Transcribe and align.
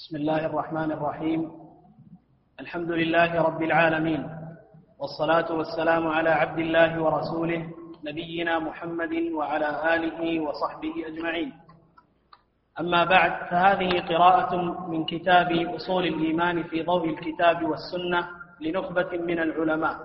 بسم 0.00 0.16
الله 0.16 0.46
الرحمن 0.46 0.92
الرحيم. 0.92 1.50
الحمد 2.60 2.90
لله 2.90 3.42
رب 3.42 3.62
العالمين. 3.62 4.22
والصلاة 4.98 5.52
والسلام 5.52 6.08
على 6.08 6.30
عبد 6.30 6.58
الله 6.58 7.02
ورسوله 7.02 7.68
نبينا 8.04 8.58
محمد 8.58 9.14
وعلى 9.36 9.94
آله 9.94 10.40
وصحبه 10.40 10.94
أجمعين. 11.06 11.52
أما 12.80 13.04
بعد 13.04 13.32
فهذه 13.50 14.00
قراءة 14.08 14.56
من 14.88 15.04
كتاب 15.04 15.52
أصول 15.52 16.06
الإيمان 16.06 16.62
في 16.62 16.82
ضوء 16.82 17.08
الكتاب 17.08 17.64
والسنة 17.64 18.28
لنخبة 18.60 19.10
من 19.12 19.38
العلماء. 19.38 19.96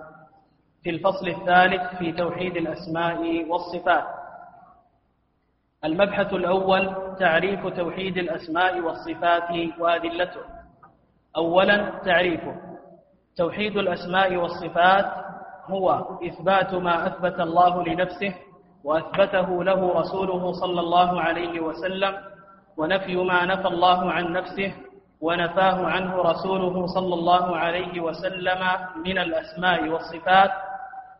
في 0.82 0.90
الفصل 0.90 1.28
الثالث 1.28 1.96
في 1.98 2.12
توحيد 2.12 2.56
الأسماء 2.56 3.48
والصفات. 3.48 4.15
المبحث 5.84 6.32
الأول 6.32 6.94
تعريف 7.18 7.66
توحيد 7.66 8.16
الأسماء 8.18 8.80
والصفات 8.80 9.50
وأدلته. 9.78 10.40
أولا 11.36 11.90
تعريفه. 12.04 12.54
توحيد 13.36 13.76
الأسماء 13.76 14.36
والصفات 14.36 15.06
هو 15.66 16.04
إثبات 16.26 16.74
ما 16.74 17.06
أثبت 17.06 17.40
الله 17.40 17.84
لنفسه 17.84 18.34
وأثبته 18.84 19.64
له 19.64 20.00
رسوله 20.00 20.52
صلى 20.52 20.80
الله 20.80 21.20
عليه 21.20 21.60
وسلم 21.60 22.14
ونفي 22.76 23.16
ما 23.16 23.44
نفى 23.44 23.68
الله 23.68 24.12
عن 24.12 24.32
نفسه 24.32 24.74
ونفاه 25.20 25.86
عنه 25.86 26.16
رسوله 26.22 26.86
صلى 26.86 27.14
الله 27.14 27.56
عليه 27.56 28.00
وسلم 28.00 28.58
من 29.04 29.18
الأسماء 29.18 29.88
والصفات 29.88 30.50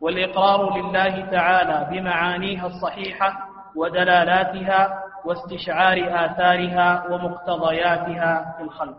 والإقرار 0.01 0.77
لله 0.77 1.25
تعالى 1.31 1.87
بمعانيها 1.91 2.67
الصحيحة 2.67 3.46
ودلالاتها 3.77 5.03
واستشعار 5.25 5.97
آثارها 6.25 7.07
ومقتضياتها 7.11 8.55
في 8.57 8.63
الخلق. 8.63 8.97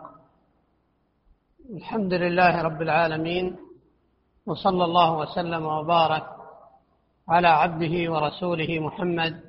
الحمد 1.76 2.14
لله 2.14 2.62
رب 2.62 2.82
العالمين 2.82 3.56
وصلى 4.46 4.84
الله 4.84 5.16
وسلم 5.16 5.66
وبارك 5.66 6.26
على 7.28 7.48
عبده 7.48 8.12
ورسوله 8.12 8.78
محمد 8.78 9.40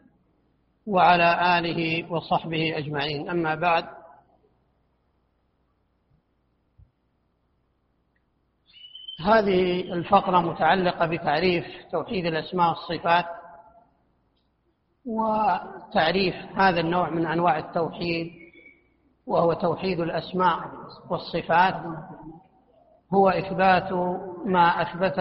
وعلى 0.88 1.59
آله 1.59 2.11
وصحبه 2.14 2.78
أجمعين. 2.78 3.30
أما 3.30 3.56
بعد 3.56 3.86
هذه 9.26 9.82
الفقرة 9.94 10.39
متعلقة 10.39 11.06
بتعريف 11.06 11.66
توحيد 11.92 12.26
الأسماء 12.26 12.70
والصفات 12.70 13.26
وتعريف 15.10 16.36
هذا 16.56 16.80
النوع 16.80 17.10
من 17.10 17.26
أنواع 17.26 17.58
التوحيد 17.58 18.32
وهو 19.28 19.54
توحيد 19.54 20.00
الأسماء 20.00 20.60
والصفات 21.10 21.76
هو 23.14 23.30
إثبات 23.30 23.92
ما 24.46 24.82
أثبت 24.82 25.20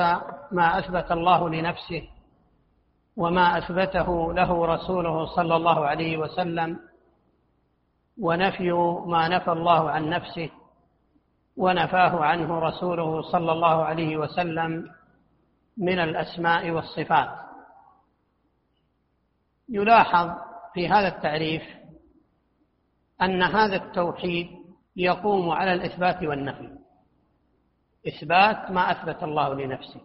ما 0.53 0.79
أثبت 0.79 1.13
الله 1.13 1.49
لنفسه 1.49 2.03
وما 3.17 3.59
أثبته 3.59 4.33
له 4.33 4.67
رسوله 4.67 5.27
صلى 5.27 5.57
الله 5.57 5.87
عليه 5.87 6.17
وسلم 6.17 6.79
ونفي 8.21 8.73
ما 9.07 9.29
نفى 9.29 9.53
الله 9.53 9.91
عن 9.91 10.09
نفسه 10.09 10.51
ونفاه 11.57 12.25
عنه 12.25 12.59
رسوله 12.59 13.23
صلى 13.23 13.53
الله 13.53 13.85
عليه 13.85 14.17
وسلم 14.17 14.91
من 15.79 15.99
الأسماء 15.99 16.71
والصفات. 16.71 17.48
يلاحظ 19.69 20.31
في 20.75 20.89
هذا 20.89 21.09
التعريف 21.09 21.63
أن 23.23 23.43
هذا 23.43 23.77
التوحيد 23.77 24.49
يقوم 24.97 25.51
على 25.51 25.73
الإثبات 25.73 26.23
والنفي. 26.23 26.79
إثبات 28.09 28.71
ما 28.71 28.91
أثبت 28.91 29.23
الله 29.23 29.55
لنفسه. 29.55 30.01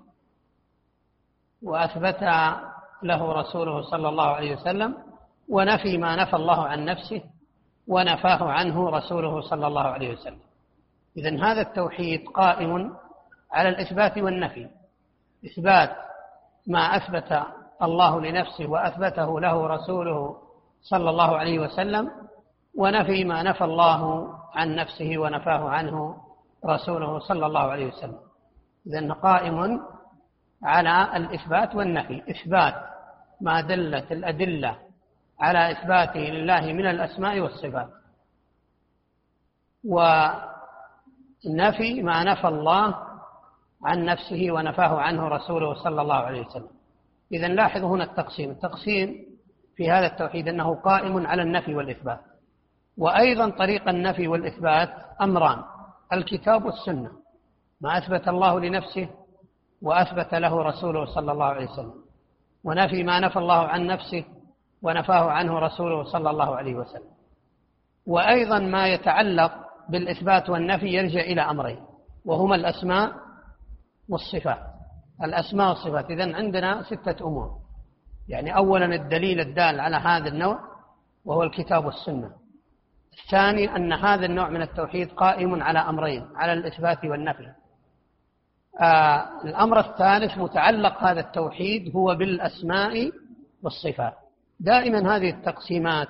وأثبت 1.64 2.24
له 3.04 3.32
رسوله 3.32 3.82
صلى 3.82 4.10
الله 4.10 4.28
عليه 4.28 4.56
وسلم 4.56 4.98
ونفي 5.50 5.98
ما 5.98 6.16
نفى 6.16 6.36
الله 6.36 6.68
عن 6.68 6.86
نفسه 6.86 7.22
ونفاه 7.88 8.52
عنه 8.52 8.90
رسوله 8.90 9.42
صلى 9.42 9.68
الله 9.68 9.84
عليه 9.84 10.14
وسلم. 10.14 10.40
إذا 11.18 11.44
هذا 11.44 11.62
التوحيد 11.62 12.28
قائم 12.28 12.96
على 13.52 13.70
الإثبات 13.70 14.18
والنفي. 14.18 14.70
إثبات 15.46 15.96
ما 16.68 16.80
أثبت 16.80 17.46
الله 17.82 18.22
لنفسه 18.22 18.66
وأثبته 18.70 19.40
له 19.40 19.68
رسوله 19.68 20.38
صلى 20.82 21.10
الله 21.10 21.38
عليه 21.38 21.60
وسلم 21.60 22.12
ونفي 22.78 23.24
ما 23.24 23.44
نفى 23.44 23.64
الله 23.64 24.34
عن 24.54 24.76
نفسه 24.76 25.18
ونفاه 25.18 25.70
عنه 25.70 26.18
رسوله 26.66 27.20
صلى 27.20 27.46
الله 27.46 27.72
عليه 27.72 27.86
وسلم. 27.88 28.20
إذن 28.88 29.12
قائم 29.12 29.80
على 30.64 31.18
الإثبات 31.18 31.76
والنفي. 31.76 32.24
إثبات 32.32 32.76
ما 33.42 33.62
دلت 33.62 34.12
الأدلة 34.12 34.78
على 35.40 35.72
إثباته 35.72 36.20
لله 36.20 36.74
من 36.74 36.88
الأسماء 36.88 37.40
والصفات. 37.40 37.90
ونفي 39.88 40.44
ما 42.04 42.24
نفى 42.24 42.48
الله 42.48 42.96
عن 43.84 44.06
نفسه 44.06 44.52
ونفاه 44.52 45.00
عنه 45.00 45.28
رسوله 45.28 45.74
صلى 45.84 46.02
الله 46.02 46.16
عليه 46.16 46.42
وسلم. 46.48 46.83
إذا 47.34 47.48
لاحظوا 47.48 47.90
هنا 47.90 48.04
التقسيم. 48.04 48.52
التقسيم 48.52 49.26
في 49.76 49.92
هذا 49.92 50.08
التوحيد 50.08 50.48
أنه 50.48 50.76
قائم 50.76 51.28
على 51.28 51.42
النفي 51.42 51.76
والإثبات. 51.76 52.20
وأيضا 52.98 53.50
طريق 53.50 53.90
النفي 53.90 54.28
والإثبات 54.28 54.90
أمران. 55.22 55.64
الكتاب 56.14 56.66
والسنة. 56.66 57.12
ما 57.82 57.98
أثبت 57.98 58.28
الله 58.28 58.60
لنفسه 58.60 59.10
وأثبت 59.82 60.34
له 60.34 60.64
رسوله 60.64 61.06
صلى 61.06 61.32
الله 61.32 61.46
عليه 61.46 61.70
وسلم. 61.70 61.94
ونفي 62.64 63.04
ما 63.04 63.20
نفى 63.20 63.40
الله 63.40 63.60
عن 63.68 63.88
نفسه 63.88 64.24
ونفاه 64.82 65.32
عنه 65.32 65.60
رسوله 65.60 66.04
صلى 66.04 66.30
الله 66.30 66.56
عليه 66.56 66.76
وسلم. 66.76 67.12
وأيضا 68.08 68.60
ما 68.60 68.88
يتعلق 68.88 69.52
بالإثبات 69.90 70.50
والنفي 70.50 70.88
يرجع 70.88 71.20
إلى 71.20 71.42
أمرين. 71.42 71.80
وهما 72.26 72.56
الأسماء 72.56 73.12
والصفات. 74.10 74.73
الأسماء 75.24 75.70
والصفات. 75.70 76.12
إذن 76.12 76.36
عندنا 76.36 76.84
ستة 76.84 77.28
أمور. 77.28 77.58
يعني 78.28 78.56
أولا 78.56 78.86
الدليل 78.86 79.40
الدال 79.40 79.80
على 79.80 79.96
هذا 79.96 80.28
النوع 80.28 80.60
وهو 81.26 81.44
الكتاب 81.44 81.86
والسنة. 81.86 82.32
الثاني 83.24 83.76
أن 83.76 83.94
هذا 83.94 84.26
النوع 84.26 84.50
من 84.50 84.62
التوحيد 84.62 85.12
قائم 85.12 85.64
على 85.64 85.80
أمرين 85.80 86.28
على 86.36 86.54
الإثبات 86.54 87.06
والنفي. 87.06 87.48
آه 88.82 89.26
الأمر 89.46 89.80
الثالث 89.80 90.38
متعلق 90.38 91.04
هذا 91.04 91.20
التوحيد 91.20 91.96
هو 91.96 92.16
بالأسماء 92.16 93.12
والصفات. 93.64 94.14
دائما 94.60 95.16
هذه 95.16 95.30
التقسيمات 95.30 96.08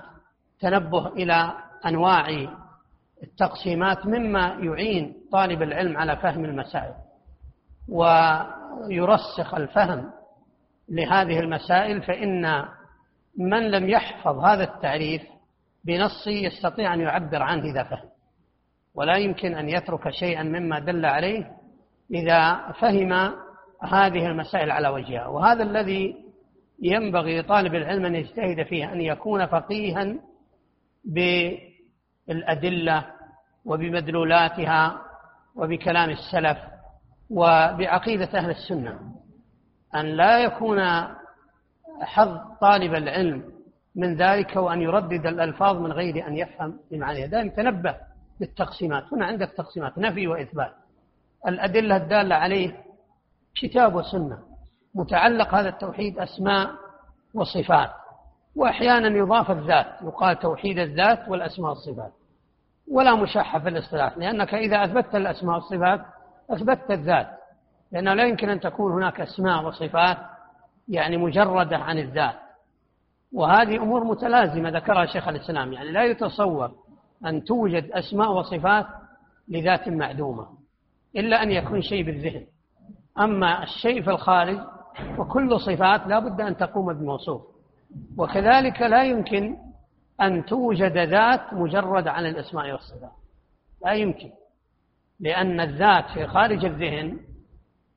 تنبه 0.59 1.07
إلى 1.07 1.53
أنواع 1.85 2.47
التقسيمات 3.23 4.05
مما 4.05 4.57
يعين 4.59 5.15
طالب 5.31 5.61
العلم 5.61 5.97
على 5.97 6.17
فهم 6.17 6.45
المسائل. 6.45 6.93
ويرسخ 8.79 9.53
الفهم 9.53 10.11
لهذه 10.89 11.39
المسائل 11.39 12.01
فإن 12.01 12.65
من 13.37 13.71
لم 13.71 13.89
يحفظ 13.89 14.39
هذا 14.39 14.63
التعريف 14.63 15.21
بنص 15.83 16.27
يستطيع 16.27 16.93
أن 16.93 17.01
يعبر 17.01 17.41
عنه 17.41 17.63
إذا 17.63 17.83
فهم. 17.83 18.09
ولا 18.95 19.17
يمكن 19.17 19.55
أن 19.55 19.69
يترك 19.69 20.09
شيئا 20.09 20.43
مما 20.43 20.79
دل 20.79 21.05
عليه 21.05 21.51
إذا 22.11 22.71
فهم 22.79 23.13
هذه 23.81 24.25
المسائل 24.25 24.71
على 24.71 24.87
وجهها. 24.87 25.27
وهذا 25.27 25.63
الذي 25.63 26.15
ينبغي 26.81 27.39
لطالب 27.39 27.75
العلم 27.75 28.05
أن 28.05 28.15
يجتهد 28.15 28.63
فيه 28.63 28.93
أن 28.93 29.01
يكون 29.01 29.45
فقيها 29.45 30.15
بالأدلة 32.27 33.05
وبمدلولاتها 33.65 35.01
وبكلام 35.55 36.09
السلف 36.09 36.57
وبعقيدة 37.33 38.29
أهل 38.33 38.49
السنة 38.49 38.99
أن 39.95 40.05
لا 40.05 40.39
يكون 40.39 40.79
حظ 42.01 42.37
طالب 42.61 42.93
العلم 42.93 43.43
من 43.95 44.15
ذلك 44.15 44.55
وأن 44.55 44.81
يردد 44.81 45.25
الألفاظ 45.25 45.77
من 45.77 45.91
غير 45.91 46.27
أن 46.27 46.37
يفهم 46.37 46.79
بمعنيها 46.91 47.27
دائما 47.27 47.49
تنبه 47.49 47.95
للتقسيمات 48.39 49.13
هنا 49.13 49.25
عندك 49.25 49.51
تقسيمات 49.57 49.97
نفي 49.97 50.27
وإثبات. 50.27 50.73
الأدلة 51.47 51.97
الدالة 51.97 52.35
عليه 52.35 52.77
كتاب 53.55 53.95
وسنة. 53.95 54.39
متعلق 54.95 55.55
هذا 55.55 55.69
التوحيد 55.69 56.19
أسماء 56.19 56.71
وصفات. 57.33 57.89
وأحيانا 58.55 59.17
يضاف 59.17 59.51
الذات 59.51 59.87
يقال 60.01 60.39
توحيد 60.39 60.79
الذات 60.79 61.29
والأسماء 61.29 61.69
والصفات. 61.69 62.11
ولا 62.91 63.15
مشحة 63.15 63.59
في 63.59 63.69
الاصطلاح 63.69 64.17
لأنك 64.17 64.53
إذا 64.53 64.83
أثبتت 64.83 65.15
الأسماء 65.15 65.55
والصفات 65.55 66.01
أثبتت 66.49 66.91
الذات 66.91 67.27
لأنه 67.91 68.13
لا 68.13 68.23
يمكن 68.23 68.49
أن 68.49 68.59
تكون 68.59 68.91
هناك 68.91 69.21
أسماء 69.21 69.65
وصفات 69.65 70.17
يعني 70.87 71.17
مجردة 71.17 71.77
عن 71.77 71.99
الذات. 71.99 72.35
وهذه 73.33 73.77
أمور 73.77 74.03
متلازمة 74.03 74.69
ذكرها 74.69 75.05
شيخ 75.05 75.27
الإسلام 75.27 75.73
يعني 75.73 75.91
لا 75.91 76.03
يتصور 76.03 76.71
أن 77.25 77.43
توجد 77.43 77.91
أسماء 77.91 78.31
وصفات 78.31 78.85
لذات 79.47 79.89
معدومة 79.89 80.47
إلا 81.15 81.43
أن 81.43 81.51
يكون 81.51 81.81
شيء 81.81 82.03
بالذهن. 82.03 82.45
أما 83.19 83.63
الشيء 83.63 84.01
في 84.01 84.09
الخارج 84.09 84.59
فكل 85.17 85.59
صفات 85.59 86.07
لا 86.07 86.19
بد 86.19 86.41
أن 86.41 86.57
تقوم 86.57 86.93
بموصوف. 86.93 87.41
وكذلك 88.17 88.81
لا 88.81 89.03
يمكن 89.03 89.57
أن 90.21 90.45
توجد 90.45 90.97
ذات 90.97 91.53
مجرد 91.53 92.07
عن 92.07 92.25
الأسماء 92.25 92.71
والصفات. 92.71 93.11
لا 93.85 93.93
يمكن. 93.93 94.31
لأن 95.19 95.59
الذات 95.59 96.05
في 96.13 96.27
خارج 96.27 96.65
الذهن 96.65 97.19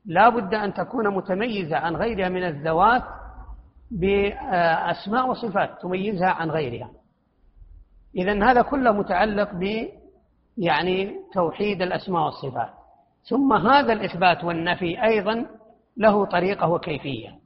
لا 0.05 0.29
بد 0.29 0.53
أن 0.53 0.73
تكون 0.73 1.15
متميزة 1.15 1.77
عن 1.77 1.95
غيرها 1.95 2.29
من 2.29 2.43
الذوات 2.43 3.03
بأسماء 3.91 5.29
وصفات 5.29 5.81
تميزها 5.81 6.29
عن 6.29 6.51
غيرها. 6.51 6.91
إذا 8.15 8.43
هذا 8.51 8.61
كله 8.61 8.91
متعلق 8.91 9.53
ب 9.53 9.87
يعني 10.57 11.15
توحيد 11.33 11.81
الأسماء 11.81 12.23
والصفات. 12.23 12.73
ثم 13.29 13.53
هذا 13.53 13.93
الإثبات 13.93 14.43
والنفي 14.43 15.03
أيضا 15.03 15.45
له 15.97 16.25
طريقة 16.25 16.67
وكيفية. 16.69 17.39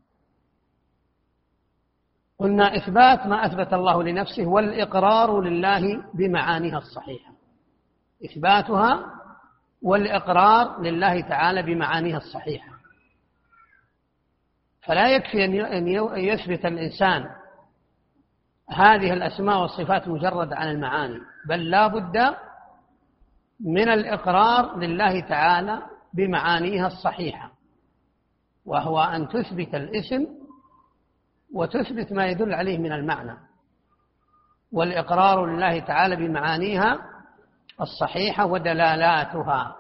قلنا 2.40 2.76
إثبات 2.76 3.28
ما 3.28 3.46
أثبت 3.46 3.74
الله 3.74 4.04
لنفسه 4.04 4.46
والإقرار 4.46 5.42
لله 5.42 6.04
بمعانيها 6.14 6.78
الصحيحة. 6.78 7.32
إثباتها 8.26 9.21
والإقرار 9.82 10.82
لله 10.82 11.22
تعالى 11.22 11.62
بمعانيها 11.62 12.18
الصحيحة. 12.18 12.72
فلا 14.82 15.16
يكفي 15.16 15.46
أن 15.46 15.88
يثبت 16.18 16.66
الإنسان 16.66 17.30
هذه 18.70 19.14
الأسماء 19.14 19.62
والصفات 19.62 20.08
مجرد 20.08 20.54
عن 20.54 20.68
المعاني 20.68 21.20
بل 21.48 21.70
لا 21.70 21.88
بد 21.88 22.36
من 23.60 23.90
الإقرار 23.90 24.78
لله 24.80 25.20
تعالى 25.20 25.82
بمعانيها 26.14 26.88
الصحيحة 26.88 27.52
وهو 28.66 29.02
أن 29.02 29.28
تثبت 29.28 29.76
الاسم 29.76 30.28
وتثبت 31.54 32.14
ما 32.14 32.28
يدل 32.28 32.54
عليه 32.54 32.78
من 32.78 32.92
المعنى. 32.92 33.38
والإقرار 34.72 35.46
لله 35.46 35.80
تعالى 35.80 36.16
بمعانيها 36.16 37.11
الصحيحة 37.82 38.46
ودلالاتها. 38.46 39.76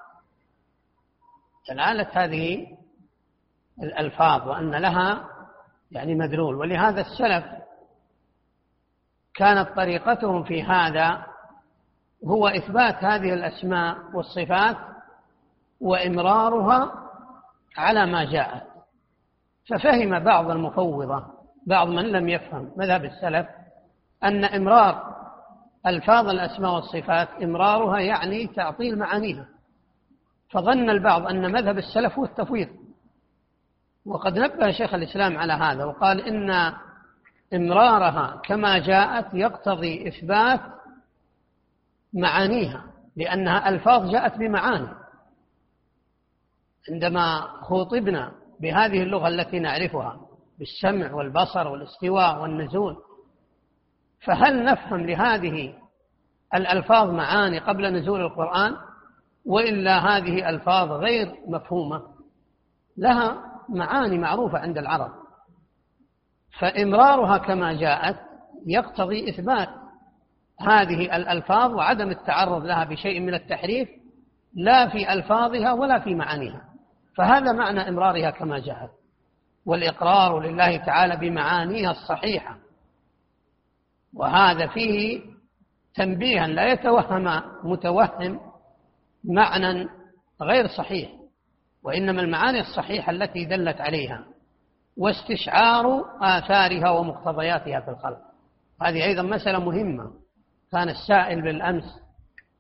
دلالة 1.69 2.07
هذه 2.13 2.67
الألفاظ 3.83 4.47
وأن 4.47 4.71
لها 4.71 5.29
يعني 5.91 6.15
مدلول. 6.15 6.55
ولهذا 6.55 7.01
السلف 7.01 7.45
كانت 9.33 9.69
طريقتهم 9.75 10.43
في 10.43 10.63
هذا 10.63 11.25
هو 12.27 12.47
إثبات 12.47 13.03
هذه 13.03 13.33
الأسماء 13.33 13.97
والصفات 14.13 14.77
وإمرارها 15.81 16.91
على 17.77 18.05
ما 18.05 18.23
جاءت 18.31 18.63
ففهم 19.69 20.19
بعض 20.19 20.49
المفوضة 20.49 21.25
بعض 21.67 21.87
من 21.87 22.05
لم 22.11 22.29
يفهم 22.29 22.71
مذهب 22.77 23.05
السلف 23.05 23.47
أن 24.23 24.45
إمرار 24.45 25.20
ألفاظ 25.87 26.29
الأسماء 26.29 26.75
والصفات 26.75 27.29
إمرارها 27.43 27.99
يعني 27.99 28.47
تعطيل 28.47 28.97
معانيها. 28.97 29.47
فظن 30.49 30.89
البعض 30.89 31.27
أن 31.27 31.51
مذهب 31.51 31.77
السلف 31.77 32.19
هو 32.19 32.25
التفويض. 32.25 32.69
وقد 34.05 34.39
نبه 34.39 34.71
شيخ 34.71 34.93
الإسلام 34.93 35.37
على 35.37 35.53
هذا 35.53 35.85
وقال 35.85 36.21
إن 36.21 36.73
إمرارها 37.53 38.41
كما 38.45 38.77
جاءت 38.77 39.33
يقتضي 39.33 40.07
إثبات 40.07 40.61
معانيها 42.13 42.83
لأنها 43.15 43.69
ألفاظ 43.69 44.11
جاءت 44.11 44.37
بمعاني. 44.37 44.89
عندما 46.91 47.41
خوطبنا 47.61 48.31
بهذه 48.59 49.03
اللغة 49.03 49.27
التي 49.27 49.59
نعرفها 49.59 50.21
بالسمع 50.59 51.13
والبصر 51.13 51.67
والاستواء 51.67 52.41
والنزول 52.41 52.97
فهل 54.25 54.65
نفهم 54.65 54.99
لهذه 54.99 55.73
الألفاظ 56.55 57.09
معاني 57.09 57.59
قبل 57.59 57.93
نزول 57.93 58.21
القرآن؟ 58.21 58.75
وإلا 59.45 59.99
هذه 59.99 60.49
ألفاظ 60.49 60.91
غير 60.91 61.35
مفهومة؟ 61.47 62.01
لها 62.97 63.37
معاني 63.69 64.17
معروفة 64.17 64.59
عند 64.59 64.77
العرب. 64.77 65.11
فإمرارها 66.59 67.37
كما 67.37 67.73
جاءت 67.73 68.17
يقتضي 68.67 69.29
إثبات 69.29 69.69
هذه 70.59 71.15
الألفاظ 71.15 71.73
وعدم 71.73 72.09
التعرض 72.09 72.65
لها 72.65 72.83
بشيء 72.83 73.19
من 73.19 73.33
التحريف 73.33 73.89
لا 74.53 74.89
في 74.89 75.13
ألفاظها 75.13 75.73
ولا 75.73 75.99
في 75.99 76.15
معانيها. 76.15 76.61
فهذا 77.17 77.51
معنى 77.51 77.89
إمرارها 77.89 78.29
كما 78.29 78.59
جاءت. 78.59 78.89
والإقرار 79.65 80.39
لله 80.39 80.77
تعالى 80.77 81.17
بمعانيها 81.17 81.91
الصحيحة. 81.91 82.57
وهذا 84.13 84.67
فيه 84.67 85.21
تنبيها 85.95 86.47
لا 86.47 86.71
يتوهم 86.71 87.41
متوهم 87.63 88.39
معنى 89.23 89.89
غير 90.41 90.67
صحيح 90.67 91.09
وإنما 91.83 92.21
المعاني 92.21 92.59
الصحيحة 92.59 93.11
التي 93.11 93.45
دلت 93.45 93.81
عليها 93.81 94.25
واستشعار 94.97 96.05
آثارها 96.21 96.89
ومقتضياتها 96.89 97.79
في 97.79 97.91
الخلق. 97.91 98.21
هذه 98.81 99.03
أيضا 99.03 99.21
مسألة 99.21 99.59
مهمة. 99.59 100.11
كان 100.71 100.89
السائل 100.89 101.41
بالأمس 101.41 101.83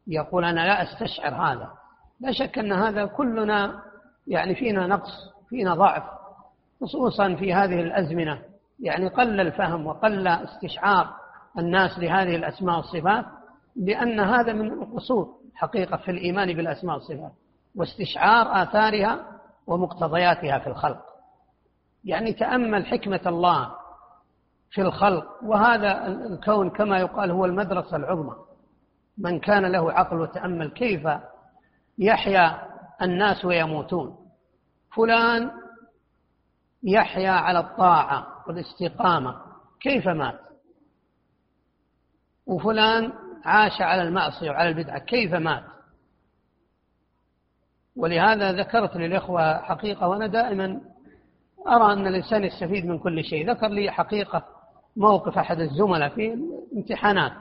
يقول 0.07 0.45
أنا 0.45 0.59
لا 0.59 0.83
أستشعر 0.83 1.33
هذا. 1.33 1.71
لا 2.19 2.31
شك 2.31 2.57
أن 2.57 2.73
هذا 2.73 3.05
كلنا 3.05 3.81
يعني 4.27 4.55
فينا 4.55 4.87
نقص 4.87 5.11
فينا 5.49 5.75
ضعف 5.75 6.03
خصوصا 6.81 7.35
في 7.35 7.53
هذه 7.53 7.79
الأزمنة. 7.79 8.41
يعني 8.79 9.07
قل 9.07 9.39
الفهم 9.39 9.87
وقل 9.87 10.27
استشعار. 10.27 11.20
الناس 11.57 11.99
لهذه 11.99 12.35
الأسماء 12.35 12.77
والصفات 12.77 13.25
لأن 13.75 14.19
هذا 14.19 14.53
من 14.53 14.73
القصور 14.73 15.35
حقيقة 15.55 15.97
في 15.97 16.11
الإيمان 16.11 16.53
بالأسماء 16.53 16.95
والصفات 16.95 17.31
واستشعار 17.75 18.63
آثارها 18.63 19.39
ومقتضياتها 19.67 20.59
في 20.59 20.67
الخلق. 20.67 21.05
يعني 22.03 22.33
تأمل 22.33 22.85
حكمة 22.85 23.21
الله 23.25 23.71
في 24.71 24.81
الخلق 24.81 25.25
وهذا 25.43 26.07
الكون 26.07 26.69
كما 26.69 26.99
يقال 26.99 27.31
هو 27.31 27.45
المدرسة 27.45 27.97
العظمى. 27.97 28.35
من 29.17 29.39
كان 29.39 29.65
له 29.65 29.91
عقل 29.91 30.19
وتأمل 30.19 30.71
كيف 30.71 31.07
يحيا 31.97 32.61
الناس 33.01 33.45
ويموتون. 33.45 34.17
فلان 34.95 35.51
يحيا 36.83 37.31
على 37.31 37.59
الطاعة 37.59 38.27
والاستقامة 38.47 39.35
كيف 39.81 40.07
مات؟ 40.07 40.39
وفلان 42.51 43.13
عاش 43.45 43.81
على 43.81 44.01
المعصية 44.03 44.49
وعلى 44.49 44.69
البدعة 44.69 44.99
كيف 44.99 45.33
مات؟ 45.33 45.63
ولهذا 47.95 48.51
ذكرت 48.51 48.95
للإخوة 48.95 49.61
حقيقة 49.61 50.07
وأنا 50.07 50.27
دائما 50.27 50.81
أرى 51.67 51.93
أن 51.93 52.07
الإنسان 52.07 52.43
يستفيد 52.43 52.85
من 52.85 52.99
كل 52.99 53.23
شيء. 53.23 53.51
ذكر 53.51 53.67
لي 53.67 53.91
حقيقة 53.91 54.43
موقف 54.95 55.37
أحد 55.37 55.59
الزملاء 55.59 56.09
في 56.09 56.37
امتحانات. 56.75 57.31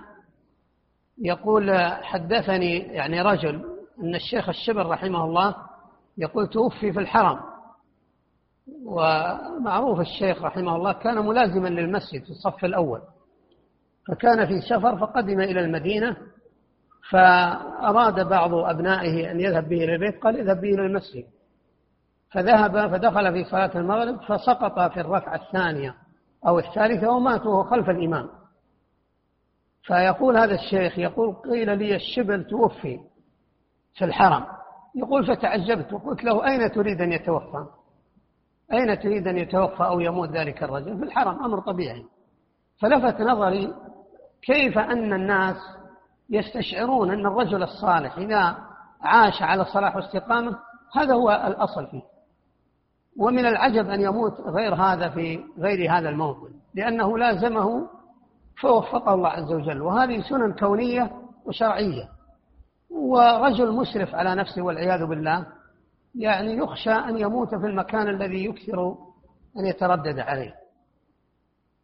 يقول 1.19 1.77
حدثني 2.03 2.79
يعني 2.79 3.23
رجل 3.23 3.65
أن 4.03 4.15
الشيخ 4.15 4.49
الشبر 4.49 4.87
رحمه 4.87 5.25
الله 5.25 5.55
يقول 6.19 6.49
توفي 6.49 6.93
في 6.93 7.01
الحرم. 7.01 7.41
ومعروف 8.85 10.01
الشيخ 10.01 10.43
رحمه 10.43 10.77
الله 10.77 10.93
كان 10.93 11.27
ملازما 11.27 11.69
للمسجد 11.69 12.25
في 12.25 12.31
الصف 12.31 12.65
الأول. 12.65 13.01
فكان 14.11 14.47
في 14.47 14.61
سفر 14.61 14.97
فقدم 14.97 15.41
إلى 15.41 15.61
المدينة 15.61 16.17
فأراد 17.11 18.29
بعض 18.29 18.55
أبنائه 18.55 19.31
أن 19.31 19.41
يذهب 19.41 19.69
به 19.69 19.85
إلى 19.85 19.95
البيت 19.95 20.23
قال 20.23 20.37
اذهب 20.37 20.61
به 20.61 20.69
إلى 20.69 20.87
المسجد. 20.87 21.25
فذهب 22.31 22.91
فدخل 22.91 23.33
في 23.33 23.45
صلاة 23.45 23.71
المغرب 23.75 24.21
فسقط 24.21 24.93
في 24.93 25.01
الركعة 25.01 25.35
الثانية 25.35 25.95
أو 26.47 26.59
الثالثة 26.59 27.11
ومات 27.11 27.47
وهو 27.47 27.65
خلف 27.65 27.91
الإمام. 27.91 28.29
فيقول 29.83 30.37
هذا 30.37 30.55
الشيخ 30.55 30.99
يقول 30.99 31.35
قيل 31.35 31.79
لي 31.79 31.97
الشبل 31.97 32.45
توفي 32.45 33.01
في 33.95 34.05
الحرم. 34.05 34.47
يقول 34.95 35.27
فتعجبت 35.27 35.93
وقلت 35.93 36.25
له 36.25 36.47
أين 36.47 36.73
تريد 36.73 37.01
أن 37.01 37.13
يتوفى؟ 37.13 37.67
أين 38.73 38.99
تريد 39.01 39.27
أن 39.27 39.39
يتوفى 39.39 39.83
أو 39.83 40.01
يموت 40.01 40.31
ذلك 40.31 40.63
الرجل؟ 40.63 40.99
في 40.99 41.05
الحرم 41.05 41.45
أمر 41.45 41.61
طبيعي. 41.61 42.05
فلفت 42.81 43.21
نظري 43.21 43.75
كيف 44.43 44.79
أن 44.79 45.13
الناس 45.13 45.57
يستشعرون 46.31 47.11
أن 47.11 47.27
الرجل 47.27 47.63
الصالح 47.63 48.19
إذا 48.19 48.57
عاش 49.03 49.43
على 49.43 49.63
الصلاح 49.63 49.97
والاستقامة 49.97 50.59
هذا 50.97 51.15
هو 51.15 51.31
الأصل 51.47 51.87
فيه. 51.87 52.03
ومن 53.19 53.47
العجب 53.47 53.91
أن 53.91 54.01
يموت 54.01 54.41
غير 54.41 54.75
هذا 54.75 55.09
في 55.09 55.45
غير 55.59 55.93
هذا 55.93 56.09
الموطن 56.09 56.51
لأنه 56.75 57.19
لازمه 57.19 57.89
فوفقه 58.61 59.15
الله 59.15 59.29
عز 59.29 59.53
وجل. 59.53 59.83
وهذه 59.83 60.21
سنن 60.21 60.53
كونية 60.53 61.11
وشرعية. 61.47 62.09
ورجل 62.91 63.73
مسرف 63.73 64.15
على 64.15 64.35
نفسه 64.35 64.63
والعياذ 64.63 65.07
بالله 65.07 65.47
يعني 66.15 66.57
يخشى 66.57 66.91
أن 66.91 67.19
يموت 67.19 67.55
في 67.55 67.67
المكان 67.67 68.09
الذي 68.09 68.45
يكثر 68.45 68.97
أن 69.59 69.67
يتردد 69.67 70.19
عليه. 70.19 70.60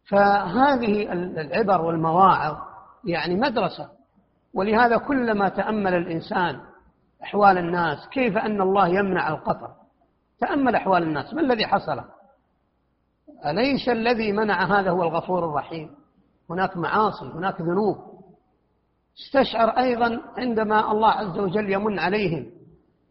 فهذه 0.09 1.11
العبر 1.11 1.81
والمواعظ 1.81 2.57
يعني 3.03 3.35
مدرسة. 3.35 3.89
ولهذا 4.53 4.97
كلما 4.97 5.49
تأمل 5.49 5.93
الإنسان 5.93 6.59
أحوال 7.23 7.57
الناس 7.57 8.07
كيف 8.11 8.37
أن 8.37 8.61
الله 8.61 8.87
يمنع 8.87 9.29
القطر؟ 9.29 9.69
تأمل 10.39 10.75
أحوال 10.75 11.03
الناس 11.03 11.33
ما 11.33 11.41
الذي 11.41 11.67
حصل؟ 11.67 12.01
أليس 13.45 13.89
الذي 13.89 14.31
منع؟ 14.31 14.79
هذا 14.79 14.91
هو 14.91 15.03
الغفور 15.03 15.45
الرحيم. 15.45 15.89
هناك 16.49 16.77
معاصي 16.77 17.25
هناك 17.25 17.61
ذنوب. 17.61 17.97
استشعر 19.19 19.69
أيضا 19.69 20.21
عندما 20.37 20.91
الله 20.91 21.09
عز 21.09 21.39
وجل 21.39 21.69
يمن 21.73 21.99
عليهم 21.99 22.51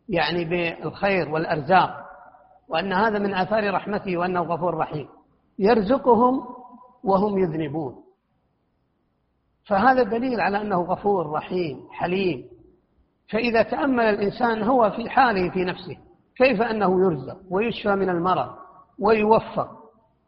يعني 0.09 0.45
بالخير 0.45 1.29
والأرزاق 1.29 2.07
وأن 2.69 2.93
هذا 2.93 3.19
من 3.19 3.35
آثار 3.35 3.75
رحمته 3.75 4.17
وأنه 4.17 4.43
غفور 4.43 4.75
رحيم. 4.75 5.09
يرزقهم 5.59 6.56
وهم 7.07 7.39
يذنبون. 7.39 8.03
فهذا 9.65 10.03
دليل 10.03 10.41
على 10.41 10.61
أنه 10.61 10.83
غفور 10.83 11.31
رحيم 11.31 11.89
حليم. 11.91 12.49
فإذا 13.33 13.63
تأمل 13.63 14.05
الإنسان 14.05 14.63
هو 14.63 14.91
في 14.91 15.11
حاله 15.11 15.51
في 15.51 15.65
نفسه 15.65 15.97
كيف 16.37 16.63
أنه 16.63 17.01
يرزق 17.01 17.37
ويشفى 17.51 17.95
من 17.95 18.09
المرض 18.09 18.49
ويوفق 18.99 19.69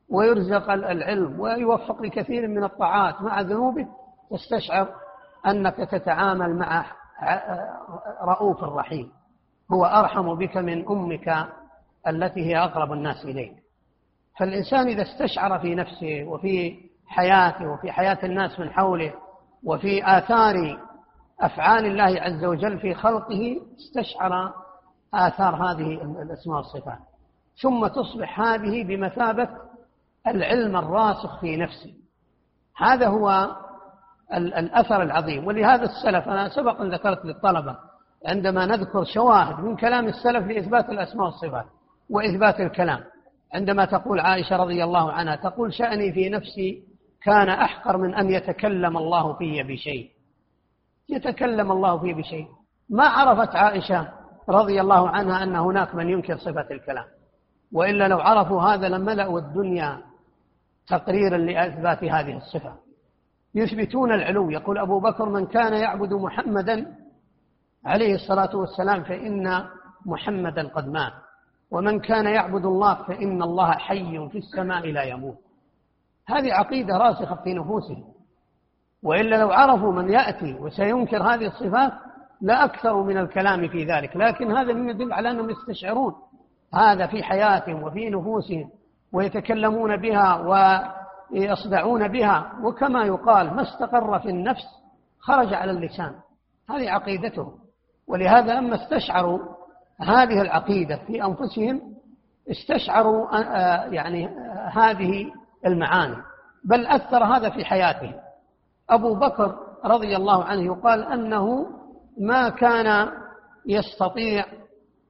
ويرزق 0.09 0.71
العلم 0.71 1.41
ويوفق 1.41 2.03
لكثير 2.03 2.49
من 2.49 2.65
الطاعات 2.65 3.23
مع 3.23 3.41
ذنوبه؟ 3.41 3.87
تستشعر 4.31 4.89
أنك 5.47 5.77
تتعامل 5.77 6.57
مع 6.57 6.87
رؤوف 8.23 8.65
رحيم. 8.65 9.13
هو 9.73 9.85
أرحم 9.85 10.35
بك 10.35 10.57
من 10.57 10.89
أمك 10.89 11.49
التي 12.09 12.41
هي 12.41 12.59
أقرب 12.59 12.93
الناس 12.93 13.25
إليك. 13.25 13.53
فالإنسان 14.39 14.89
إذا 14.89 15.03
استشعر 15.03 15.59
في 15.59 15.75
نفسه 15.75 16.25
وفي 16.25 16.77
حياته 17.07 17.69
وفي 17.73 17.93
حياة 17.93 18.19
الناس 18.25 18.61
من 18.61 18.71
حوله 18.71 19.13
وفي 19.65 20.19
آثار 20.19 20.79
أفعال 21.41 21.87
الله 21.87 22.21
عز 22.21 22.45
وجل 22.45 22.79
في 22.79 22.95
خلقه 22.95 23.57
استشعر 23.79 24.53
آثار 25.15 25.55
هذه 25.55 26.03
الأسماء 26.23 26.57
والصفات. 26.57 26.99
ثم 27.63 27.87
تصبح 27.87 28.41
هذه 28.41 28.85
بمثابة 28.85 29.49
العلم 30.27 30.77
الراسخ 30.77 31.41
في 31.41 31.57
نفسه. 31.57 31.95
هذا 32.77 33.09
هو 33.09 33.57
الأثر 34.35 35.03
العظيم. 35.03 35.47
ولهذا 35.47 35.85
السلف 35.85 36.29
أنا 36.29 36.49
سبق 36.49 36.81
أن 36.81 36.95
ذكرت 36.95 37.25
للطلبة 37.25 37.77
عندما 38.27 38.67
نذكر 38.67 39.05
شواهد 39.05 39.65
من 39.65 39.77
كلام 39.77 40.07
السلف 40.07 40.47
لإثبات 40.47 40.91
الأسماء 40.91 41.27
والصفات 41.27 41.67
وإثبات 42.11 42.61
الكلام 42.61 43.05
عندما 43.55 43.85
تقول 43.85 44.21
عائشة 44.21 44.57
رضي 44.57 44.85
الله 44.85 45.13
عنها 45.13 45.37
تقول 45.37 45.75
شأني 45.75 46.13
في 46.13 46.29
نفسي 46.29 46.83
كان 47.23 47.49
أحقر 47.49 47.97
من 47.97 48.15
أن 48.15 48.31
يتكلم 48.31 48.97
الله 48.97 49.33
في 49.33 49.63
بشيء. 49.63 50.11
يتكلم 51.09 51.73
الله 51.73 51.99
فيه 51.99 52.15
بشيء. 52.15 52.47
ما 52.91 53.05
عرفت 53.05 53.57
عائشة 53.57 54.09
رضي 54.49 54.81
الله 54.81 55.09
عنها 55.09 55.43
أن 55.43 55.57
هناك 55.57 55.95
من 55.95 56.09
ينكر 56.09 56.37
صفة 56.37 56.67
الكلام. 56.71 57.05
وإلا 57.73 58.09
لو 58.09 58.19
عرفوا 58.19 58.63
هذا 58.63 58.89
لملأوا 58.89 59.39
الدنيا 59.39 59.99
تقريرا 60.89 61.37
لإثبات 61.39 62.05
هذه 62.05 62.37
الصفة. 62.37 62.75
يثبتون 63.55 64.13
العلو. 64.13 64.51
يقول 64.51 64.79
أبو 64.79 65.01
بكر 65.01 65.29
من 65.29 65.47
كان 65.47 65.73
يعبد 65.73 66.13
محمدا 66.13 66.95
عليه 67.85 68.15
الصلاة 68.15 68.57
والسلام 68.57 69.05
فإن 69.05 69.65
محمدا 70.07 70.69
قد 70.69 70.89
مات. 70.89 71.13
ومن 71.71 72.01
كان 72.01 72.27
يعبد 72.27 72.65
الله 72.65 72.95
فإن 72.95 73.43
الله 73.43 73.71
حي 73.73 74.29
في 74.29 74.39
السماء 74.39 74.87
لا 74.87 75.03
يموت. 75.03 75.39
هذه 76.29 76.53
عقيدة 76.53 76.97
راسخة 76.97 77.35
في 77.35 77.55
نفوسهم. 77.55 78.05
وإلا 79.03 79.37
لو 79.37 79.51
عرفوا 79.51 79.93
من 79.93 80.11
يأتي 80.11 80.55
وسينكر 80.55 81.23
هذه 81.23 81.47
الصفات 81.47 81.93
لأكثروا 82.41 83.05
من 83.05 83.19
الكلام 83.19 83.69
في 83.69 83.85
ذلك. 83.85 84.17
لكن 84.17 84.57
هذا 84.57 84.71
يدل 84.71 85.13
على 85.13 85.31
أنهم 85.31 85.51
يستشعرون 85.51 86.15
هذا 86.75 87.07
في 87.07 87.23
حياتهم 87.23 87.83
وفي 87.83 88.11
نفوسهم 88.11 88.71
ويتكلمون 89.13 89.97
بها 89.97 90.37
ويصدعون 91.31 92.09
بها. 92.09 92.53
وكما 92.63 93.05
يقال 93.05 93.55
ما 93.55 93.63
استقر 93.63 94.19
في 94.19 94.29
النفس 94.29 94.67
خرج 95.19 95.55
على 95.55 95.71
اللسان. 95.71 96.15
هذه 96.71 96.91
عقيدتهم. 96.91 97.55
ولهذا 98.07 98.55
لما 98.55 98.75
استشعروا 98.75 99.58
هذه 100.01 100.41
العقيدة 100.43 100.97
في 101.07 101.25
أنفسهم 101.25 101.81
استشعروا 102.51 103.37
آه، 103.37 103.43
آه، 103.43 103.87
يعني 103.87 104.27
آه، 104.27 104.69
هذه 104.73 105.33
المعاني. 105.67 106.17
بل 106.65 106.87
أثر 106.87 107.25
هذا 107.25 107.51
في 107.51 107.65
حياتهم. 107.65 108.15
أبو 108.91 109.15
بكر 109.15 109.59
رضي 109.85 110.17
الله 110.17 110.45
عنه 110.45 110.63
يقال 110.63 111.03
أنه 111.03 111.67
ما 112.19 112.49
كان 112.49 113.09
يستطيع 113.67 114.45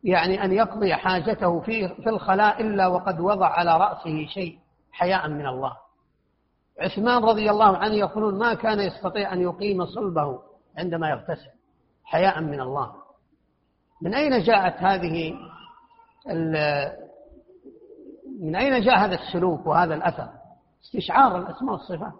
يعني 0.04 0.44
أن 0.44 0.52
يقضي 0.52 0.94
حاجته 0.94 1.60
في 1.60 1.88
في 1.88 2.08
الخلاء 2.08 2.60
إلا 2.60 2.86
وقد 2.86 3.20
وضع 3.20 3.46
على 3.46 3.76
رأسه 3.76 4.26
شيء 4.26 4.58
حياء 4.92 5.28
من 5.28 5.46
الله. 5.46 5.72
عثمان 6.80 7.24
رضي 7.24 7.50
الله 7.50 7.76
عنه 7.76 7.94
يقولون 7.94 8.38
ما 8.38 8.54
كان 8.54 8.80
يستطيع 8.80 9.32
أن 9.32 9.40
يقيم 9.40 9.86
صلبه 9.86 10.40
عندما 10.78 11.10
يغتسل 11.10 11.50
حياء 12.04 12.40
من 12.40 12.60
الله. 12.60 12.92
من 14.02 14.14
أين 14.14 14.42
جاءت 14.42 14.74
هذه 14.74 15.34
من 18.40 18.56
أين 18.56 18.80
جاء 18.84 18.98
هذا 18.98 19.14
السلوك 19.14 19.66
وهذا 19.66 19.94
الأثر؟ 19.94 20.28
استشعار 20.84 21.38
الأسماء 21.38 21.72
والصفات. 21.72 22.12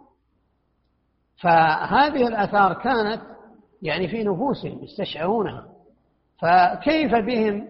فهذه 1.40 2.28
الآثار 2.28 2.72
كانت 2.72 3.22
يعني 3.82 4.08
في 4.08 4.24
نفوسهم 4.24 4.84
يستشعرونها. 4.84 5.64
فكيف 6.38 7.14
بهم؟ 7.14 7.68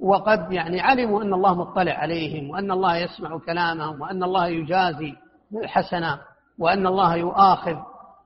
وقد 0.00 0.52
يعني 0.52 0.80
علموا 0.80 1.22
أن 1.22 1.34
الله 1.34 1.54
مطلع 1.54 1.92
عليهم 1.92 2.50
وأن 2.50 2.70
الله 2.70 2.96
يسمع 2.96 3.38
كلامهم 3.38 4.00
وأن 4.00 4.22
الله 4.22 4.46
يجازي 4.46 5.14
بالحسنة 5.50 6.20
وأن 6.58 6.86
الله 6.86 7.16
يؤاخذ 7.16 7.76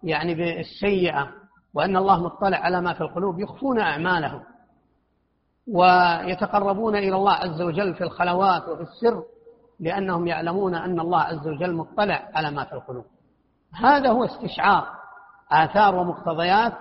يعني 0.03 0.35
بالسيئة 0.35 1.29
وأن 1.75 1.97
الله 1.97 2.23
مطلع 2.23 2.59
على 2.59 2.81
ما 2.81 2.93
في 2.93 3.01
القلوب 3.01 3.41
يخفون 3.41 3.79
أعمالهم. 3.81 4.43
ويتقربون 5.73 6.97
إلى 6.97 7.17
الله 7.17 7.33
عز 7.33 7.63
وجل 7.63 7.95
في 7.95 8.05
الخلوات 8.05 8.69
وفي 8.69 8.83
السر 8.83 9.23
لأنهم 9.81 10.27
يعلمون 10.27 10.75
أن 10.75 11.01
الله 11.01 11.21
عز 11.21 11.49
وجل 11.49 11.75
مطلع 11.75 12.29
على 12.35 12.51
ما 12.51 12.65
في 12.65 12.73
القلوب. 12.73 13.05
هذا 13.75 14.09
هو 14.11 14.25
استشعار 14.25 14.87
آثار 15.53 15.95
ومقتضيات 15.95 16.73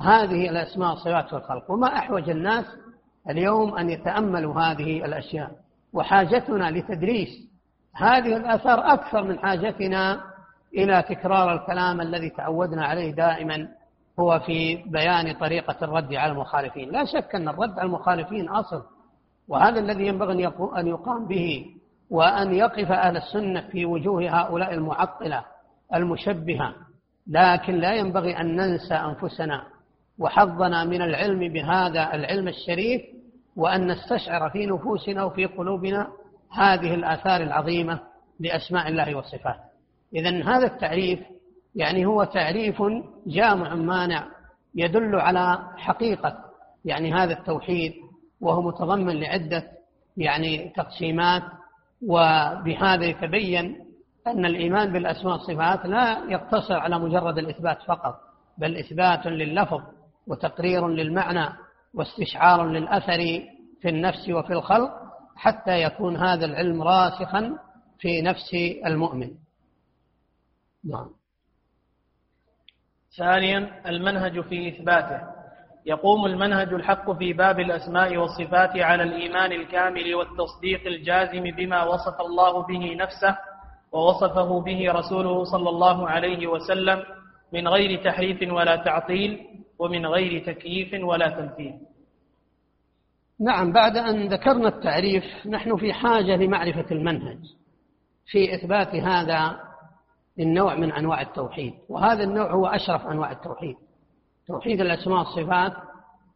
هذه 0.00 0.48
الأسماء 0.48 0.90
والصفات 0.90 1.28
في 1.28 1.36
الخلق 1.36 1.70
وما 1.70 1.86
أحوج 1.98 2.30
الناس 2.30 2.64
اليوم 3.30 3.74
أن 3.74 3.90
يتأملوا 3.90 4.60
هذه 4.60 5.04
الأشياء. 5.04 5.50
وحاجتنا 5.92 6.70
لتدريس 6.70 7.28
هذه 7.94 8.36
الآثار 8.36 8.92
أكثر 8.92 9.22
من 9.22 9.38
حاجتنا 9.38 10.20
إلى 10.74 11.02
تكرار 11.02 11.52
الكلام 11.54 12.00
الذي 12.00 12.30
تعودنا 12.30 12.86
عليه 12.86 13.12
دائما 13.14 13.68
هو 14.20 14.40
في 14.40 14.76
بيان 14.76 15.34
طريقة 15.34 15.76
الرد 15.82 16.14
على 16.14 16.32
المخالفين. 16.32 16.90
لا 16.90 17.04
شك 17.04 17.34
أن 17.34 17.48
الرد 17.48 17.78
على 17.78 17.86
المخالفين 17.86 18.48
أصل 18.48 18.82
وهذا 19.48 19.80
الذي 19.80 20.06
ينبغي 20.06 20.46
أن 20.76 20.86
يقام 20.86 21.26
به 21.26 21.66
وأن 22.10 22.54
يقف 22.54 22.92
أهل 22.92 23.16
السنة 23.16 23.60
في 23.60 23.86
وجوه 23.86 24.40
هؤلاء 24.40 24.74
المعطلة 24.74 25.44
المشبهة. 25.94 26.74
لكن 27.26 27.74
لا 27.74 27.94
ينبغي 27.94 28.40
أن 28.40 28.56
ننسى 28.56 28.94
أنفسنا 28.94 29.64
وحظنا 30.18 30.84
من 30.84 31.02
العلم 31.02 31.52
بهذا 31.52 32.14
العلم 32.14 32.48
الشريف 32.48 33.02
وأن 33.56 33.86
نستشعر 33.86 34.50
في 34.50 34.66
نفوسنا 34.66 35.24
وفي 35.24 35.46
قلوبنا 35.46 36.08
هذه 36.52 36.94
الآثار 36.94 37.40
العظيمة 37.40 38.00
لأسماء 38.40 38.88
الله 38.88 39.14
وصفاته. 39.14 39.72
إذا 40.14 40.44
هذا 40.44 40.66
التعريف 40.66 41.20
يعني 41.74 42.06
هو 42.06 42.24
تعريف 42.24 42.82
جامع 43.26 43.74
مانع 43.74 44.28
يدل 44.74 45.16
على 45.16 45.58
حقيقة 45.76 46.38
يعني 46.84 47.14
هذا 47.14 47.32
التوحيد 47.32 47.92
وهو 48.40 48.62
متضمن 48.62 49.20
لعدة 49.20 49.64
يعني 50.16 50.72
تقسيمات 50.76 51.42
وبهذا 52.06 53.04
يتبين 53.04 53.84
أن 54.26 54.46
الإيمان 54.46 54.92
بالأسماء 54.92 55.32
والصفات 55.32 55.86
لا 55.86 56.24
يقتصر 56.28 56.74
على 56.74 56.98
مجرد 56.98 57.38
الإثبات 57.38 57.82
فقط 57.82 58.20
بل 58.58 58.76
إثبات 58.76 59.26
لللفظ 59.26 59.82
وتقرير 60.26 60.88
للمعنى 60.88 61.48
واستشعار 61.94 62.68
للأثر 62.68 63.42
في 63.80 63.88
النفس 63.88 64.28
وفي 64.28 64.52
الخلق 64.52 64.90
حتى 65.36 65.82
يكون 65.82 66.16
هذا 66.16 66.44
العلم 66.44 66.82
راسخا 66.82 67.58
في 67.98 68.22
نفس 68.22 68.54
المؤمن. 68.86 69.30
نعم. 70.84 71.10
ثانيا 73.16 73.88
المنهج 73.88 74.40
في 74.40 74.68
إثباته. 74.68 75.20
يقوم 75.86 76.26
المنهج 76.26 76.72
الحق 76.72 77.10
في 77.10 77.32
باب 77.32 77.60
الأسماء 77.60 78.16
والصفات 78.16 78.76
على 78.76 79.02
الإيمان 79.02 79.52
الكامل 79.52 80.14
والتصديق 80.14 80.86
الجازم 80.86 81.42
بما 81.42 81.84
وصف 81.84 82.20
الله 82.20 82.62
به 82.62 82.94
نفسه 82.94 83.36
ووصفه 83.92 84.60
به 84.60 84.92
رسوله 84.92 85.44
صلى 85.44 85.68
الله 85.68 86.08
عليه 86.08 86.46
وسلم 86.46 87.02
من 87.52 87.68
غير 87.68 88.04
تحريف 88.04 88.52
ولا 88.52 88.76
تعطيل 88.76 89.40
ومن 89.78 90.06
غير 90.06 90.46
تكييف 90.46 91.04
ولا 91.04 91.28
تمثيل. 91.28 91.74
نعم 93.40 93.72
بعد 93.72 93.96
أن 93.96 94.28
ذكرنا 94.28 94.68
التعريف 94.68 95.24
نحن 95.46 95.76
في 95.76 95.92
حاجة 95.92 96.36
لمعرفة 96.36 96.86
المنهج. 96.90 97.38
في 98.26 98.54
إثبات 98.54 98.94
هذا 98.94 99.71
النوع 100.38 100.74
من 100.74 100.92
أنواع 100.92 101.20
التوحيد 101.20 101.74
وهذا 101.88 102.22
النوع 102.24 102.52
هو 102.52 102.66
أشرف 102.66 103.06
أنواع 103.06 103.32
التوحيد. 103.32 103.76
توحيد 104.46 104.80
الأسماء 104.80 105.18
والصفات 105.18 105.72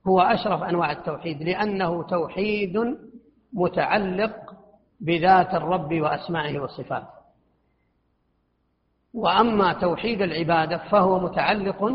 هو 0.06 0.20
أشرف 0.20 0.62
أنواع 0.62 0.92
التوحيد 0.92 1.42
لأنه 1.42 2.02
توحيد 2.02 2.96
متعلق 3.52 4.54
بذات 5.00 5.54
الرب 5.54 5.94
وأسمائه 5.94 6.60
وصفاته. 6.60 7.16
وأما 9.14 9.72
توحيد 9.72 10.22
العبادة 10.22 10.78
فهو 10.78 11.18
متعلق 11.18 11.92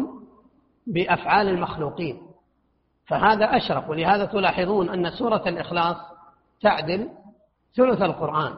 بأفعال 0.88 1.48
المخلوقين 1.48 2.22
فهذا 3.08 3.46
أشرف. 3.46 3.89
ولهذا 3.89 4.25
تلاحظون 4.25 4.89
أن 4.89 5.12
سورة 5.12 5.43
الإخلاص 5.48 5.98
تعدل 6.62 7.10
ثلث 7.75 8.01
القرآن 8.01 8.53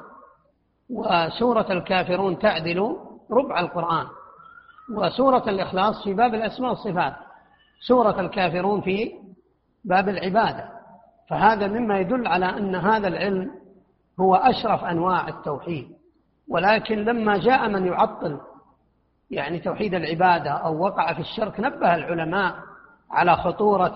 وسورة 0.89 1.71
الكافرون 1.71 2.39
تعدل 2.39 2.97
ربع 3.32 3.60
القرآن 3.60 4.06
وسورة 4.96 5.50
الإخلاص 5.50 6.03
في 6.03 6.13
باب 6.13 6.34
الأسماء 6.34 6.70
والصفات. 6.70 7.13
سورة 7.88 8.22
الكافرون 8.22 8.82
في 8.82 9.12
باب 9.84 10.10
العبادة. 10.10 10.70
فهذا 11.30 11.68
مما 11.68 12.00
يدل 12.00 12.27
على 12.27 12.46
أن 12.46 12.75
هذا 12.75 13.08
العلم 13.08 13.51
هو 14.20 14.36
أشرف 14.36 14.84
أنواع 14.84 15.27
التوحيد. 15.27 15.88
ولكن 16.48 16.96
لما 16.98 17.38
جاء 17.38 17.70
من 17.70 17.88
يعطل 17.88 18.39
يعني 19.32 19.60
توحيد 19.60 19.94
العبادة 19.94 20.51
أو 20.51 20.84
وقع 20.84 21.13
في 21.13 21.20
الشرك 21.20 21.60
نبه 21.60 21.96
العلماء 21.96 22.56
على 23.12 23.36
خطورة 23.36 23.96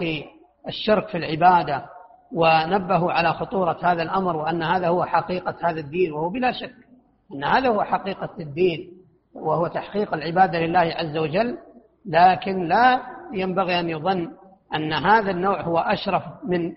الشرك 0.68 1.08
في 1.08 1.18
العبادة 1.18 1.86
ونبهوا 2.32 3.12
على 3.12 3.34
خطورة 3.34 3.78
هذا 3.84 4.04
الأمر 4.04 4.36
وأن 4.36 4.64
هذا 4.64 4.88
هو 4.88 5.06
حقيقة 5.06 5.56
هذا 5.62 5.80
الدين 5.80 6.14
وهو 6.14 6.30
بلا 6.30 6.52
شك 6.52 6.74
أن 7.34 7.44
هذا 7.44 7.70
هو 7.70 7.84
حقيقة 7.84 8.30
الدين. 8.40 8.97
وهو 9.40 9.68
تحقيق 9.68 10.14
العبادة 10.14 10.60
لله 10.60 10.80
عز 10.80 11.18
وجل 11.18 11.58
لكن 12.06 12.68
لا 12.68 13.02
ينبغي 13.34 13.80
أن 13.80 13.90
يظن 13.90 14.32
أن 14.76 14.94
هذا 14.94 15.32
النوع 15.32 15.62
هو 15.62 15.78
أشرف 15.78 16.24
من 16.44 16.74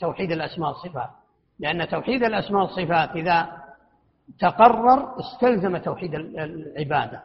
توحيد 0.00 0.32
الأسماء 0.32 0.68
والصفات. 0.68 1.10
لأن 1.58 1.88
توحيد 1.88 2.22
الأسماء 2.22 2.62
والصفات 2.62 3.10
إذا 3.10 3.48
تقرر 4.38 5.20
استلزم 5.20 5.76
توحيد 5.76 6.14
العبادة. 6.14 7.22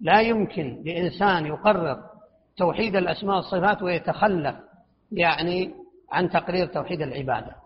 لا 0.00 0.20
يمكن 0.20 0.82
لإنسان 0.84 1.46
يقرر 1.46 2.02
توحيد 2.56 2.96
الأسماء 2.96 3.36
والصفات 3.36 3.82
ويتخلف 3.82 4.56
يعني 5.12 5.74
عن 6.12 6.30
تقرير 6.30 6.66
توحيد 6.66 7.02
العبادة. 7.02 7.56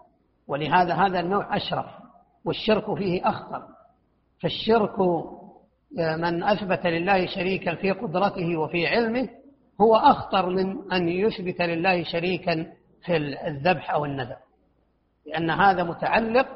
ولهذا 0.48 0.94
هذا 0.94 1.20
النوع 1.20 1.56
أشرف 1.56 1.86
والشرك 2.44 2.94
فيه 2.94 3.28
أخطر. 3.28 3.62
فالشرك 4.42 4.98
من 5.96 6.42
أثبت 6.42 6.86
لله 6.86 7.26
شريكا 7.26 7.74
في 7.74 7.90
قدرته 7.90 8.56
وفي 8.56 8.86
علمه 8.86 9.28
هو 9.80 9.96
أخطر 9.96 10.48
من 10.48 10.92
أن 10.92 11.08
يثبت 11.08 11.60
لله 11.60 12.02
شريكا 12.02 12.66
في 13.04 13.16
الذبح 13.46 13.90
أو 13.90 14.04
النذر. 14.04 14.36
لأن 15.26 15.50
هذا 15.50 15.82
متعلق 15.82 16.46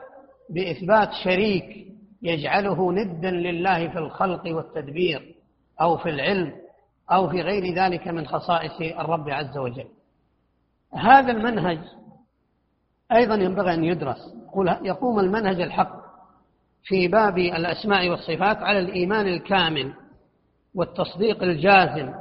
بإثبات 0.51 1.09
شريك 1.25 1.87
يجعله 2.23 2.93
ندا 2.93 3.31
لله 3.31 3.89
في 3.89 3.99
الخلق 3.99 4.43
والتدبير 4.47 5.35
أو 5.81 5.97
في 5.97 6.09
العلم 6.09 6.53
أو 7.13 7.29
في 7.29 7.43
غير 7.43 7.75
ذلك 7.75 8.09
من 8.09 8.27
خصائص 8.27 8.81
الرب 8.81 9.31
عز 9.31 9.59
وجل. 9.59 9.89
هذا 10.95 11.33
المنهج 11.33 11.79
أيضا 13.13 13.35
ينبغي 13.35 13.75
أن 13.75 13.85
يدرس. 13.85 14.35
يقوم 14.83 15.21
المنهج 15.21 15.61
الحق. 15.61 16.03
في 16.85 17.09
باب 17.09 17.39
الأسماء 17.39 18.09
والصفات 18.09 18.57
على 18.57 18.79
الإيمان 18.79 19.27
الكامل 19.27 19.93
والتصديق 20.75 21.43
الجازم 21.43 22.13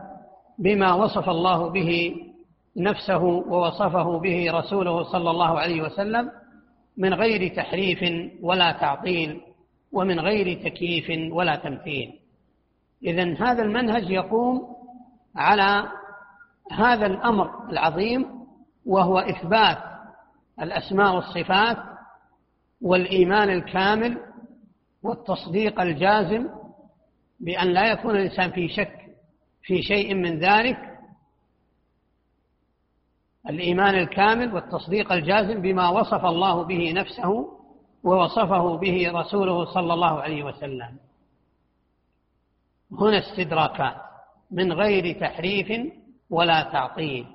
بما 0.60 0.94
وصف 0.94 1.30
الله 1.30 1.70
به 1.70 2.16
نفسه 2.78 3.24
ووصفه 3.24 4.20
به 4.20 4.52
رسوله 4.52 5.04
صلى 5.04 5.32
الله 5.32 5.60
عليه 5.60 5.82
وسلم 5.82 6.32
من 6.98 7.14
غير 7.14 7.56
تحريف 7.56 8.30
ولا 8.42 8.72
تعطيل 8.72 9.42
ومن 9.92 10.20
غير 10.20 10.70
تكييف 10.70 11.34
ولا 11.34 11.56
تمثيل. 11.56 12.14
إذا 13.04 13.36
هذا 13.40 13.64
المنهج 13.64 14.10
يقوم 14.10 14.76
على 15.36 15.88
هذا 16.72 17.06
الأمر 17.06 17.70
العظيم 17.70 18.26
وهو 18.86 19.20
إثبات 19.20 19.78
الأسماء 20.62 21.16
والصفات 21.16 21.78
والإيمان 22.82 23.50
الكامل 23.50 24.18
والتصديق 25.04 25.82
الجازم 25.82 26.50
بأن 27.40 27.68
لا 27.68 27.92
يكون 27.92 28.16
الإنسان 28.16 28.52
في 28.52 28.68
شك 28.68 29.02
في 29.64 29.82
شيء 29.82 30.14
من 30.14 30.40
ذلك 30.40 30.78
الإيمان 33.50 33.96
الكامل 33.96 34.54
والتصديق 34.54 35.12
الجازم 35.12 35.62
بما 35.62 35.90
وصف 35.90 36.26
الله 36.26 36.64
به 36.64 36.92
نفسه 36.92 37.58
ووصفه 38.04 38.78
به 38.78 39.12
رسوله 39.12 39.74
صلى 39.74 39.94
الله 39.94 40.22
عليه 40.22 40.44
وسلم. 40.44 40.98
هنا 42.92 43.20
استدراكات 43.20 43.96
من 44.52 44.74
غير 44.74 45.20
تحريف 45.20 45.92
ولا 46.30 46.64
تعطيل 46.64 47.26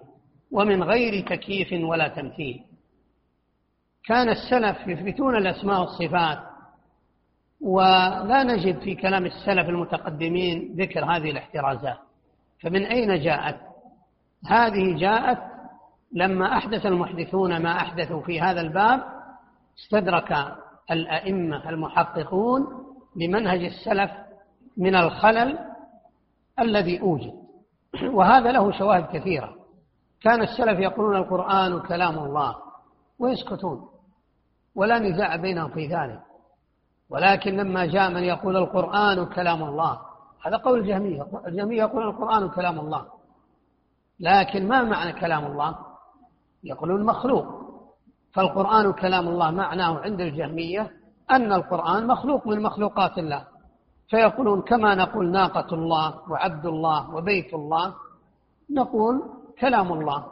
ومن 0.51 0.83
غير 0.83 1.27
تكييف 1.27 1.73
ولا 1.73 2.09
تمثيل. 2.09 2.65
كان 4.05 4.29
السلف 4.29 4.89
يثبتون 4.89 5.37
الأسماء 5.37 5.81
والصفات 5.81 6.56
ولا 7.67 8.43
نجد 8.43 8.79
في 8.79 8.95
كلام 8.95 9.27
السلف 9.27 9.69
المتقدمين 9.69 10.75
ذكر 10.79 11.05
هذه 11.05 11.31
الاحترازات. 11.31 11.99
فمن 12.63 12.85
أين 12.85 13.21
جاءت؟ 13.21 13.57
هذه 14.47 14.97
جاءت 14.97 15.39
لما 16.13 16.57
أحدث 16.59 16.87
المحدثون 16.87 17.63
ما 17.63 17.77
أحدثوا 17.77 18.23
في 18.23 18.41
هذا 18.41 18.61
الباب 18.61 19.03
استدرك 19.79 20.57
الأئمة 20.91 21.69
المحققون 21.69 22.67
لمنهج 23.17 23.65
السلف 23.65 24.11
من 24.77 24.95
الخلل 24.95 25.59
الذي 26.61 27.01
أوجد. 27.01 27.35
وهذا 28.03 28.53
له 28.53 28.79
شواهد 28.79 29.07
كثيرة. 29.17 29.57
كان 30.23 30.43
السلف 30.43 30.79
يقولون 30.79 31.17
القرآن 31.17 31.81
كلام 31.81 32.19
الله 32.19 32.57
ويسكتون 33.19 33.89
ولا 34.75 34.99
نزاع 34.99 35.37
بينهم 35.37 35.71
في 35.71 35.87
ذلك. 35.87 36.36
ولكن 37.11 37.57
لما 37.57 37.87
جاء 37.87 38.11
من 38.11 38.23
يقول 38.23 38.57
القرآن 38.57 39.27
كلام 39.27 39.62
الله. 39.62 40.01
هذا 40.47 40.57
قول 40.57 40.79
الجهمية. 40.79 41.27
الجهمية 41.47 41.79
يقول 41.79 42.03
القرآن 42.03 42.49
كلام 42.49 42.81
الله. 42.81 43.07
لكن 44.21 44.69
ما 44.69 44.83
معنى 44.83 45.12
كلام 45.12 45.47
الله؟ 45.47 45.79
يقولون 46.64 47.07
مخلوق. 47.07 47.47
فالقرآن 48.33 48.92
كلام 48.92 49.29
الله 49.29 49.51
معناه 49.51 49.99
عند 49.99 50.21
الجهمية 50.21 50.90
أن 51.31 51.53
القرآن 51.53 52.07
مخلوق 52.07 52.47
من 52.47 52.62
مخلوقات 52.62 53.19
الله. 53.19 53.45
فيقولون 54.09 54.62
كما 54.62 54.95
نقول 54.95 55.31
ناقة 55.31 55.75
الله 55.75 56.31
وعبد 56.31 56.66
الله 56.66 57.14
وبيت 57.14 57.55
الله 57.55 57.95
نقول 58.71 59.23
كلام 59.61 59.92
الله. 59.92 60.25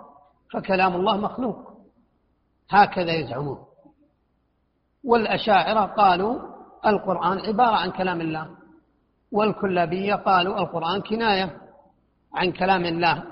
فكلام 0.52 0.94
الله 0.96 1.16
مخلوق. 1.16 1.72
هكذا 2.70 3.12
يزعمون. 3.12 3.58
والأشاعرة 5.04 5.80
قالوا 5.80 6.53
القرآن 6.86 7.38
عبارة 7.38 7.76
عن 7.76 7.90
كلام 7.90 8.20
الله 8.20 8.50
والكلابية 9.32 10.14
قالوا 10.14 10.58
القرآن 10.58 11.00
كناية 11.00 11.60
عن 12.34 12.52
كلام 12.52 12.84
الله 12.84 13.24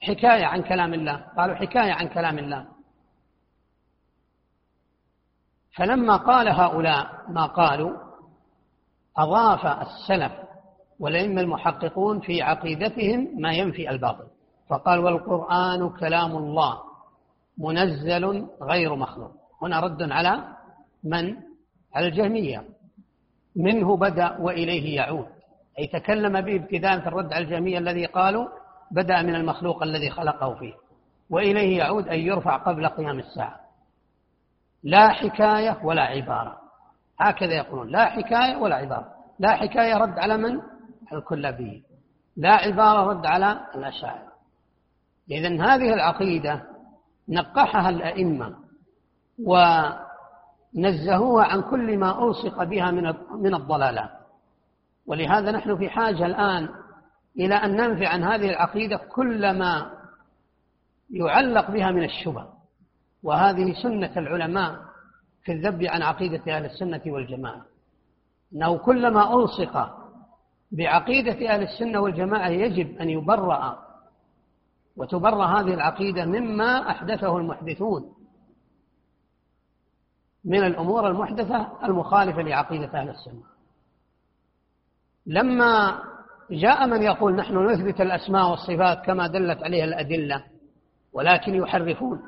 حكاية 0.00 0.44
عن 0.44 0.62
كلام 0.62 0.94
الله 0.94 1.16
قالوا 1.36 1.54
حكاية 1.54 1.92
عن 1.92 2.08
كلام 2.08 2.38
الله. 2.38 2.66
فلما 5.76 6.16
قال 6.16 6.48
هؤلاء 6.48 7.24
ما 7.28 7.46
قالوا 7.46 7.96
أضاف 9.16 9.66
السلف 9.66 10.32
والأئمة 11.00 11.40
المحققون 11.40 12.20
في 12.20 12.42
عقيدتهم 12.42 13.28
ما 13.38 13.52
ينفي 13.52 13.90
الباطل. 13.90 14.26
فقال 14.68 14.98
والقرآن 14.98 15.90
كلام 15.90 16.36
الله 16.36 16.78
منزل 17.58 18.46
غير 18.62 18.96
مخلوق. 18.96 19.32
هنا 19.62 19.80
رد 19.80 20.12
على 20.12 20.44
من؟ 21.04 21.49
الجهمية. 21.96 22.64
منه 23.56 23.96
بدأ 23.96 24.36
وإليه 24.38 24.96
يعود. 24.96 25.26
أي 25.78 25.86
تكلم 25.86 26.40
به 26.40 26.56
ابتداء 26.56 27.00
في 27.00 27.06
الرد 27.06 27.32
على 27.32 27.44
الجميع 27.44 27.78
الذي 27.78 28.06
قالوا 28.06 28.48
بدأ 28.90 29.22
من 29.22 29.34
المخلوق 29.34 29.82
الذي 29.82 30.10
خلقه 30.10 30.54
فيه. 30.54 30.74
وإليه 31.30 31.78
يعود 31.78 32.08
أن 32.08 32.18
يرفع 32.18 32.56
قبل 32.56 32.86
قيام 32.86 33.18
الساعة. 33.18 33.60
لا 34.82 35.08
حكاية 35.08 35.80
ولا 35.84 36.02
عبارة. 36.02 36.58
هكذا 37.20 37.52
يقولون. 37.52 37.88
لا 37.88 38.04
حكاية 38.04 38.56
ولا 38.56 38.74
عبارة. 38.76 39.12
لا 39.38 39.56
حكاية 39.56 39.94
رد 39.94 40.18
على 40.18 40.36
من؟ 40.36 40.60
على 41.10 41.20
الكلابيين 41.20 41.82
لا 42.36 42.50
عبارة 42.50 43.10
رد 43.10 43.26
على 43.26 43.60
الأشاعرة. 43.74 44.32
إذا 45.30 45.48
هذه 45.48 45.94
العقيدة 45.94 46.62
نقحها 47.28 47.88
الأئمة. 47.88 48.56
ونزهوها 50.76 51.44
عن 51.44 51.62
كل 51.62 51.98
ما 51.98 52.24
ألصق 52.24 52.64
بها 52.64 52.90
من 52.90 53.14
من 53.30 53.54
الضلالات 53.54 54.10
ولهذا 55.06 55.50
نحن 55.50 55.76
في 55.76 55.90
حاجة 55.90 56.26
الآن 56.26 56.68
إلى 57.38 57.54
أن 57.54 57.76
ننفي 57.76 58.06
عن 58.06 58.24
هذه 58.24 58.50
العقيدة 58.50 58.96
كل 58.96 59.58
ما 59.58 59.90
يعلق 61.10 61.70
بها 61.70 61.90
من 61.90 62.04
الشبه. 62.04 62.46
وهذه 63.22 63.74
سنة 63.82 64.12
العلماء 64.16 64.78
في 65.44 65.52
الذب 65.52 65.82
عن 65.82 66.02
عقيدة 66.02 66.56
أهل 66.56 66.64
السنة 66.64 67.02
والجماعة. 67.06 67.66
أنه 68.54 68.78
كلما 68.78 69.34
ألصق 69.34 69.96
بعقيدة 70.72 71.54
أهل 71.54 71.62
السنة 71.62 72.00
والجماعة 72.00 72.48
يجب 72.48 72.98
أن 72.98 73.10
يبرأ 73.10 73.78
وتبرأ 74.96 75.46
هذه 75.46 75.74
العقيدة 75.74 76.24
مما 76.24 76.90
أحدثه 76.90 77.36
المحدثون. 77.36 78.12
من 80.44 80.64
الأمور 80.64 81.08
المحدثة 81.08 81.68
المخالفة 81.84 82.42
لعقيدة 82.42 83.00
أهل 83.00 83.08
السنة. 83.08 83.42
لما 85.26 85.98
جاء 86.50 86.86
من 86.86 87.02
يقول 87.02 87.36
نحن 87.36 87.66
نثبت 87.70 88.00
الأسماء 88.00 88.50
والصفات 88.50 89.04
كما 89.04 89.26
دلت 89.26 89.62
عليها 89.62 89.84
الأدلة 89.84 90.44
ولكن 91.12 91.54
يحرفون 91.54 92.22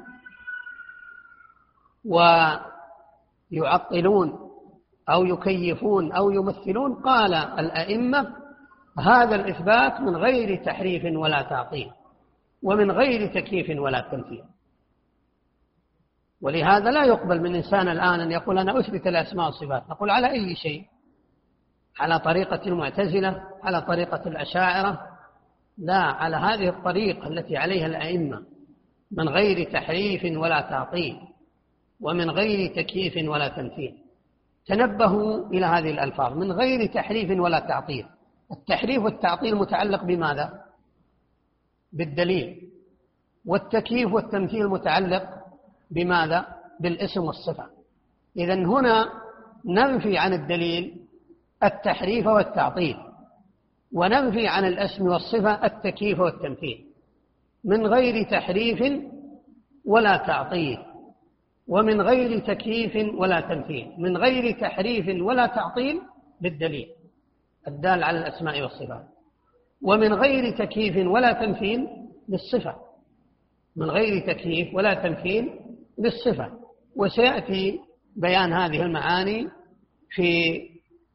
ويعطلون 3.51 4.38
أو 5.09 5.25
يكيفون 5.25 6.12
أو 6.12 6.31
يمثلون 6.31 6.94
قال 6.94 7.35
الأئمة 7.35 8.37
هذا 8.98 9.35
الإثبات 9.35 10.01
من 10.01 10.16
غير 10.16 10.64
تحريف 10.64 11.16
ولا 11.16 11.42
تعطيل 11.42 11.90
ومن 12.62 12.90
غير 12.90 13.35
تكييف 13.35 13.81
ولا 13.81 14.01
تمثيل 14.01 14.44
ولهذا 16.43 16.91
لا 16.91 17.05
يقبل 17.05 17.41
من 17.41 17.55
إنسان 17.55 17.89
الآن 17.89 18.21
أن 18.21 18.33
يقول 18.33 18.59
أنا 18.59 18.81
أثبت 18.81 19.07
الأسماء 19.07 19.47
والصفات. 19.47 19.91
نقول 19.91 20.11
على 20.11 20.31
أي 20.31 20.55
شيء؟ 20.55 20.85
على 22.01 22.19
طريقة 22.19 22.61
المعتزلة 22.67 23.43
على 23.63 23.83
طريقة 23.83 24.29
الأشاعرة. 24.29 25.01
لا 25.79 25.99
على 25.99 26.37
هذه 26.37 26.69
الطريقة 26.69 27.29
التي 27.29 27.57
عليها 27.57 27.87
الأئمة. 27.87 28.43
من 29.11 29.29
غير 29.29 29.73
تحريف 29.73 30.39
ولا 30.39 30.61
تعطيل 30.61 31.17
ومن 32.01 32.31
غير 32.31 32.75
تكييف 32.77 33.29
ولا 33.29 33.49
تمثيل. 33.49 33.99
تنبهوا 34.67 35.47
إلى 35.47 35.67
هذه 35.67 35.91
الألفاظ. 35.91 36.37
من 36.37 36.53
غير 36.53 36.87
تحريف 36.87 37.41
ولا 37.41 37.59
تعطيل. 37.59 38.07
التحريف 38.53 39.03
والتعطيل 39.03 39.57
متعلق 39.57 40.05
بماذا؟ 40.05 40.63
بالدليل. 41.93 42.69
والتكييف 43.47 44.13
والتمثيل 44.13 44.69
متعلق 44.69 45.42
بماذا؟ 45.95 46.47
بالاسم 46.81 47.21
والصفة 47.21 47.67
إذا 48.37 48.55
هنا 48.55 49.09
ننفي 49.65 50.19
عن 50.19 50.33
الدليل 50.33 51.03
التحريف 51.65 52.27
والتعطيل 52.27 52.97
وننفي 53.93 54.49
عن 54.49 54.65
الاسم 54.65 55.07
والصفة 55.07 55.67
التكييف 55.67 56.21
والتمثيل 56.21 56.87
من 57.65 57.87
غير 57.87 58.31
تحريف 58.31 59.01
ولا 59.85 60.17
تعطيل 60.17 60.79
ومن 61.69 62.01
غير 62.01 62.39
تكييف 62.39 63.15
ولا 63.15 63.41
تمثيل 63.41 63.93
من 63.99 64.17
غير 64.17 64.61
تحريف 64.61 65.23
ولا 65.23 65.47
تعطيل 65.47 66.01
بالدليل 66.41 66.89
الدال 67.69 68.05
على 68.05 68.19
الأسماء 68.19 68.63
والصفات 68.63 69.05
ومن 69.83 70.13
غير 70.13 70.57
تكييف 70.57 71.07
ولا 71.07 71.33
تمثيل 71.33 71.89
بالصفة 72.29 72.75
من 73.77 73.91
غير 73.91 74.27
تكييف 74.27 74.75
ولا 74.75 74.95
تمثيل 74.95 75.51
بالصفة 75.99 76.53
وسيأتي 76.97 77.81
بيان 78.17 78.53
هذه 78.53 78.83
المعاني 78.83 79.49
في 80.11 80.61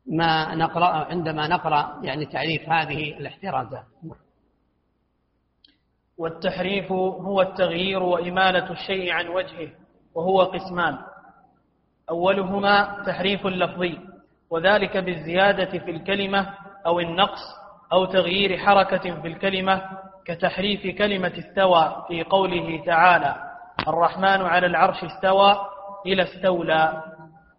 ما 0.06 0.56
نقرأ 0.56 0.88
عندما 0.88 1.48
نقرأ 1.48 2.00
يعني 2.04 2.26
تعريف 2.26 2.70
هذه 2.70 3.18
الاحترازات. 3.18 3.86
والتحريف 6.18 6.92
هو 6.92 7.42
التغيير 7.42 8.04
وإمالة 8.04 8.72
الشيء 8.72 9.12
عن 9.12 9.28
وجهه 9.28 9.70
وهو 10.16 10.42
قسمان. 10.42 10.98
أولهما 12.10 13.04
تحريف 13.06 13.46
لفظي 13.46 14.00
وذلك 14.50 14.98
بالزيادة 14.98 15.80
في 15.80 15.92
الكلمة 15.92 16.54
أو 16.86 17.00
النقص 17.00 17.42
أو 17.94 18.06
تغيير 18.06 18.58
حركة 18.58 19.22
في 19.22 19.28
الكلمة 19.28 19.82
كتحريف 20.26 20.98
كلمة 20.98 21.34
استوى 21.40 22.06
في 22.08 22.24
قوله 22.24 22.84
تعالى. 22.86 23.47
الرحمن 23.88 24.42
على 24.42 24.66
العرش 24.68 25.04
استوى 25.04 25.56
إلى 26.06 26.24
استولى. 26.24 27.04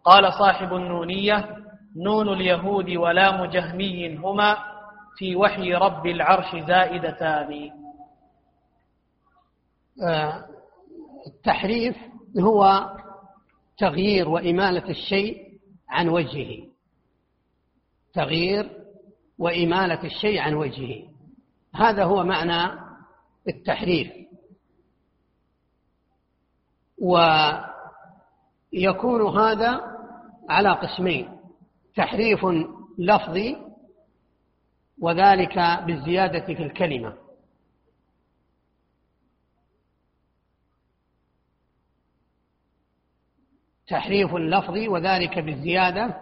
قال 0.05 0.33
صاحب 0.33 0.75
النونية 0.75 1.57
نون 1.97 2.29
اليهود 2.29 2.91
ولام 2.91 3.45
جهمي 3.45 4.17
هما 4.17 4.57
في 5.19 5.37
وحي 5.37 5.75
رب 5.75 6.07
العرش 6.07 6.57
زائدتان. 6.57 7.71
آه، 10.09 10.45
التحريف 11.27 11.97
هو 12.41 12.91
تغيير 13.79 14.29
وإمالة 14.29 14.91
الشيء 14.91 15.49
عن 15.89 16.09
وجهه. 16.09 16.67
تغيير 18.15 18.71
وإمالة 19.39 20.05
الشيء 20.05 20.41
عن 20.41 20.55
وجهه. 20.55 21.03
هذا 21.75 22.05
هو 22.05 22.25
معنى 22.25 22.81
التحريف. 23.49 24.28
ويكون 27.03 27.63
هذا 29.39 29.81
على 30.49 30.73
قسمين 30.73 31.39
تحريف 31.97 32.47
لفظي 32.99 33.57
وذلك 35.01 35.59
بالزيادة 35.87 36.55
في 36.55 36.63
الكلمة. 36.63 37.15
تحريف 43.87 44.35
لفظي 44.35 44.89
وذلك 44.89 45.39
بالزيادة 45.39 46.21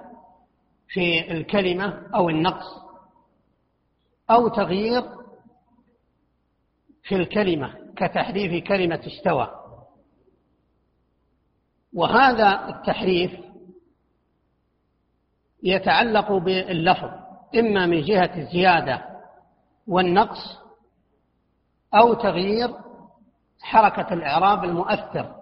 في 0.88 1.32
الكلمة 1.32 2.10
أو 2.14 2.28
النقص 2.28 2.86
أو 4.30 4.48
تغيير 4.48 5.02
في 7.02 7.14
الكلمة 7.16 7.74
كتحريف 7.96 8.64
كلمة 8.68 9.00
استوى. 9.06 9.65
وهذا 11.92 12.68
التحريف 12.68 13.32
يتعلق 15.62 16.32
باللفظ 16.32 17.10
إما 17.56 17.86
من 17.86 18.02
جهة 18.02 18.36
الزيادة 18.36 19.04
والنقص 19.86 20.58
أو 21.94 22.14
تغيير 22.14 22.74
حركة 23.60 24.14
الإعراب 24.14 24.64
المؤثر 24.64 25.36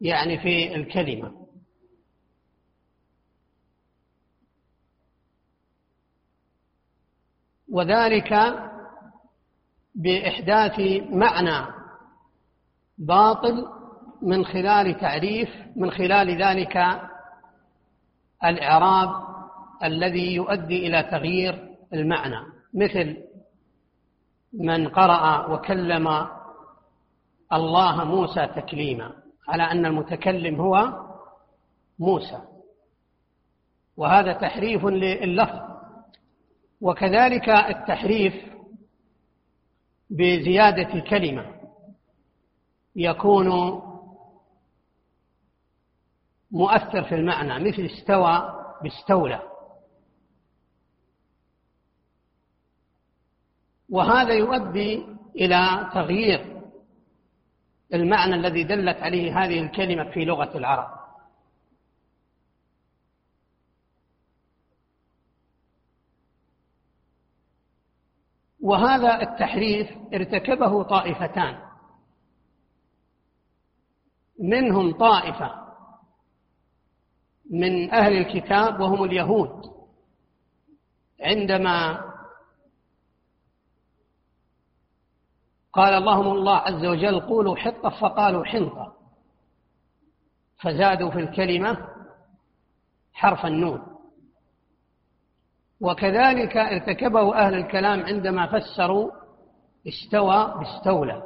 يعني 0.00 0.38
في 0.38 0.74
الكلمة. 0.74 1.44
وذلك 7.70 8.34
بإحداث 9.94 10.80
معنى 11.10 11.66
باطل 12.98 13.83
من 14.24 14.44
خلال 14.44 15.00
تعريف 15.00 15.48
من 15.76 15.90
خلال 15.90 16.42
ذلك 16.42 16.76
الإعراب 18.44 19.10
الذي 19.84 20.34
يؤدي 20.34 20.86
إلى 20.86 21.02
تغيير 21.02 21.68
المعنى. 21.92 22.46
مثل 22.74 23.16
من 24.52 24.88
قرأ 24.88 25.46
وكلم 25.46 26.28
الله 27.52 28.04
موسى 28.04 28.46
تكليما 28.46 29.12
على 29.48 29.62
أن 29.62 29.86
المتكلم 29.86 30.60
هو 30.60 31.04
موسى. 31.98 32.38
وهذا 33.96 34.32
تحريف 34.32 34.84
لللفظ. 34.84 35.60
وكذلك 36.80 37.48
التحريف 37.48 38.34
بزيادة 40.10 41.00
كلمة 41.00 41.54
يكون 42.96 43.80
مؤثر 46.54 47.04
في 47.04 47.14
المعنى 47.14 47.68
مثل 47.68 47.82
استوى 47.82 48.60
باستولى. 48.82 49.42
وهذا 53.90 54.34
يؤدي 54.34 55.06
إلى 55.36 55.90
تغيير 55.94 56.62
المعنى 57.94 58.34
الذي 58.34 58.64
دلت 58.64 58.96
عليه 58.96 59.44
هذه 59.44 59.60
الكلمة 59.60 60.10
في 60.10 60.24
لغة 60.24 60.56
العرب. 60.56 61.04
وهذا 68.60 69.22
التحريف 69.22 69.90
ارتكبه 70.14 70.82
طائفتان. 70.82 71.58
منهم 74.38 74.92
طائفة 74.92 75.63
من 77.50 77.94
أهل 77.94 78.12
الكتاب 78.12 78.80
وهم 78.80 79.04
اليهود. 79.04 79.62
عندما 81.20 82.00
قال 85.72 85.94
اللهم 85.94 86.26
الله 86.26 86.56
عز 86.56 86.84
وجل 86.84 87.20
قولوا 87.20 87.56
حطة 87.56 87.88
فقالوا 87.88 88.44
حنطة 88.44 88.94
فزادوا 90.56 91.10
في 91.10 91.18
الكلمة 91.18 91.88
حرف 93.12 93.46
النون. 93.46 93.82
وكذلك 95.80 96.56
ارتكبه 96.56 97.34
أهل 97.34 97.54
الكلام 97.54 98.00
عندما 98.00 98.46
فسروا 98.46 99.10
استوى 99.88 100.54
باستولى. 100.58 101.22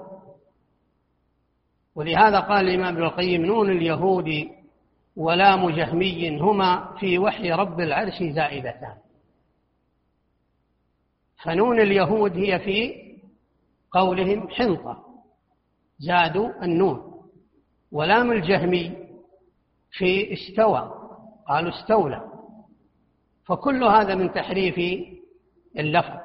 ولهذا 1.95 2.41
قال 2.41 2.69
الإمام 2.69 2.95
ابن 2.95 3.05
القيم 3.05 3.45
نون 3.45 3.71
اليهود 3.71 4.58
ولام 5.19 5.71
جهمي 5.71 6.39
هما 6.41 6.97
في 7.01 7.19
وحي 7.19 7.51
رب 7.53 7.81
العرش 7.81 8.23
زائدتان. 8.23 8.97
فنون 11.43 11.81
اليهود 11.81 12.37
هي 12.37 12.59
في 12.59 12.95
قولهم 13.91 14.49
حنطة 14.49 15.05
زادوا 15.99 16.65
النون. 16.65 17.23
ولام 17.93 18.33
الجهمي 18.33 19.09
في 19.91 20.33
استوى 20.33 21.11
قالوا 21.49 21.71
استولى. 21.71 22.33
فكل 23.45 23.85
هذا 23.85 24.15
من 24.15 24.33
تحريف 24.33 25.07
اللفظ. 25.79 26.21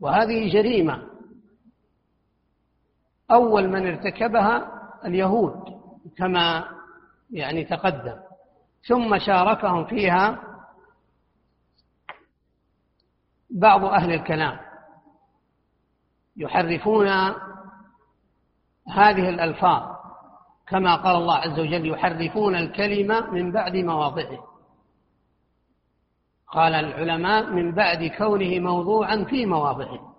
وهذه 0.00 0.52
جريمة. 0.52 1.06
أول 3.30 3.68
من 3.68 3.86
ارتكبها 3.86 4.80
اليهود 5.04 5.80
كما 6.16 6.79
يعني 7.32 7.64
تقدم. 7.64 8.16
ثم 8.88 9.18
شاركهم 9.18 9.84
فيها 9.84 10.42
بعض 13.50 13.84
أهل 13.84 14.12
الكلام. 14.12 14.58
يحرفون 16.36 17.08
هذه 18.88 19.28
الألفاظ. 19.28 19.96
كما 20.66 20.96
قال 20.96 21.16
الله 21.16 21.36
عز 21.36 21.60
وجل 21.60 21.88
يحرفون 21.88 22.56
الكلمة 22.56 23.30
من 23.30 23.52
بعد 23.52 23.76
مواضعه. 23.76 24.46
قال 26.48 26.74
العلماء 26.74 27.50
من 27.50 27.74
بعد 27.74 28.04
كونه 28.04 28.58
موضوعا 28.58 29.24
في 29.24 29.46
مواضعه. 29.46 30.14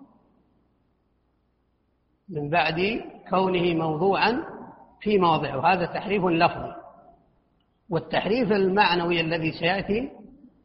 من 2.28 2.50
بعد 2.50 3.04
كونه 3.30 3.74
موضوعا 3.74 4.44
في 5.00 5.18
مواضعه. 5.18 5.72
هذا 5.72 5.86
تحريف 5.86 6.24
لفظي. 6.24 6.81
والتحريف 7.92 8.52
المعنوي 8.52 9.20
الذي 9.20 9.52
سيأتي 9.52 10.10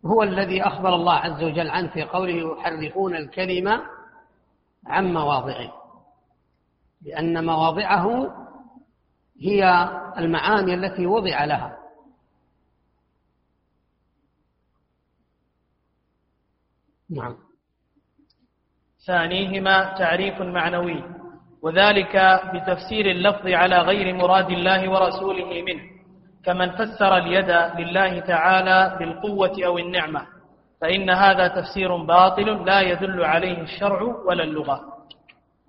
هو 0.05 0.23
الذي 0.23 0.61
أخبر 0.61 0.95
الله 0.95 1.13
عز 1.13 1.43
وجل 1.43 1.69
عنه 1.69 1.87
في 1.87 2.03
قوله 2.03 2.57
يحرفون 2.59 3.15
الكلمة 3.15 3.81
عن 4.85 5.13
مواضعه 5.13 5.73
لأن 7.01 7.45
مواضعه 7.45 8.35
هي 9.41 9.89
المعاني 10.17 10.73
التي 10.73 11.05
وضع 11.05 11.45
لها. 11.45 11.77
نعم. 17.09 17.37
ثانيهما 19.07 19.97
تعريف 19.97 20.41
معنوي 20.41 21.03
وذلك 21.61 22.15
بتفسير 22.53 23.11
اللفظ 23.11 23.47
على 23.47 23.77
غير 23.77 24.15
مراد 24.15 24.51
الله 24.51 24.89
ورسوله 24.89 25.61
منه. 25.61 25.96
كمن 26.43 26.71
فسر 26.71 27.17
اليد 27.17 27.49
لله 27.79 28.19
تعالى 28.19 28.97
بالقوة 28.99 29.65
أو 29.65 29.77
النعمة 29.77 30.25
فإن 30.81 31.09
هذا 31.09 31.47
تفسير 31.47 31.97
باطل 31.97 32.65
لا 32.65 32.81
يدل 32.81 33.23
عليه 33.23 33.61
الشرع 33.61 34.01
ولا 34.01 34.43
اللغة. 34.43 34.81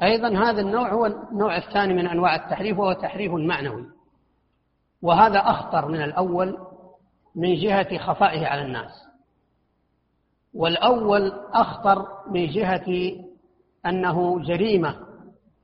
أيضا 0.03 0.29
هذا 0.29 0.61
النوع 0.61 0.93
هو 0.93 1.07
النوع 1.07 1.57
الثاني 1.57 1.95
من 1.95 2.07
أنواع 2.07 2.35
التحريف 2.35 2.79
وهو 2.79 2.93
تحريف 2.93 3.33
معنوي. 3.33 3.87
وهذا 5.03 5.39
أخطر 5.39 5.89
من 5.89 6.03
الأول 6.03 6.59
من 7.37 7.55
جهة 7.55 7.99
خفائه 7.99 8.47
على 8.47 8.63
الناس. 8.63 9.09
والأول 10.55 11.33
أخطر 11.55 12.07
من 12.31 12.47
جهة 12.47 13.13
أنه 13.87 14.43
جريمة 14.43 14.97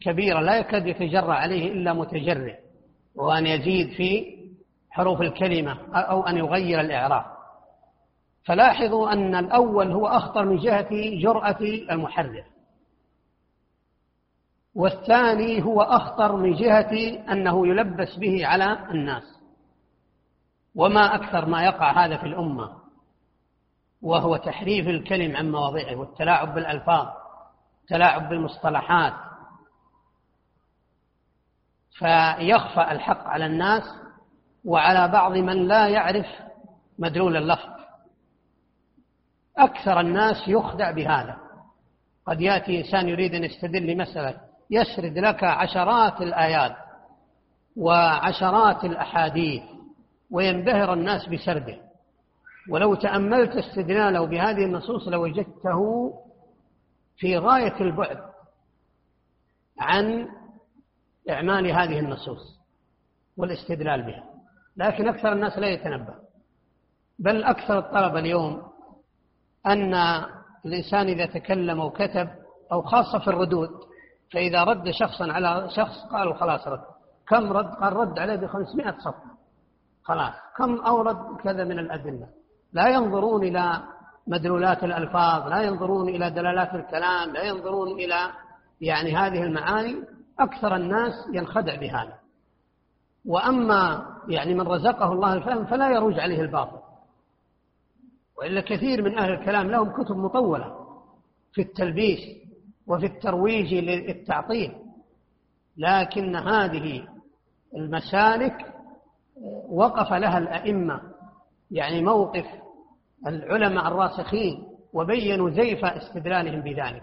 كبيرة 0.00 0.40
لا 0.40 0.58
يكاد 0.58 0.86
يتجرى 0.86 1.32
عليه 1.32 1.72
إلا 1.72 1.92
متجرع 1.92 2.58
وأن 3.16 3.46
يزيد 3.46 3.88
في 3.88 4.43
حروف 4.94 5.20
الكلمة 5.20 5.78
أو 5.94 6.26
أن 6.26 6.36
يغير 6.36 6.80
الإعراب. 6.80 7.24
فلاحظوا 8.44 9.12
أن 9.12 9.34
الأول 9.34 9.92
هو 9.92 10.06
أخطر 10.06 10.44
من 10.44 10.56
جهة 10.56 10.88
جرأة 11.22 11.60
المحرر. 11.60 12.44
والثاني 14.74 15.62
هو 15.62 15.82
أخطر 15.82 16.36
من 16.36 16.54
جهة 16.54 17.22
أنه 17.32 17.66
يلبس 17.66 18.16
به 18.16 18.46
على 18.46 18.90
الناس. 18.90 19.40
وما 20.74 21.14
أكثر 21.14 21.46
ما 21.46 21.64
يقع 21.64 22.04
هذا 22.04 22.16
في 22.16 22.26
الأمة 22.26 22.72
وهو 24.02 24.36
تحريف 24.36 24.88
الكلم 24.88 25.36
عن 25.36 25.50
مواضعه 25.50 25.96
والتلاعب 25.96 26.54
بالألفاظ 26.54 27.08
التلاعب 27.82 28.28
بالمصطلحات. 28.28 29.14
فيخفى 31.98 32.92
الحق 32.92 33.26
على 33.26 33.46
الناس 33.46 34.03
وعلى 34.64 35.08
بعض 35.08 35.32
من 35.32 35.68
لا 35.68 35.88
يعرف 35.88 36.26
مدلول 36.98 37.36
اللفظ. 37.36 37.74
أكثر 39.58 40.00
الناس 40.00 40.48
يخدع 40.48 40.90
بهذا. 40.90 41.36
قد 42.26 42.40
يأتي 42.40 42.78
إنسان 42.78 43.08
يريد 43.08 43.34
أن 43.34 43.44
يستدل 43.44 43.86
لمسألة 43.86 44.40
يسرد 44.70 45.18
لك 45.18 45.44
عشرات 45.44 46.20
الآيات 46.20 46.76
وعشرات 47.76 48.84
الأحاديث 48.84 49.62
وينبهر 50.30 50.92
الناس 50.92 51.28
بسرده. 51.28 51.78
ولو 52.70 52.94
تأملت 52.94 53.56
استدلاله 53.56 54.26
بهذه 54.26 54.64
النصوص 54.64 55.08
لوجدته 55.08 56.12
في 57.16 57.38
غاية 57.38 57.80
البعد 57.80 58.18
عن 59.80 60.28
إعمال 61.30 61.66
هذه 61.66 61.98
النصوص 61.98 62.60
والاستدلال 63.36 64.02
بها. 64.02 64.33
لكن 64.76 65.08
أكثر 65.08 65.32
الناس 65.32 65.58
لا 65.58 65.66
يتنبه 65.66 66.14
بل 67.18 67.44
أكثر 67.44 67.78
الطلبة 67.78 68.18
اليوم 68.18 68.62
أن 69.66 69.94
الإنسان 70.66 71.06
إذا 71.06 71.26
تكلم 71.26 71.80
أو 71.80 71.90
كتب 71.90 72.28
أو 72.72 72.82
خاصة 72.82 73.18
في 73.18 73.28
الردود 73.28 73.70
فإذا 74.32 74.64
رد 74.64 74.90
شخصا 74.90 75.32
على 75.32 75.68
شخص 75.76 76.04
قالوا 76.12 76.34
خلاص 76.34 76.68
رد. 76.68 76.84
كم 77.28 77.52
رد؟ 77.52 77.74
قال 77.74 77.92
رد 77.92 78.18
عليه 78.18 78.36
بخمسمائة 78.36 78.98
صفحة. 78.98 79.34
خلاص. 80.02 80.34
كم 80.56 80.80
أورد 80.80 81.36
كذا 81.36 81.64
من 81.64 81.78
الأدلة. 81.78 82.28
لا 82.72 82.88
ينظرون 82.88 83.44
إلى 83.44 83.82
مدلولات 84.26 84.84
الألفاظ 84.84 85.48
لا 85.48 85.62
ينظرون 85.62 86.08
إلى 86.08 86.30
دلالات 86.30 86.74
الكلام 86.74 87.32
لا 87.32 87.42
ينظرون 87.42 87.88
إلى 87.88 88.16
يعني 88.80 89.16
هذه 89.16 89.42
المعاني. 89.42 89.96
أكثر 90.40 90.76
الناس 90.76 91.12
ينخدع 91.32 91.74
بهذا. 91.74 92.18
وأما 93.26 94.06
يعني 94.28 94.54
من 94.54 94.60
رزقه 94.60 95.12
الله 95.12 95.32
الفهم 95.32 95.64
فلا 95.64 95.90
يروج 95.90 96.20
عليه 96.20 96.40
الباطل. 96.40 96.78
وإلا 98.38 98.60
كثير 98.60 99.02
من 99.02 99.18
أهل 99.18 99.32
الكلام 99.32 99.70
لهم 99.70 100.02
كتب 100.02 100.16
مطولة 100.16 100.76
في 101.52 101.62
التلبيس 101.62 102.20
وفي 102.86 103.06
الترويج 103.06 103.74
للتعطيل 103.74 104.74
لكن 105.76 106.36
هذه 106.36 107.08
المسالك 107.76 108.74
وقف 109.68 110.12
لها 110.12 110.38
الأئمة. 110.38 111.00
يعني 111.70 112.02
موقف 112.02 112.46
العلماء 113.26 113.88
الراسخين 113.88 114.66
وبينوا 114.92 115.50
زيف 115.50 115.84
استدلالهم 115.84 116.60
بذلك 116.60 117.02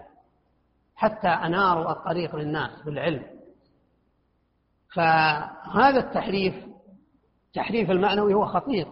حتى 0.94 1.28
أناروا 1.28 1.92
الطريق 1.92 2.36
للناس 2.36 2.82
بالعلم. 2.82 3.41
فهذا 4.94 5.98
التحريف 5.98 6.54
تحريف 7.54 7.90
المعنوي 7.90 8.34
هو 8.34 8.46
خطير 8.46 8.86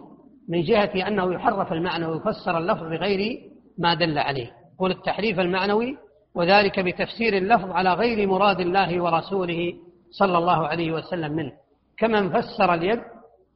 من 0.49 0.61
جهة 0.61 1.07
أنه 1.07 1.33
يحرف 1.33 1.73
المعنى 1.73 2.05
ويفسر 2.05 2.57
اللفظ 2.57 2.83
بغير 2.83 3.49
ما 3.77 3.93
دل 3.93 4.17
عليه. 4.17 4.51
قول 4.79 4.91
التحريف 4.91 5.39
المعنوي 5.39 5.97
وذلك 6.35 6.79
بتفسير 6.79 7.37
اللفظ 7.37 7.71
على 7.71 7.93
غير 7.93 8.27
مراد 8.27 8.59
الله 8.59 9.01
ورسوله 9.01 9.73
صلى 10.11 10.37
الله 10.37 10.67
عليه 10.67 10.91
وسلم 10.91 11.31
منه 11.31 11.51
كمن 11.97 12.29
فسر 12.29 12.73
اليد 12.73 13.01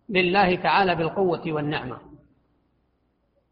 لله 0.09 0.55
تعالى 0.55 0.95
بالقوة 0.95 1.41
والنعمة. 1.47 1.97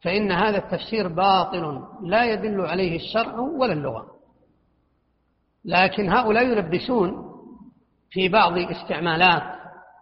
فإن 0.01 0.31
هذا 0.31 0.57
التفسير 0.57 1.07
باطل 1.07 1.83
لا 2.01 2.33
يدل 2.33 2.61
عليه 2.61 2.95
الشرع 2.95 3.39
ولا 3.39 3.73
اللغة. 3.73 4.13
لكن 5.65 6.09
هؤلاء 6.09 6.47
يلبسون 6.47 7.32
في 8.13 8.29
بعض 8.29 8.57
استعمالات 8.57 9.43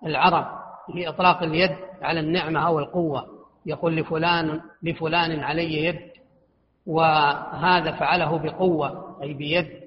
العرب 0.06 0.46
في 0.94 1.10
إطلاق 1.10 1.44
اليد 1.44 1.76
على 2.02 2.20
النعمة 2.20 2.68
أو 2.68 2.80
القوة. 2.80 3.26
يقول 3.66 3.96
لفلان 3.96 4.62
لفلان 4.84 5.40
علي 5.40 5.86
يد 5.86 6.12
وهذا 6.86 7.92
فعله 7.92 8.38
بقوة 8.38 9.18
أي 9.22 9.34
بيد. 9.34 9.82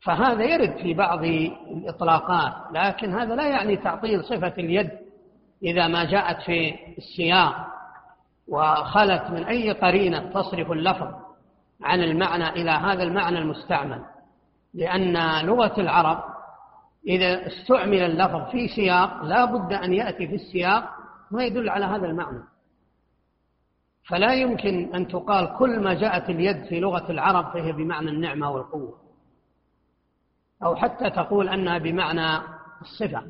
فهذا 0.00 0.44
يرد 0.44 0.76
في 0.76 0.94
بعض 0.94 1.24
الإطلاقات 1.24 2.52
لكن 2.72 3.14
هذا 3.14 3.34
لا 3.34 3.48
يعني 3.48 3.76
تعطيل 3.76 4.24
صفة 4.24 4.54
اليد. 4.58 4.90
إذا 5.62 5.88
ما 5.88 6.04
جاءت 6.04 6.42
في 6.42 6.74
السياق 6.98 7.66
وخلت 8.48 9.30
من 9.30 9.44
أي 9.44 9.72
قرينة 9.72 10.18
تصرف 10.18 10.72
اللفظ 10.72 11.14
عن 11.82 12.02
المعنى 12.02 12.48
إلى 12.48 12.70
هذا 12.70 13.02
المعنى 13.02 13.38
المستعمل 13.38 14.02
لأن 14.74 15.46
لغة 15.46 15.80
العرب 15.80 16.35
إذا 17.06 17.46
استعمل 17.46 18.02
اللفظ 18.02 18.50
في 18.50 18.68
سياق 18.68 19.22
لا 19.22 19.44
بد 19.44 19.72
أن 19.72 19.92
يأتي 19.92 20.28
في 20.28 20.34
السياق 20.34 20.90
ما 21.30 21.44
يدل 21.44 21.68
على 21.68 21.84
هذا 21.84 22.06
المعنى. 22.06 22.42
فلا 24.08 24.34
يمكن 24.34 24.94
أن 24.94 25.08
تقال 25.08 25.56
كل 25.58 25.80
ما 25.80 25.94
جاءت 25.94 26.30
اليد 26.30 26.64
في 26.64 26.80
لغة 26.80 27.10
العرب 27.10 27.52
فهي 27.52 27.72
بمعنى 27.72 28.10
النعمة 28.10 28.50
والقوة. 28.50 28.98
أو 30.62 30.76
حتى 30.76 31.10
تقول 31.10 31.48
أنها 31.48 31.78
بمعنى 31.78 32.42
الصفة. 32.82 33.22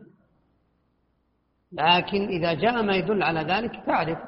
لكن 1.73 2.27
إذا 2.27 2.55
جاء 2.55 2.83
ما 2.83 2.97
يدل 2.97 3.23
على 3.23 3.41
ذلك 3.41 3.83
تعرف 3.87 4.19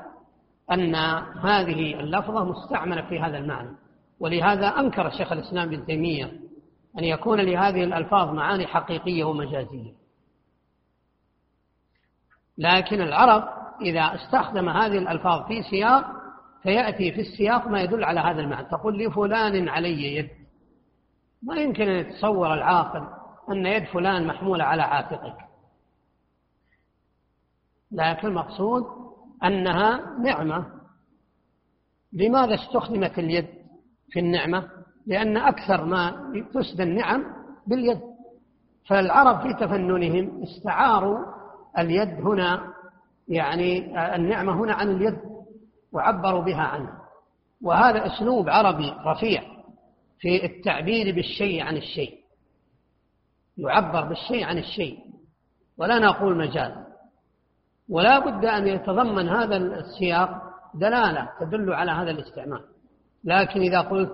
أن 0.73 0.95
هذه 1.45 2.01
اللفظة 2.01 2.45
مستعملة 2.45 3.03
في 3.03 3.21
هذا 3.21 3.39
المعنى. 3.39 3.71
ولهذا 4.21 4.67
أنكر 4.67 5.11
شيخ 5.11 5.33
الإسلام 5.33 5.69
ابن 5.69 5.87
تيمية 5.87 6.48
أن 6.99 7.05
يكون 7.05 7.41
لهذه 7.41 7.85
الألفاظ 7.85 8.35
معاني 8.35 8.67
حقيقية 8.67 9.25
ومجازية. 9.25 9.93
لكن 12.59 13.01
العرب 13.01 13.49
إذا 13.81 14.15
استخدم 14.15 14.69
هذه 14.69 14.99
الألفاظ 14.99 15.47
في 15.47 15.63
سياق 15.63 16.05
فيأتي 16.63 17.13
في 17.13 17.21
السياق 17.21 17.69
ما 17.69 17.81
يدل 17.81 18.05
على 18.05 18.21
هذا 18.21 18.41
المعنى. 18.41 18.69
تقول 18.69 18.99
لفلان 18.99 19.69
علي 19.69 20.17
يد. 20.17 20.31
ما 21.43 21.57
يمكن 21.57 21.89
أن 21.89 21.99
يتصور 21.99 22.55
العاقل 22.55 23.07
أن 23.51 23.67
يد 23.67 23.85
فلان 23.85 24.27
محمولة 24.27 24.65
على 24.65 24.83
عاتقك. 24.83 25.37
لكن 27.93 28.29
المقصود 28.29 28.85
أنها 29.45 30.19
نعمة. 30.19 30.67
لماذا 32.13 32.55
استخدمت 32.55 33.19
اليد 33.19 33.49
في 34.11 34.19
النعمة؟ 34.19 34.78
لأن 35.09 35.37
أكثر 35.37 35.85
ما 35.85 36.33
تسدى 36.55 36.83
النعم 36.83 37.25
باليد. 37.67 38.01
فالعرب 38.89 39.41
في 39.41 39.55
تفننهم 39.55 40.43
استعاروا 40.43 41.19
اليد 41.79 42.09
هنا 42.09 42.75
يعني 43.29 44.01
النعمة 44.17 44.53
هنا 44.53 44.75
عن 44.75 44.91
اليد 44.91 45.19
وعبروا 45.93 46.43
بها 46.43 46.63
عنها 46.63 46.99
وهذا 47.63 48.07
أسلوب 48.07 48.49
عربي 48.49 48.95
رفيع 49.07 49.43
في 50.19 50.45
التعبير 50.45 51.15
بالشيء 51.15 51.63
عن 51.63 51.77
الشيء. 51.77 52.19
يعبر 53.57 54.05
بالشيء 54.05 54.45
عن 54.45 54.59
الشيء. 54.59 54.99
ولا 55.79 55.99
نقول 55.99 56.39
مجاز 56.39 56.73
ولا 57.89 58.19
بد 58.19 58.45
أن 58.45 58.69
يتضمن 58.69 59.29
هذا 59.29 59.57
السياق 59.57 60.43
دلالة 60.75 61.29
تدل 61.41 61.73
على 61.73 61.91
هذا 61.91 62.11
الاستعمال. 62.11 62.65
لكن 63.25 63.61
إذا 63.61 63.81
قلت 63.81 64.13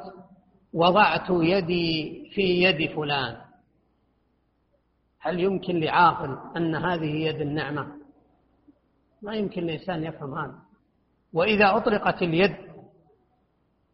وضعت 0.74 1.30
يدي 1.30 2.30
في 2.34 2.42
يد 2.42 2.96
فلان. 2.96 3.36
هل 5.20 5.40
يمكن 5.40 5.80
لعاقل 5.80 6.38
أن 6.56 6.74
هذه 6.74 7.26
يد 7.26 7.40
النعمة؟ 7.40 7.86
ما 9.22 9.34
يمكن 9.34 9.62
الإنسان 9.62 10.04
يفهم 10.04 10.38
هذا. 10.38 10.58
وإذا 11.32 11.76
أطلقت 11.76 12.22
اليد 12.22 12.56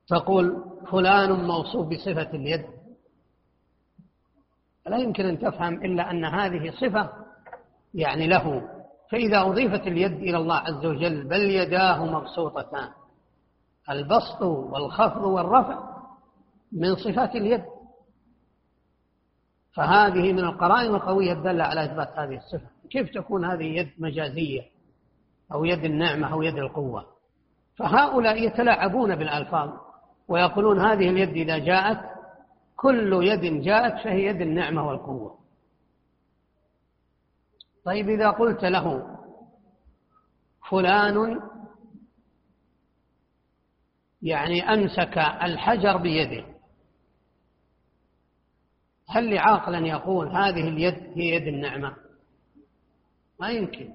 تقول 0.09 0.65
فلان 0.91 1.33
موصوف 1.33 1.89
بصفة 1.89 2.31
اليد. 2.31 2.65
لا 4.87 4.97
يمكن 4.99 5.25
أن 5.25 5.39
تفهم 5.39 5.85
إلا 5.85 6.11
أن 6.11 6.25
هذه 6.25 6.71
صفة 6.71 7.11
يعني 7.95 8.27
له. 8.27 8.63
فإذا 9.11 9.41
أضيفت 9.41 9.87
اليد 9.87 10.13
إلى 10.13 10.37
الله 10.37 10.57
عز 10.57 10.87
وجل 10.87 11.29
بل 11.29 11.41
يداه 11.41 12.05
مبسوطتان. 12.05 12.89
البسط 13.91 14.43
والخفض 14.43 15.23
والرفع 15.23 15.90
من 16.73 16.97
صفات 16.97 17.37
اليد. 17.37 17.65
فهذه 19.75 20.33
من 20.33 20.45
القرائن 20.45 20.95
القوية 20.95 21.33
الدالة 21.33 21.65
على 21.65 21.85
إثبات 21.85 22.19
هذه 22.19 22.37
الصفة. 22.37 22.69
كيف 22.91 23.11
تكون 23.11 23.45
هذه 23.45 23.65
يد 23.65 23.91
مجازية 23.99 24.63
أو 25.53 25.65
يد 25.65 25.85
النعمة 25.85 26.33
أو 26.33 26.43
يد 26.43 26.57
القوة؟ 26.57 27.07
فهؤلاء 27.77 28.47
يتلاعبون 28.47 29.17
بالألفاظ 29.17 29.71
ويقولون 30.29 30.81
هذه 30.81 31.11
اليد 31.11 31.29
إذا 31.29 31.59
جاءت 31.59 32.11
كل 32.77 33.13
يد 33.23 33.63
جاءت 33.63 34.05
فهي 34.05 34.25
يد 34.25 34.41
النعمة 34.41 34.89
والقوة. 34.89 35.39
طيب 37.85 38.09
إذا 38.09 38.31
قلت 38.31 38.65
له 38.65 39.17
فلان 40.71 41.41
يعني 44.23 44.63
أمسك 44.75 45.19
الحجر 45.19 45.97
بيده 45.97 46.45
هل 49.11 49.35
لعاقل 49.35 49.75
أن 49.75 49.87
يقول 49.87 50.29
هذه 50.29 50.69
اليد 50.69 50.95
هي 50.95 51.29
يد 51.35 51.47
النعمة؟ 51.47 51.97
ما 53.41 53.51
يمكن. 53.51 53.95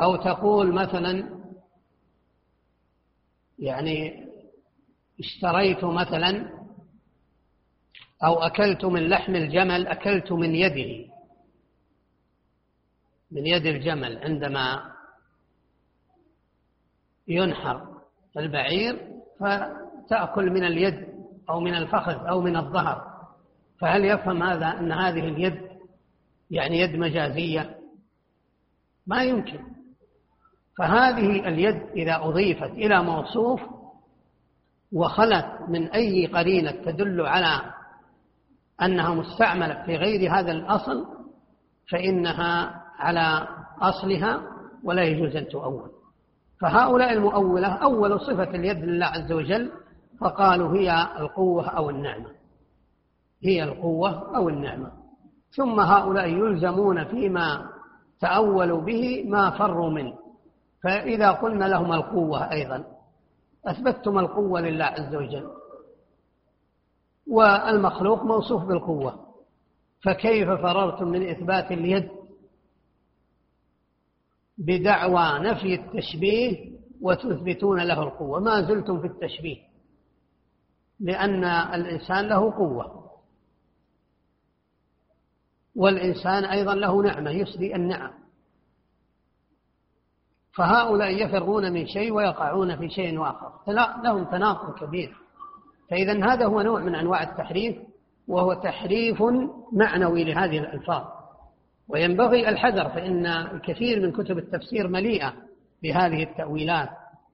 أو 0.00 0.16
تقول 0.16 0.74
مثلا 0.74 1.40
يعني 3.58 4.26
اشتريت 5.20 5.84
مثلا 5.84 6.60
أو 8.24 8.34
أكلت 8.34 8.84
من 8.84 9.08
لحم 9.08 9.36
الجمل 9.36 9.86
أكلت 9.86 10.32
من 10.32 10.54
يده 10.54 11.12
من 13.30 13.46
يد 13.46 13.66
الجمل 13.66 14.18
عندما 14.18 14.92
ينحر 17.28 18.00
البعير 18.36 19.22
فتأكل 20.10 20.50
من 20.50 20.64
اليد 20.64 21.06
أو 21.50 21.60
من 21.60 21.74
الفخذ 21.74 22.26
أو 22.26 22.40
من 22.40 22.56
الظهر 22.56 23.02
فهل 23.80 24.04
يفهم 24.04 24.42
هذا 24.42 24.66
أن 24.66 24.92
هذه 24.92 25.28
اليد 25.28 25.60
يعني 26.50 26.80
يد 26.80 26.96
مجازية؟ 26.96 27.76
ما 29.06 29.22
يمكن. 29.22 29.60
فهذه 30.78 31.48
اليد 31.48 31.82
إذا 31.96 32.16
أضيفت 32.16 32.70
إلى 32.70 33.02
موصوف 33.02 33.60
وخلت 34.92 35.46
من 35.68 35.88
أي 35.88 36.26
قرينة 36.26 36.70
تدل 36.70 37.26
على 37.26 37.72
أنها 38.82 39.14
مستعملة 39.14 39.82
في 39.86 39.96
غير 39.96 40.32
هذا 40.32 40.52
الأصل 40.52 41.06
فإنها 41.90 42.82
على 42.98 43.48
أصلها 43.80 44.42
ولا 44.84 45.02
يجوز 45.02 45.36
أن 45.36 45.48
تؤول. 45.48 45.90
فهؤلاء 46.60 47.12
المؤولة 47.12 47.68
أولوا 47.68 48.18
صفة 48.18 48.50
اليد 48.50 48.84
لله 48.84 49.06
عز 49.06 49.32
وجل 49.32 49.72
فقالوا 50.20 50.76
هي 50.76 51.08
القوة 51.18 51.68
أو 51.68 51.90
النعمة. 51.90 52.30
هي 53.42 53.62
القوة 53.62 54.36
أو 54.36 54.48
النعمة. 54.48 54.92
ثم 55.50 55.80
هؤلاء 55.80 56.28
يلزمون 56.28 57.04
فيما 57.04 57.70
تأولوا 58.20 58.80
به 58.80 59.24
ما 59.28 59.50
فروا 59.50 59.90
منه. 59.90 60.18
فإذا 60.82 61.30
قلنا 61.30 61.64
لهم 61.64 61.92
القوة 61.92 62.52
أيضا 62.52 62.84
أثبتتم 63.66 64.18
القوة 64.18 64.60
لله 64.60 64.84
عز 64.84 65.14
وجل. 65.14 65.50
والمخلوق 67.26 68.22
موصوف 68.22 68.64
بالقوة. 68.64 69.26
فكيف 70.02 70.48
فررتم 70.48 71.08
من 71.08 71.28
إثبات 71.28 71.72
اليد؟ 71.72 72.08
بدعوى 74.58 75.38
نفي 75.38 75.74
التشبيه 75.74 76.70
وتثبتون 77.00 77.80
له 77.80 78.02
القوة. 78.02 78.40
ما 78.40 78.62
زلتم 78.62 79.00
في 79.00 79.06
التشبيه. 79.06 79.69
لأن 81.00 81.44
الإنسان 81.44 82.28
له 82.28 82.52
قوة. 82.52 83.00
والإنسان 85.76 86.44
أيضا 86.44 86.74
له 86.74 87.02
نعمة 87.02 87.30
يسري 87.30 87.74
النعم. 87.74 88.10
فهؤلاء 90.52 91.26
يفرون 91.26 91.72
من 91.72 91.86
شيء 91.86 92.12
ويقعون 92.12 92.76
في 92.76 92.88
شيء 92.88 93.22
آخر. 93.22 93.52
فلا 93.66 94.00
لهم 94.04 94.24
تناقض 94.24 94.78
كبير. 94.78 95.16
فإذا 95.90 96.24
هذا 96.24 96.46
هو 96.46 96.60
نوع 96.60 96.80
من 96.80 96.94
أنواع 96.94 97.22
التحريف 97.22 97.76
وهو 98.28 98.52
تحريف 98.52 99.22
معنوي 99.72 100.24
لهذه 100.24 100.58
الألفاظ. 100.58 101.04
وينبغي 101.88 102.48
الحذر 102.48 102.88
فإن 102.88 103.26
الكثير 103.26 104.00
من 104.00 104.12
كتب 104.12 104.38
التفسير 104.38 104.88
مليئة 104.88 105.32
بهذه 105.82 106.22
التأويلات. 106.22 106.88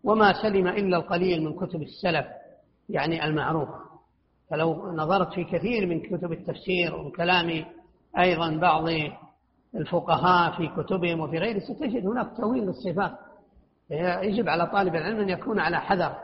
وما 0.04 0.42
سلم 0.42 0.68
إلا 0.68 0.96
القليل 0.96 1.44
من 1.44 1.56
كتب 1.56 1.82
السلف. 1.82 2.26
يعني 2.88 3.24
المعروفة 3.24 3.86
فلو 4.50 4.92
نظرت 4.92 5.34
في 5.34 5.44
كثير 5.44 5.86
من 5.86 6.00
كتب 6.00 6.32
التفسير 6.32 6.94
وكلام 6.94 7.64
أيضا 8.18 8.56
بعض 8.56 8.88
الفقهاء 9.74 10.56
في 10.56 10.82
كتبهم 10.82 11.20
وفي 11.20 11.38
غيره 11.38 11.58
ستجد 11.58 12.06
هناك 12.06 12.36
تأويل 12.36 12.64
للصفات. 12.64 13.12
يجب 14.22 14.48
على 14.48 14.66
طالب 14.66 14.94
العلم 14.94 15.20
أن 15.20 15.28
يكون 15.28 15.58
على 15.58 15.80
حذر 15.80 16.16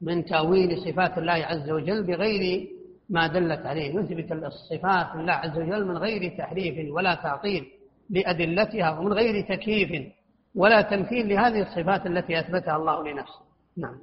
من 0.00 0.24
تأويل 0.24 0.78
صفات 0.78 1.18
الله 1.18 1.32
عز 1.32 1.70
وجل 1.70 2.06
بغير 2.06 2.68
ما 3.10 3.26
دلت 3.26 3.66
عليه. 3.66 3.94
يثبت 3.94 4.32
الصفات 4.32 5.16
لله 5.16 5.32
عز 5.32 5.58
وجل 5.58 5.86
من 5.86 5.96
غير 5.96 6.38
تحريف 6.38 6.94
ولا 6.94 7.14
تعطيل 7.14 7.66
لأدلتها 8.10 8.98
ومن 8.98 9.12
غير 9.12 9.48
تكييف 9.48 10.12
ولا 10.54 10.82
تمثيل 10.82 11.28
لهذه 11.28 11.62
الصفات 11.62 12.06
التي 12.06 12.40
أثبتها 12.40 12.76
الله 12.76 13.08
لنفسه. 13.08 13.40
نعم. 13.76 13.98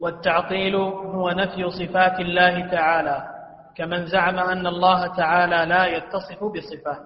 والتعطيل 0.00 0.76
هو 0.76 1.30
نفي 1.30 1.70
صفات 1.70 2.20
الله 2.20 2.66
تعالى 2.70 3.34
كمن 3.76 4.06
زعم 4.06 4.38
أن 4.38 4.66
الله 4.66 5.16
تعالى 5.16 5.68
لا 5.68 5.86
يتصف 5.86 6.44
بصفة. 6.44 6.98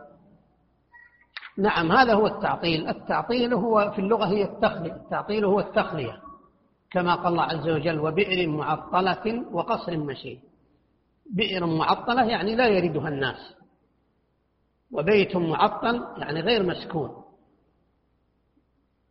نعم 1.59 1.93
هذا 1.93 2.15
هو 2.15 2.27
التعطيل. 2.27 2.89
التعطيل 2.89 3.55
هو 3.55 3.91
في 3.91 3.99
اللغة 3.99 4.27
هي 4.27 4.43
التخلية. 4.43 4.93
التعطيل 4.93 5.45
هو 5.45 5.61
التخلية 5.61 6.21
كما 6.91 7.15
قال 7.15 7.27
الله 7.27 7.43
عز 7.43 7.69
وجل 7.69 8.01
وبئر 8.01 8.49
معطلة 8.49 9.45
وقصر 9.53 9.97
مشيد 9.97 10.41
بئر 11.31 11.67
معطلة 11.67 12.25
يعني 12.25 12.57
لا 12.57 12.69
يردها 12.69 13.09
الناس 13.09 13.55
وبيت 14.93 15.37
معطل 15.37 16.07
يعني 16.19 16.41
غير 16.41 16.63
مسكون. 16.63 17.25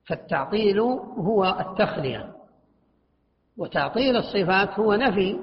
فالتعطيل 0.08 0.80
هو 0.80 1.46
التخلية. 1.60 2.41
وتعطيل 3.62 4.18
الصفات 4.18 4.80
هو 4.80 4.94
نفي 4.94 5.40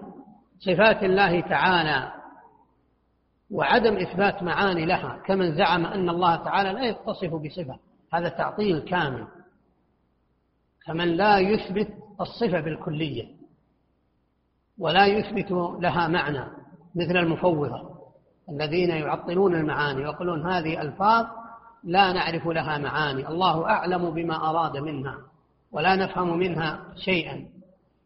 صفات 0.59 1.03
الله 1.03 1.41
تعالى 1.41 2.13
وعدم 3.51 3.97
إثبات 3.97 4.43
معاني 4.43 4.87
لها 4.87 5.23
كمن 5.27 5.55
زعم 5.55 5.87
أن 5.87 6.09
الله 6.09 6.37
تعالى 6.37 6.73
لا 6.73 6.85
يتصف 6.85 7.35
بصفة 7.35 7.79
هذا 8.13 8.29
تعطيل 8.29 8.79
كامل. 8.79 9.27
كمن 10.87 11.09
لا 11.17 11.39
يثبت 11.39 11.89
الصفة 12.21 12.61
بالكلية 12.61 13.29
ولا 14.79 15.07
يثبت 15.07 15.51
لها 15.81 16.09
معنى 16.09 16.45
مثل 16.95 17.17
المفوضة 17.17 17.99
الذين 18.51 18.91
يعطلون 18.91 19.55
المعاني 19.55 20.01
ويقولون 20.01 20.47
هذه 20.47 20.83
ألفاظ 20.83 21.27
لا 21.85 22.13
نعرف 22.13 22.47
لها 22.47 22.79
معاني 22.79 23.29
الله 23.29 23.67
أعلم 23.67 24.11
بما 24.11 24.51
أراد 24.51 24.77
منها 24.77 25.19
ولا 25.73 25.97
نفهم 25.97 26.39
منها 26.39 26.81
شيئا. 26.97 27.58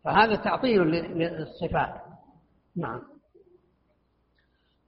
فهذا 0.05 0.35
تعطيل 0.37 0.83
للصفات. 0.83 1.95
نعم. 2.77 3.01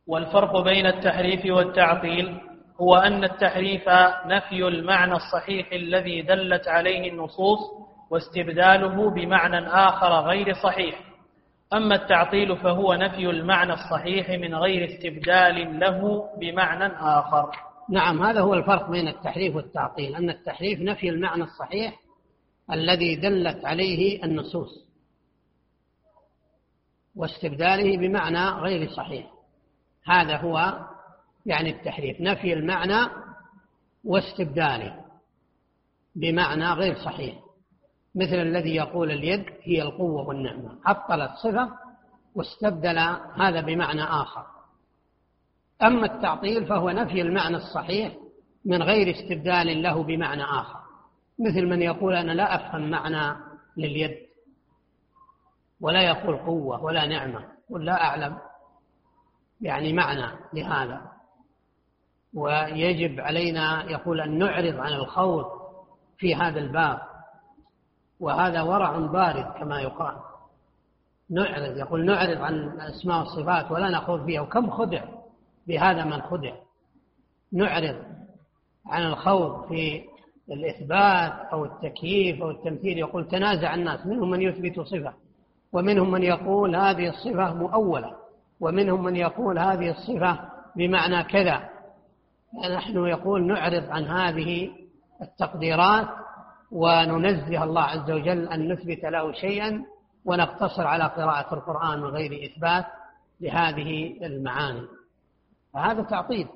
والفرق 0.06 0.60
بين 0.60 0.86
التحريف 0.86 1.46
والتعطيل 1.46 2.40
هو 2.80 2.96
أن 2.96 3.24
التحريف 3.24 3.88
نفي 4.26 4.68
المعنى 4.68 5.14
الصحيح 5.14 5.72
الذي 5.72 6.22
دلت 6.22 6.68
عليه 6.68 7.10
النصوص 7.10 7.58
واستبداله 8.10 9.10
بمعنى 9.10 9.68
آخر 9.68 10.20
غير 10.28 10.54
صحيح. 10.54 11.00
أما 11.74 11.94
التعطيل 11.94 12.56
فهو 12.56 12.94
نفي 12.94 13.30
المعنى 13.30 13.72
الصحيح 13.72 14.30
من 14.30 14.54
غير 14.54 14.88
استبدال 14.88 15.80
له 15.80 16.28
بمعنى 16.40 16.86
آخر. 17.00 17.50
نعم 17.90 18.22
هذا 18.22 18.40
هو 18.40 18.54
الفرق 18.54 18.90
بين 18.90 19.08
التحريف 19.08 19.56
والتعطيل 19.56 20.16
أن 20.16 20.30
التحريف 20.30 20.80
نفي 20.80 21.08
المعنى 21.08 21.42
الصحيح 21.42 21.94
الذي 22.72 23.16
دلت 23.16 23.64
عليه 23.64 24.24
النصوص. 24.24 24.84
واستبداله 27.16 27.96
بمعنى 27.96 28.48
غير 28.48 28.90
صحيح. 28.90 29.26
هذا 30.06 30.36
هو 30.36 30.86
يعني 31.46 31.70
التحريف 31.70 32.20
نفي 32.20 32.52
المعنى 32.52 33.10
واستبداله 34.04 35.04
بمعنى 36.16 36.72
غير 36.72 36.94
صحيح. 36.94 37.34
مثل 38.14 38.34
الذي 38.34 38.74
يقول 38.74 39.10
اليد 39.10 39.44
هي 39.62 39.82
القوة 39.82 40.28
والنعمة. 40.28 40.78
عطلت 40.84 41.30
صفة 41.42 41.70
واستبدل 42.34 42.98
هذا 43.36 43.60
بمعنى 43.60 44.02
آخر. 44.02 44.46
أما 45.82 46.06
التعطيل 46.06 46.66
فهو 46.66 46.90
نفي 46.90 47.20
المعنى 47.22 47.56
الصحيح 47.56 48.12
من 48.64 48.82
غير 48.82 49.10
استبدال 49.10 49.82
له 49.82 50.02
بمعنى 50.02 50.42
آخر. 50.42 50.80
مثل 51.38 51.66
من 51.66 51.82
يقول 51.82 52.14
أنا 52.14 52.32
لا 52.32 52.54
أفهم 52.54 52.90
معنى 52.90 53.36
لليد. 53.76 54.24
ولا 55.81 56.03
يقول 56.03 56.37
قوة 56.37 56.85
ولا 56.85 57.07
نعمة. 57.07 57.45
ولا 57.70 58.05
أعلم. 58.05 58.39
يعني 59.61 59.93
معنى 59.93 60.39
لهذا. 60.53 61.01
ويجب 62.35 63.20
علينا 63.20 63.91
يقول 63.91 64.20
أن 64.20 64.39
نعرض 64.39 64.77
عن 64.77 64.93
الخوض 64.93 65.45
في 66.18 66.35
هذا 66.35 66.61
الباب. 66.61 67.01
وهذا 68.20 68.62
ورع 68.62 68.99
بارد 68.99 69.53
كما 69.59 69.81
يقال. 69.81 70.16
نعرض 71.31 71.77
يقول 71.77 72.05
نعرض 72.07 72.39
عن 72.39 72.55
الأسماء 72.55 73.18
والصفات 73.18 73.70
ولا 73.70 73.91
نخوض 73.91 74.27
فيها. 74.27 74.41
وكم 74.41 74.70
خدع؟ 74.70 75.05
بهذا 75.66 76.05
من 76.05 76.22
خدع. 76.22 76.55
نعرض 77.53 77.97
عن 78.87 79.07
الخوض 79.07 79.68
في 79.68 80.05
الإثبات 80.51 81.33
أو 81.53 81.64
التكييف 81.64 82.43
أو 82.43 82.51
التمثيل. 82.51 82.99
يقول 82.99 83.29
تنازع 83.29 83.75
الناس 83.75 84.07
منهم 84.07 84.31
من 84.31 84.43
يثبت 84.43 84.81
صفة. 84.81 85.24
ومنهم 85.75 86.11
من 86.11 86.22
يقول 86.22 86.77
هذه 86.77 87.09
الصفة 87.09 87.55
مؤولة 87.55 88.16
ومنهم 88.61 89.05
من 89.05 89.16
يقول 89.16 89.59
هذه 89.59 89.91
الصفة 89.91 90.41
بمعنى 90.77 91.22
كذا. 91.25 91.68
نحن 92.75 93.07
يقول 93.07 93.47
نعرض 93.47 93.91
عن 93.91 94.05
هذه 94.05 94.70
التقديرات 95.22 96.09
وننزه 96.72 97.64
الله 97.64 97.83
عز 97.83 98.11
وجل 98.11 98.49
أن 98.49 98.72
نثبت 98.72 99.05
له 99.05 99.33
شيئا 99.33 99.85
ونقتصر 100.25 100.87
على 100.87 101.05
قراءة 101.05 101.55
القرآن 101.55 102.01
من 102.01 102.07
غير 102.07 102.51
إثبات 102.51 102.85
لهذه 103.41 104.16
المعاني. 104.27 104.87
فهذا 105.72 106.03
تعطيل 106.03 106.49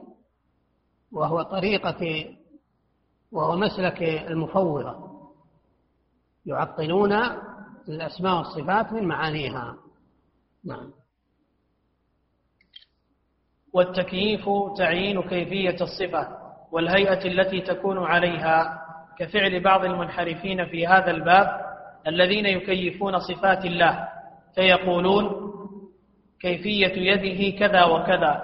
وهو 1.12 1.42
طريقة 1.42 2.24
وهو 3.32 3.56
مسلك 3.56 4.02
المفوضة. 4.02 5.08
يعطلون 6.46 7.12
الأسماء 7.88 8.36
والصفات 8.38 8.92
من 8.92 9.08
معانيها. 9.08 9.76
نعم. 10.64 10.90
والتكييف 13.72 14.48
تعيين 14.76 15.22
كيفية 15.22 15.76
الصفة 15.80 16.28
والهيئة 16.72 17.26
التي 17.26 17.60
تكون 17.60 17.98
عليها 17.98 18.82
كفعل 19.18 19.60
بعض 19.60 19.84
المنحرفين 19.84 20.66
في 20.66 20.86
هذا 20.86 21.10
الباب 21.10 21.60
الذين 22.06 22.46
يكيفون 22.46 23.18
صفات 23.18 23.64
الله 23.64 24.08
فيقولون 24.54 25.52
كيفية 26.40 26.92
يده 26.96 27.58
كذا 27.58 27.84
وكذا 27.84 28.42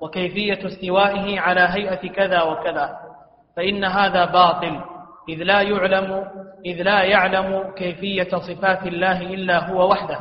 وكيفية 0.00 0.66
استوائه 0.66 1.40
على 1.40 1.60
هيئة 1.60 2.08
كذا 2.08 2.42
وكذا 2.42 2.98
فإن 3.56 3.84
هذا 3.84 4.24
باطل. 4.24 4.80
إذ 5.28 5.42
لا 5.42 5.62
يعلم 5.62 6.24
إذ 6.66 6.82
لا 6.82 7.02
يعلم 7.02 7.72
كيفية 7.76 8.28
صفات 8.38 8.86
الله 8.86 9.20
إلا 9.22 9.70
هو 9.70 9.90
وحده. 9.90 10.20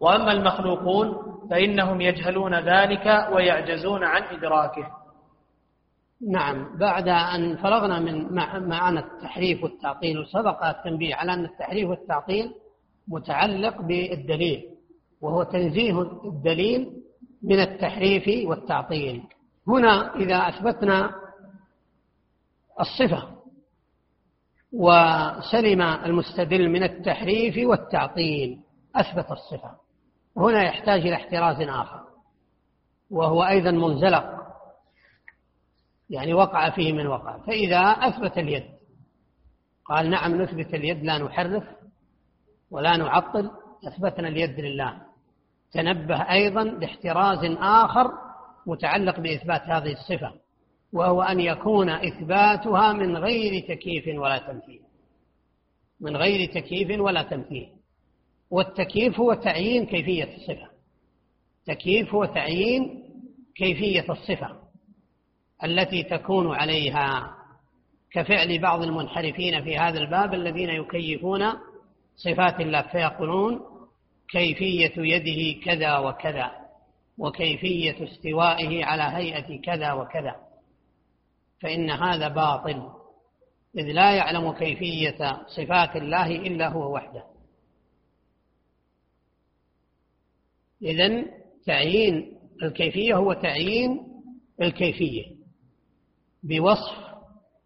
وأما 0.00 0.32
المخلوقون 0.32 1.16
فإنهم 1.50 2.00
يجهلون 2.00 2.54
ذلك 2.54 3.28
ويعجزون 3.32 4.04
عن 4.04 4.22
إدراكه. 4.22 4.86
نعم. 6.30 6.78
بعد 6.78 7.08
أن 7.08 7.56
فرغنا 7.56 8.00
من 8.00 8.34
معنى 8.68 8.98
التحريف 8.98 9.62
والتعطيل 9.62 10.18
وسبق 10.18 10.64
التنبيه 10.64 11.14
على 11.14 11.34
أن 11.34 11.44
التحريف 11.44 11.88
والتعطيل 11.88 12.52
متعلق 13.08 13.80
بالدليل 13.80 14.64
وهو 15.20 15.42
تنزيه 15.42 16.02
الدليل 16.24 16.92
من 17.42 17.60
التحريف 17.60 18.48
والتعطيل. 18.48 19.22
هنا 19.68 20.16
إذا 20.16 20.36
أثبتنا 20.36 21.10
الصفة 22.80 23.37
وسلم 24.72 25.82
المستدل 25.82 26.68
من 26.68 26.82
التحريف 26.82 27.68
والتعطيل 27.68 28.60
أثبت 28.96 29.30
الصفة. 29.30 29.70
هنا 30.36 30.64
يحتاج 30.64 31.00
إلى 31.00 31.14
احتراز 31.14 31.60
آخر 31.60 32.04
وهو 33.10 33.44
أيضا 33.44 33.70
منزلق 33.70 34.38
يعني 36.10 36.34
وقع 36.34 36.70
فيه 36.70 36.92
من 36.92 37.06
وقع. 37.06 37.38
فإذا 37.38 37.80
أثبت 37.80 38.38
اليد 38.38 38.64
قال 39.84 40.10
نعم 40.10 40.42
نثبت 40.42 40.74
اليد 40.74 41.04
لا 41.04 41.18
نحرف 41.18 41.64
ولا 42.70 42.96
نعطل 42.96 43.50
أثبتنا 43.88 44.28
اليد 44.28 44.60
لله. 44.60 45.02
تنبه 45.72 46.16
أيضا 46.16 46.64
لاحتراز 46.64 47.38
آخر 47.60 48.12
متعلق 48.66 49.20
بإثبات 49.20 49.62
هذه 49.62 49.92
الصفة. 49.92 50.32
وهو 50.92 51.22
أن 51.22 51.40
يكون 51.40 51.90
إثباتها 51.90 52.92
من 52.92 53.16
غير 53.16 53.60
تكييف 53.68 54.18
ولا 54.18 54.38
تمثيل. 54.38 54.80
من 56.00 56.16
غير 56.16 56.48
تكييف 56.52 57.00
ولا 57.00 57.22
تمثيل. 57.22 57.68
والتكييف 58.50 59.20
هو 59.20 59.34
تعيين 59.34 59.86
كيفية 59.86 60.36
الصفة. 60.36 60.68
تكييف 61.66 62.14
هو 62.14 62.24
تعيين 62.24 63.04
كيفية 63.56 64.04
الصفة 64.10 64.56
التي 65.64 66.02
تكون 66.02 66.54
عليها 66.54 67.34
كفعل 68.12 68.58
بعض 68.58 68.82
المنحرفين 68.82 69.64
في 69.64 69.78
هذا 69.78 69.98
الباب 69.98 70.34
الذين 70.34 70.68
يكيفون 70.68 71.42
صفات 72.16 72.60
الله 72.60 72.82
فيقولون 72.82 73.60
كيفية 74.30 74.92
يده 74.96 75.60
كذا 75.64 75.98
وكذا 75.98 76.50
وكيفية 77.18 78.04
استوائه 78.04 78.84
على 78.84 79.02
هيئة 79.02 79.60
كذا 79.60 79.92
وكذا. 79.92 80.47
فإن 81.60 81.90
هذا 81.90 82.28
باطل 82.28 82.98
إذ 83.78 83.84
لا 83.84 84.16
يعلم 84.16 84.52
كيفية 84.52 85.42
صفات 85.46 85.96
الله 85.96 86.26
إلا 86.26 86.68
هو 86.68 86.94
وحده. 86.94 87.24
إذن 90.82 91.26
تعيين 91.66 92.38
الكيفية 92.62 93.14
هو 93.14 93.32
تعيين 93.32 94.00
الكيفية 94.62 95.24
بوصف 96.42 97.08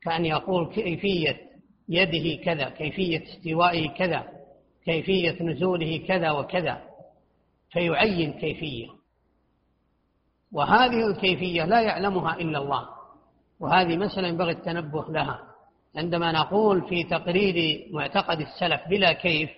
كأن 0.02 0.24
يقول 0.24 0.74
كيفية 0.74 1.50
يده 1.88 2.44
كذا 2.44 2.68
كيفية 2.68 3.22
استوائه 3.22 3.88
كذا 3.88 4.28
كيفية 4.84 5.42
نزوله 5.42 6.06
كذا 6.08 6.30
وكذا 6.30 6.82
فيعين 7.70 8.32
كيفية. 8.32 8.88
وهذه 10.52 11.06
الكيفية 11.06 11.64
لا 11.64 11.80
يعلمها 11.80 12.36
إلا 12.36 12.58
الله. 12.58 13.01
وهذه 13.62 13.96
مسألة 13.96 14.28
ينبغي 14.28 14.52
التنبه 14.52 15.04
لها. 15.08 15.40
عندما 15.96 16.32
نقول 16.32 16.88
في 16.88 17.04
تقرير 17.04 17.86
معتقد 17.92 18.40
السلف 18.40 18.80
بلا 18.88 19.12
كيف 19.12 19.50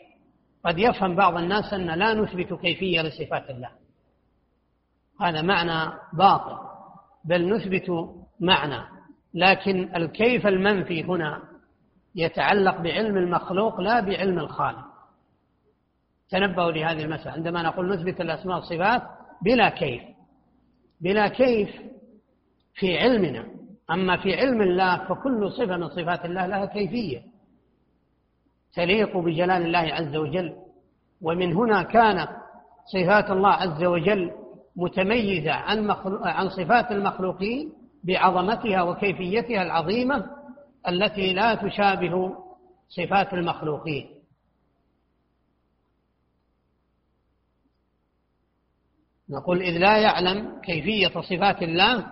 قد 0.64 0.78
يفهم 0.78 1.16
بعض 1.16 1.36
الناس 1.36 1.72
أن 1.74 1.90
لا 1.90 2.14
نثبت 2.14 2.60
كيفية 2.60 3.02
لصفات 3.02 3.50
الله. 3.50 3.70
هذا 5.20 5.42
معنى 5.42 5.92
باطل 6.12 6.56
بل 7.24 7.54
نثبت 7.54 7.90
معنى. 8.40 8.82
لكن 9.34 9.96
الكيف 9.96 10.46
المنفي 10.46 11.02
هنا 11.02 11.42
يتعلق 12.14 12.80
بعلم 12.80 13.16
المخلوق 13.16 13.80
لا 13.80 14.00
بعلم 14.00 14.38
الخالق. 14.38 14.84
تنبهوا 16.30 16.72
لهذه 16.72 17.02
المسألة. 17.02 17.32
عندما 17.32 17.62
نقول 17.62 17.94
نثبت 17.94 18.20
الأسماء 18.20 18.56
والصفات 18.56 19.02
بلا 19.44 19.68
كيف. 19.68 20.02
بلا 21.00 21.28
كيف 21.28 21.70
في 22.74 22.98
علمنا. 22.98 23.63
أما 23.90 24.16
في 24.16 24.34
علم 24.34 24.62
الله 24.62 25.08
فكل 25.08 25.52
صفة 25.52 25.76
من 25.76 25.88
صفات 25.88 26.24
الله 26.24 26.46
لها 26.46 26.64
كيفية. 26.64 27.22
تليق 28.74 29.16
بجلال 29.16 29.62
الله 29.62 29.78
عز 29.78 30.16
وجل. 30.16 30.56
ومن 31.22 31.52
هنا 31.52 31.82
كانت 31.82 32.28
صفات 32.92 33.30
الله 33.30 33.50
عز 33.50 33.84
وجل 33.84 34.30
متميزة 34.76 35.52
عن, 35.52 35.90
عن 36.24 36.48
صفات 36.48 36.92
المخلوقين 36.92 37.72
بعظمتها 38.04 38.82
وكيفيتها 38.82 39.62
العظيمة 39.62 40.26
التي 40.88 41.32
لا 41.32 41.54
تشابه 41.54 42.36
صفات 42.88 43.34
المخلوقين. 43.34 44.10
نقول 49.28 49.62
إذ 49.62 49.78
لا 49.78 49.98
يعلم 49.98 50.60
كيفية 50.60 51.20
صفات 51.20 51.62
الله 51.62 52.06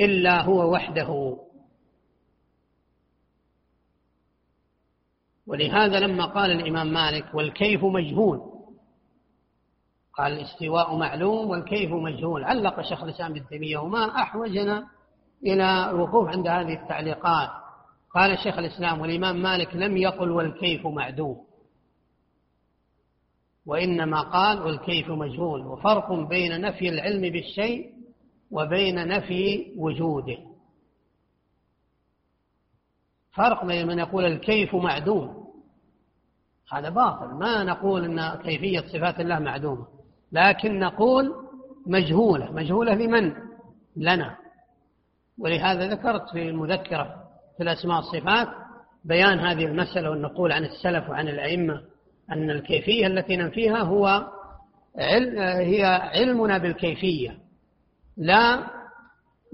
إلا 0.00 0.42
هو 0.42 0.72
وحده. 0.72 1.38
ولهذا 5.46 6.00
لما 6.00 6.24
قال 6.24 6.50
الإمام 6.50 6.92
مالك 6.92 7.34
والكيف 7.34 7.84
مجهول 7.84 8.40
قال 10.12 10.32
الاستواء 10.32 10.96
معلوم 10.96 11.50
والكيف 11.50 11.90
مجهول. 11.92 12.44
علق 12.44 12.80
شيخ 12.80 13.02
الإسلام 13.02 13.30
ابن 13.30 13.48
تيمية 13.48 13.78
وما 13.78 14.22
أحوجنا 14.22 14.86
إلى 15.46 15.90
الوقوف 15.90 16.28
عند 16.28 16.48
هذه 16.48 16.82
التعليقات. 16.82 17.50
قال 18.14 18.38
شيخ 18.38 18.58
الإسلام 18.58 19.00
والإمام 19.00 19.42
مالك 19.42 19.74
لم 19.74 19.96
يقل 19.96 20.30
والكيف 20.30 20.86
معدوم 20.86 21.46
وإنما 23.66 24.20
قال 24.20 24.62
والكيف 24.62 25.10
مجهول. 25.10 25.66
وفرق 25.66 26.12
بين 26.12 26.60
نفي 26.60 26.88
العلم 26.88 27.20
بالشيء 27.20 27.97
وبين 28.50 29.08
نفي 29.08 29.72
وجوده. 29.76 30.38
فرق 33.32 33.64
بين 33.64 33.86
من 33.86 33.98
يقول 33.98 34.24
الكيف 34.24 34.74
معدوم. 34.74 35.48
هذا 36.72 36.88
باطل. 36.88 37.34
ما 37.34 37.64
نقول 37.64 38.04
أن 38.04 38.42
كيفية 38.42 38.80
صفات 38.80 39.20
الله 39.20 39.38
معدومة. 39.38 39.86
لكن 40.32 40.78
نقول 40.78 41.34
مجهولة. 41.86 42.52
مجهولة 42.52 42.94
لمن؟ 42.94 43.34
لنا. 43.96 44.36
ولهذا 45.38 45.88
ذكرت 45.88 46.30
في 46.32 46.48
المذكرة 46.48 47.14
في 47.56 47.62
الأسماء 47.62 47.96
والصفات 47.96 48.48
بيان 49.04 49.40
هذه 49.40 49.64
المسألة 49.64 50.10
والنقول 50.10 50.52
عن 50.52 50.64
السلف 50.64 51.10
وعن 51.10 51.28
الأئمة 51.28 51.82
أن 52.32 52.50
الكيفية 52.50 53.06
التي 53.06 53.36
ننفيها 53.36 53.78
هو 53.82 54.32
هي 54.96 55.84
علمنا 55.84 56.58
بالكيفية. 56.58 57.47
لا 58.18 58.70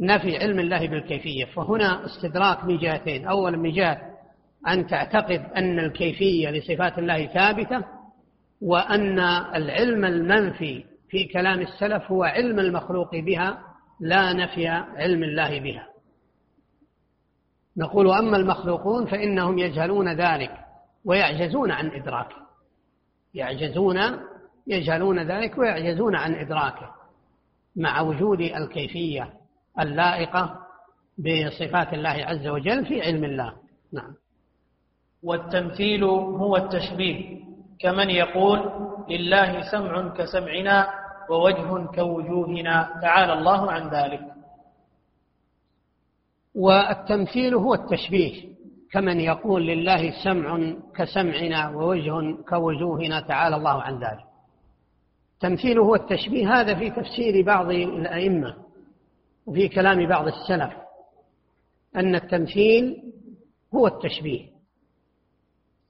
نفي 0.01 0.37
علم 0.37 0.59
الله 0.59 0.89
بالكيفية. 0.89 1.45
فهنا 1.45 2.07
استدراك 2.07 2.65
من 2.65 2.79
جهتين. 2.79 3.27
أولا 3.27 3.57
من 3.57 3.73
جهة 3.73 4.15
أن 4.69 4.87
تعتقد 4.87 5.41
أن 5.57 5.79
الكيفية 5.79 6.51
لصفات 6.51 6.99
الله 6.99 7.27
ثابتة 7.27 7.85
وأن 8.61 9.19
العلم 9.55 10.05
المنفي 10.05 10.85
في 11.09 11.25
كلام 11.25 11.61
السلف 11.61 12.11
هو 12.13 12.25
علم 12.25 12.59
المخلوق 12.59 13.17
بها 13.17 13.59
لا 14.01 14.33
نفي 14.33 14.67
علم 14.69 15.25
الله 15.25 15.61
بها. 15.61 15.87
نقول 17.77 18.11
أما 18.11 18.37
المخلوقون 18.37 19.07
فإنهم 19.07 19.59
يجهلون 19.59 20.09
ذلك 20.09 20.51
ويعجزون 21.05 21.71
عن 21.71 21.91
إدراكه. 21.91 22.37
يعجزون 23.35 23.99
يجهلون 24.67 25.19
ذلك 25.19 25.59
ويعجزون 25.59 26.17
عن 26.17 26.35
إدراكه. 26.35 26.94
مع 27.77 28.01
وجود 28.01 28.41
الكيفية 28.41 29.33
اللائقة 29.81 30.59
بصفات 31.19 31.95
الله 31.95 32.11
عز 32.11 32.47
وجل 32.47 32.87
في 32.87 33.03
علم 33.03 33.25
الله. 33.25 33.53
نعم. 33.93 34.15
والتمثيل 35.23 36.05
هو 36.05 36.57
التشبيه. 36.57 37.45
كمن 37.81 38.11
يقول 38.11 38.61
لله 39.11 39.71
سمع 39.71 40.09
كسمعنا 40.09 40.89
ووجه 41.31 41.87
كوجوهنا 41.87 43.01
تعالى 43.03 43.33
الله 43.33 43.73
عن 43.73 43.89
ذلك. 43.89 44.21
والتمثيل 46.55 47.55
هو 47.55 47.75
التشبيه. 47.75 48.55
كمن 48.93 49.21
يقول 49.21 49.67
لله 49.67 50.25
سمع 50.25 50.75
كسمعنا 50.97 51.69
ووجه 51.69 52.43
كوجوهنا 52.49 53.21
تعالى 53.21 53.57
الله 53.57 53.83
عن 53.83 53.95
ذلك. 53.95 54.34
تمثيله 55.45 55.83
هو 55.83 55.95
التشبيه 55.95 56.61
هذا 56.61 56.75
في 56.75 56.91
تفسير 56.91 57.45
بعض 57.45 57.71
الأئمة 57.71 58.57
وفي 59.47 59.69
كلام 59.69 60.09
بعض 60.09 60.27
السلف 60.27 60.73
أن 61.97 62.15
التمثيل 62.15 63.03
هو 63.75 63.87
التشبيه. 63.87 64.47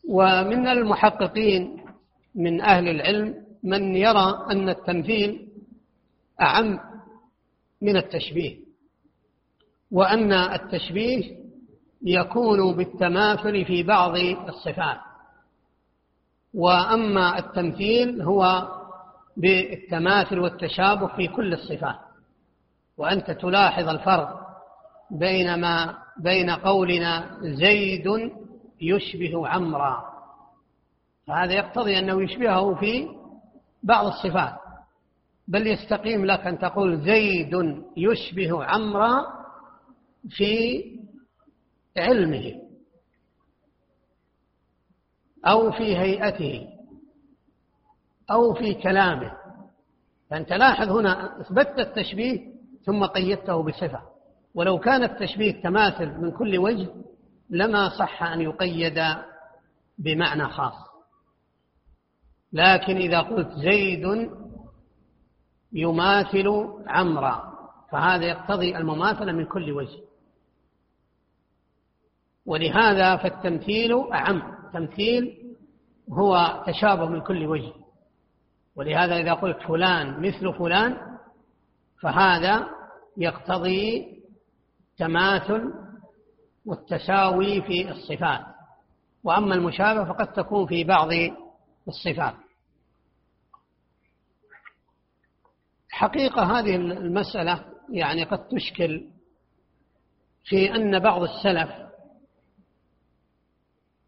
ومن 0.09 0.67
المحققين 0.67 1.85
من 2.35 2.61
أهل 2.61 2.89
العلم 2.89 3.45
من 3.63 3.97
يرى 3.97 4.47
أن 4.51 4.69
التمثيل 4.69 5.49
أعم 6.41 6.81
من 7.83 7.97
التشبيه 7.97 8.57
وأن 9.91 10.33
التشبيه 10.33 11.37
يكون 12.03 12.77
بالتماثل 12.77 13.65
في 13.65 13.83
بعض 13.83 14.17
الصفات. 14.49 15.01
وأما 16.55 17.39
التمثيل 17.39 18.23
هو 18.23 18.69
بالتماثل 19.37 20.39
والتشابه 20.39 21.07
في 21.07 21.29
كل 21.29 21.53
الصفات. 21.53 21.99
وأنت 22.97 23.31
تلاحظ 23.31 23.89
الفرق 23.89 24.41
بين 25.11 25.55
ما 25.55 25.99
بين 26.17 26.51
قولنا 26.51 27.39
زيد 27.41 28.33
يشبه 28.81 29.49
عمرا. 29.49 30.15
فهذا 31.27 31.53
يقتضي 31.53 31.99
أنه 31.99 32.23
يشبهه 32.23 32.75
في 32.75 33.09
بعض 33.83 34.07
الصفات. 34.07 34.55
بل 35.49 35.67
يستقيم 35.67 36.25
لك 36.25 36.41
أن 36.41 36.59
تقول 36.59 37.01
زيد 37.01 37.83
يشبه 37.97 38.65
عمرا 38.65 39.27
في 40.29 40.85
علمه 41.97 42.55
أو 45.47 45.73
في 45.73 45.97
هيئته. 45.99 46.74
أو 48.31 48.55
في 48.55 48.75
كلامه. 48.75 49.33
فأنت 50.31 50.53
لاحظ 50.53 50.91
هنا 50.91 51.41
أثبتت 51.41 51.79
التشبيه 51.79 52.55
ثم 52.85 53.05
قيدته 53.05 53.63
بصفة. 53.63 54.01
ولو 54.55 54.79
كان 54.79 55.03
التشبيه 55.03 55.63
تماثل 55.63 56.21
من 56.21 56.31
كل 56.31 56.59
وجه 56.59 56.89
لما 57.51 57.89
صح 57.99 58.23
أن 58.23 58.41
يقيد 58.41 59.03
بمعنى 59.99 60.49
خاص. 60.49 60.75
لكن 62.53 62.97
إذا 62.97 63.21
قلت 63.21 63.53
زيد 63.53 64.31
يماثل 65.73 66.75
عمرا 66.87 67.55
فهذا 67.91 68.25
يقتضي 68.25 68.77
المماثلة 68.77 69.33
من 69.33 69.47
كل 69.47 69.73
وجه. 69.73 70.01
ولهذا 72.47 73.17
فالتمثيل 73.17 74.13
أعم. 74.13 74.55
تمثيل 74.73 75.39
هو 76.13 76.63
تشابه 76.67 77.07
من 77.07 77.21
كل 77.21 77.47
وجه. 77.47 77.73
ولهذا 78.77 79.17
إذا 79.17 79.33
قلت 79.35 79.63
فلان 79.63 80.21
مثل 80.21 80.53
فلان 80.59 80.97
فهذا 82.01 82.69
يقتضي 83.17 84.07
تماثل 84.97 85.73
والتساوي 86.67 87.63
في 87.63 87.91
الصفات. 87.91 88.45
وأما 89.25 89.55
المشابه 89.55 90.05
فقد 90.05 90.33
تكون 90.33 90.67
في 90.67 90.85
بعض 90.85 91.09
الصفات. 91.89 92.35
حقيقة 95.91 96.59
هذه 96.59 96.77
المسألة 96.77 97.65
يعني 97.91 98.25
قد 98.25 98.49
تشكل 98.49 99.09
في 100.45 100.75
أن 100.75 100.99
بعض 100.99 101.23
السلف 101.23 101.71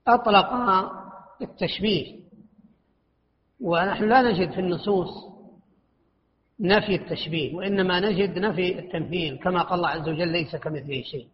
أطلق 0.09 0.53
التشبيه 1.43 2.26
ونحن 3.61 4.09
لا 4.09 4.23
نجد 4.23 4.51
في 4.51 4.61
النصوص 4.61 5.09
نفي 6.61 6.95
التشبيه 6.95 7.55
وإنما 7.55 8.01
نجد 8.01 8.39
نفي 8.39 8.79
التمثيل 8.79 9.39
كما 9.39 9.63
قال 9.63 9.79
الله 9.79 9.89
عز 9.89 10.09
وجل 10.09 10.29
ليس 10.29 10.57
كمثله 10.57 11.03
شيء. 11.03 11.27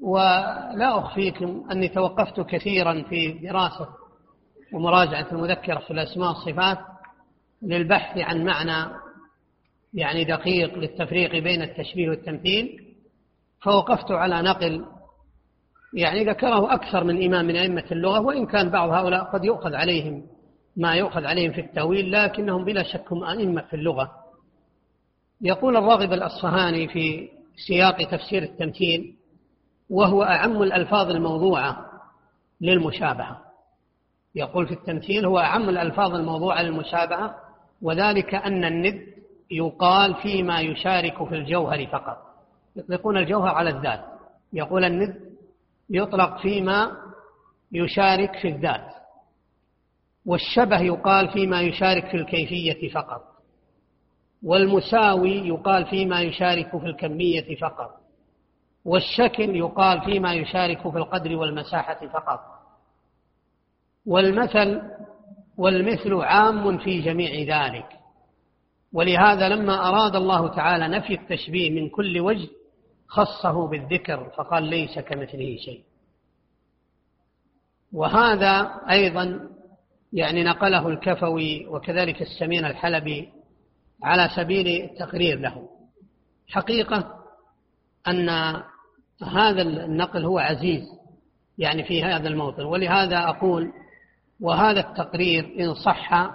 ولا 0.00 0.98
أخفيكم 0.98 1.64
أني 1.72 1.88
توقفت 1.88 2.40
كثيرا 2.40 3.02
في 3.02 3.32
دراسة 3.32 3.88
ومراجعة 4.72 5.26
المذكرة 5.32 5.78
في 5.78 5.90
الأسماء 5.90 6.28
والصفات 6.28 6.78
للبحث 7.62 8.18
عن 8.18 8.44
معنى 8.44 8.92
يعني 9.94 10.24
دقيق 10.24 10.78
للتفريق 10.78 11.30
بين 11.30 11.62
التشبيه 11.62 12.08
والتمثيل 12.08 12.94
فوقفت 13.62 14.10
على 14.10 14.42
نقل 14.42 14.84
يعني 15.94 16.24
ذكره 16.24 16.74
أكثر 16.74 17.04
من 17.04 17.24
إمام 17.24 17.44
من 17.44 17.56
أئمة 17.56 17.84
اللغة 17.92 18.20
وإن 18.20 18.46
كان 18.46 18.70
بعض 18.70 18.90
هؤلاء 18.90 19.24
قد 19.24 19.44
يؤخذ 19.44 19.74
عليهم 19.74 20.26
ما 20.76 20.94
يؤخذ 20.94 21.24
عليهم 21.24 21.52
في 21.52 21.60
التأويل 21.60 22.12
لكنهم 22.12 22.64
بلا 22.64 22.82
شك 22.82 23.12
هم 23.12 23.24
أئمة 23.24 23.62
في 23.62 23.76
اللغة. 23.76 24.10
يقول 25.40 25.76
الراغب 25.76 26.12
الأصفهاني 26.12 26.88
في 26.88 27.28
سياق 27.66 27.96
تفسير 28.10 28.42
التمثيل 28.42 29.14
وهو 29.90 30.22
أعم 30.22 30.62
الألفاظ 30.62 31.10
الموضوعة 31.10 31.86
للمشابهة. 32.60 33.40
يقول 34.34 34.66
في 34.66 34.74
التمثيل 34.74 35.26
هو 35.26 35.38
أعم 35.38 35.68
الألفاظ 35.68 36.14
الموضوعة 36.14 36.62
للمشابهة 36.62 37.34
وذلك 37.82 38.34
أن 38.34 38.64
الند 38.64 39.06
يقال 39.50 40.14
فيما 40.14 40.60
يشارك 40.60 41.28
في 41.28 41.34
الجوهر 41.34 41.86
فقط. 41.86 42.18
يطلقون 42.76 43.16
الجوهر 43.16 43.48
على 43.54 43.70
الذات. 43.70 44.04
يقول 44.52 44.84
الند 44.84 45.20
يطلق 45.90 46.38
فيما 46.38 46.96
يشارك 47.72 48.38
في 48.38 48.48
الذات. 48.48 48.99
والشبه 50.26 50.80
يقال 50.80 51.28
فيما 51.28 51.60
يشارك 51.60 52.10
في 52.10 52.16
الكيفية 52.16 52.88
فقط 52.88 53.22
والمساوي 54.42 55.48
يقال 55.48 55.86
فيما 55.86 56.20
يشارك 56.20 56.78
في 56.78 56.86
الكمية 56.86 57.56
فقط 57.56 58.00
والشكل 58.84 59.56
يقال 59.56 60.00
فيما 60.00 60.34
يشارك 60.34 60.90
في 60.90 60.98
القدر 60.98 61.36
والمساحة 61.36 62.06
فقط. 62.06 62.40
والمثل 64.06 64.82
والمثل 65.56 66.14
عام 66.14 66.78
في 66.78 67.00
جميع 67.00 67.30
ذلك. 67.56 67.86
ولهذا 68.92 69.48
لما 69.48 69.88
أراد 69.88 70.16
الله 70.16 70.48
تعالى 70.48 70.88
نفي 70.88 71.14
التشبيه 71.14 71.70
من 71.70 71.88
كل 71.88 72.20
وجه 72.20 72.48
خصه 73.08 73.68
بالذكر 73.68 74.30
فقال 74.36 74.62
ليس 74.62 74.98
كمثله 74.98 75.56
شيء. 75.56 75.82
وهذا 77.92 78.80
أيضا 78.90 79.50
يعني 80.12 80.44
نقله 80.44 80.88
الكفوي 80.88 81.66
وكذلك 81.66 82.22
السمين 82.22 82.64
الحلبي 82.64 83.28
على 84.02 84.30
سبيل 84.36 84.66
التقرير 84.84 85.38
له. 85.38 85.68
حقيقة 86.48 87.14
أن 88.08 88.28
هذا 89.22 89.62
النقل 89.62 90.24
هو 90.24 90.38
عزيز 90.38 90.82
يعني 91.58 91.84
في 91.84 92.04
هذا 92.04 92.28
الموطن. 92.28 92.64
ولهذا 92.64 93.18
أقول 93.18 93.72
وهذا 94.40 94.80
التقرير 94.80 95.54
إن 95.60 95.74
صح 95.74 96.30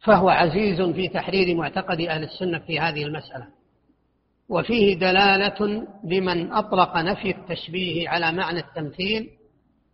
فهو 0.00 0.28
عزيز 0.28 0.80
في 0.80 1.08
تحرير 1.08 1.56
معتقد 1.56 2.00
أهل 2.00 2.22
السنة 2.22 2.58
في 2.58 2.80
هذه 2.80 3.02
المسألة. 3.04 3.46
وفيه 4.48 4.98
دلالة 4.98 5.86
لمن 6.04 6.52
أطلق 6.52 6.96
نفي 6.96 7.30
التشبيه 7.30 8.08
على 8.08 8.32
معنى 8.32 8.58
التمثيل 8.60 9.30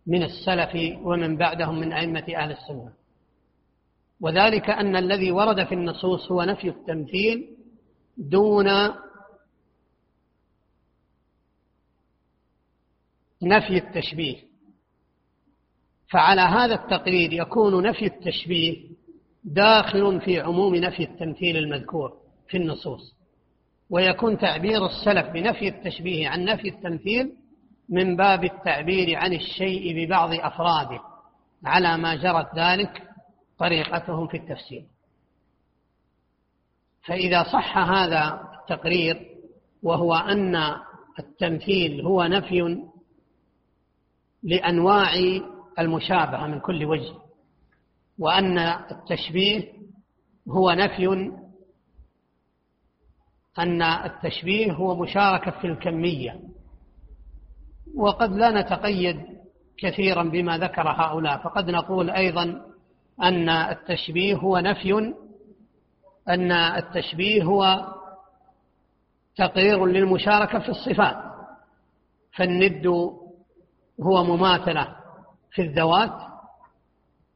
من 0.07 0.23
السلف 0.23 0.97
ومن 1.03 1.37
بعدهم 1.37 1.79
من 1.79 1.93
أئمة 1.93 2.25
أهل 2.35 2.51
السنة. 2.51 2.93
وذلك 4.21 4.69
أن 4.69 4.95
الذي 4.95 5.31
ورد 5.31 5.65
في 5.65 5.73
النصوص 5.73 6.31
هو 6.31 6.43
نفي 6.43 6.69
التمثيل 6.69 7.57
دون 8.17 8.67
نفي 13.41 13.77
التشبيه. 13.77 14.47
فعلى 16.09 16.41
هذا 16.41 16.75
التقرير 16.75 17.33
يكون 17.33 17.83
نفي 17.83 18.05
التشبيه 18.05 18.97
داخل 19.43 20.21
في 20.21 20.39
عموم 20.39 20.75
نفي 20.75 21.03
التمثيل 21.03 21.57
المذكور 21.57 22.17
في 22.49 22.57
النصوص 22.57 23.15
ويكون 23.89 24.37
تعبير 24.37 24.85
السلف 24.85 25.27
بنفي 25.29 25.67
التشبيه 25.67 26.27
عن 26.27 26.45
نفي 26.45 26.67
التمثيل 26.69 27.33
من 27.89 28.15
باب 28.15 28.43
التعبير 28.43 29.17
عن 29.17 29.33
الشيء 29.33 29.93
ببعض 29.95 30.33
أفراده 30.33 30.99
على 31.65 31.97
ما 31.97 32.15
جرت 32.15 32.55
ذلك 32.55 33.03
طريقتهم 33.59 34.27
في 34.27 34.37
التفسير. 34.37 34.85
فإذا 37.05 37.43
صح 37.43 37.77
هذا 37.77 38.41
التقرير 38.61 39.37
وهو 39.83 40.15
أن 40.15 40.55
التمثيل 41.19 42.01
هو 42.01 42.23
نفي 42.23 42.83
لأنواع 44.43 45.11
المشابهة 45.79 46.47
من 46.47 46.59
كل 46.59 46.85
وجه 46.85 47.13
وأن 48.19 48.57
التشبيه 48.57 49.73
هو 50.49 50.71
نفي 50.71 51.07
أن 53.59 53.81
التشبيه 53.81 54.73
هو 54.73 54.95
مشاركة 54.95 55.51
في 55.51 55.67
الكمية. 55.67 56.39
وقد 57.95 58.31
لا 58.31 58.61
نتقيد 58.61 59.25
كثيرا 59.77 60.23
بما 60.23 60.57
ذكر 60.57 60.89
هؤلاء 60.89 61.37
فقد 61.37 61.69
نقول 61.69 62.09
أيضا 62.09 62.61
أن 63.23 63.49
التشبيه 63.49 64.35
هو 64.35 64.59
نفي 64.59 65.13
أن 66.29 66.51
التشبيه 66.51 67.43
هو 67.43 67.93
تقرير 69.35 69.85
للمشاركة 69.85 70.59
في 70.59 70.69
الصفات 70.69 71.17
فالند 72.35 72.87
هو 74.01 74.23
مماثلة 74.23 74.95
في 75.51 75.61
الذوات 75.61 76.21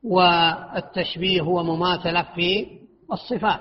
والتشبيه 0.04 1.42
هو 1.42 1.64
مماثلة 1.64 2.24
في 2.36 2.80
الصفات. 3.12 3.60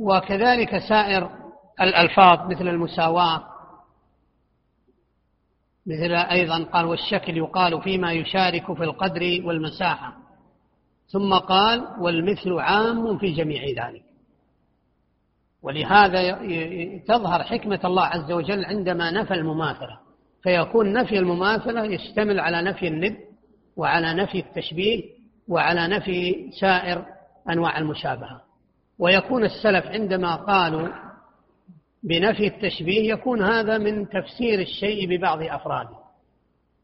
وكذلك 0.00 0.78
سائر 0.78 1.47
الألفاظ 1.80 2.50
مثل 2.50 2.68
المساواة 2.68 3.44
مثل 5.86 6.12
أيضا 6.12 6.64
قال 6.64 6.84
والشكل 6.84 7.36
يقال 7.36 7.82
فيما 7.82 8.12
يشارك 8.12 8.72
في 8.76 8.84
القدر 8.84 9.42
والمساحة 9.44 10.12
ثم 11.08 11.34
قال 11.34 11.86
والمثل 11.98 12.52
عام 12.52 13.18
في 13.18 13.32
جميع 13.32 13.62
ذلك. 13.86 14.02
ولهذا 15.62 16.32
تظهر 17.08 17.42
حكمة 17.42 17.80
الله 17.84 18.04
عز 18.04 18.32
وجل 18.32 18.64
عندما 18.64 19.10
نفى 19.10 19.34
المماثلة. 19.34 19.98
فيكون 20.42 20.92
نفي 20.92 21.18
المماثلة 21.18 21.84
يشتمل 21.84 22.40
على 22.40 22.62
نفي 22.62 22.88
الند 22.88 23.16
وعلى 23.76 24.14
نفي 24.14 24.38
التشبيه 24.38 25.02
وعلى 25.48 25.88
نفي 25.88 26.50
سائر 26.60 27.04
أنواع 27.50 27.78
المشابهة. 27.78 28.42
ويكون 28.98 29.44
السلف 29.44 29.86
عندما 29.86 30.34
قالوا 30.36 30.88
بنفي 32.02 32.46
التشبيه 32.46 33.12
يكون 33.12 33.42
هذا 33.42 33.78
من 33.78 34.08
تفسير 34.08 34.60
الشيء 34.60 35.08
ببعض 35.08 35.42
أفراده 35.42 35.96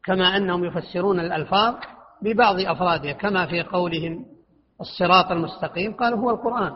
كما 0.05 0.37
أنهم 0.37 0.65
يفسرون 0.65 1.19
الألفاظ 1.19 1.75
ببعض 2.21 2.59
أفرادها 2.59 3.11
كما 3.11 3.45
في 3.45 3.61
قولهم 3.61 4.25
الصراط 4.81 5.31
المستقيم 5.31 5.93
قالوا 5.93 6.19
هو 6.19 6.29
القرآن. 6.29 6.73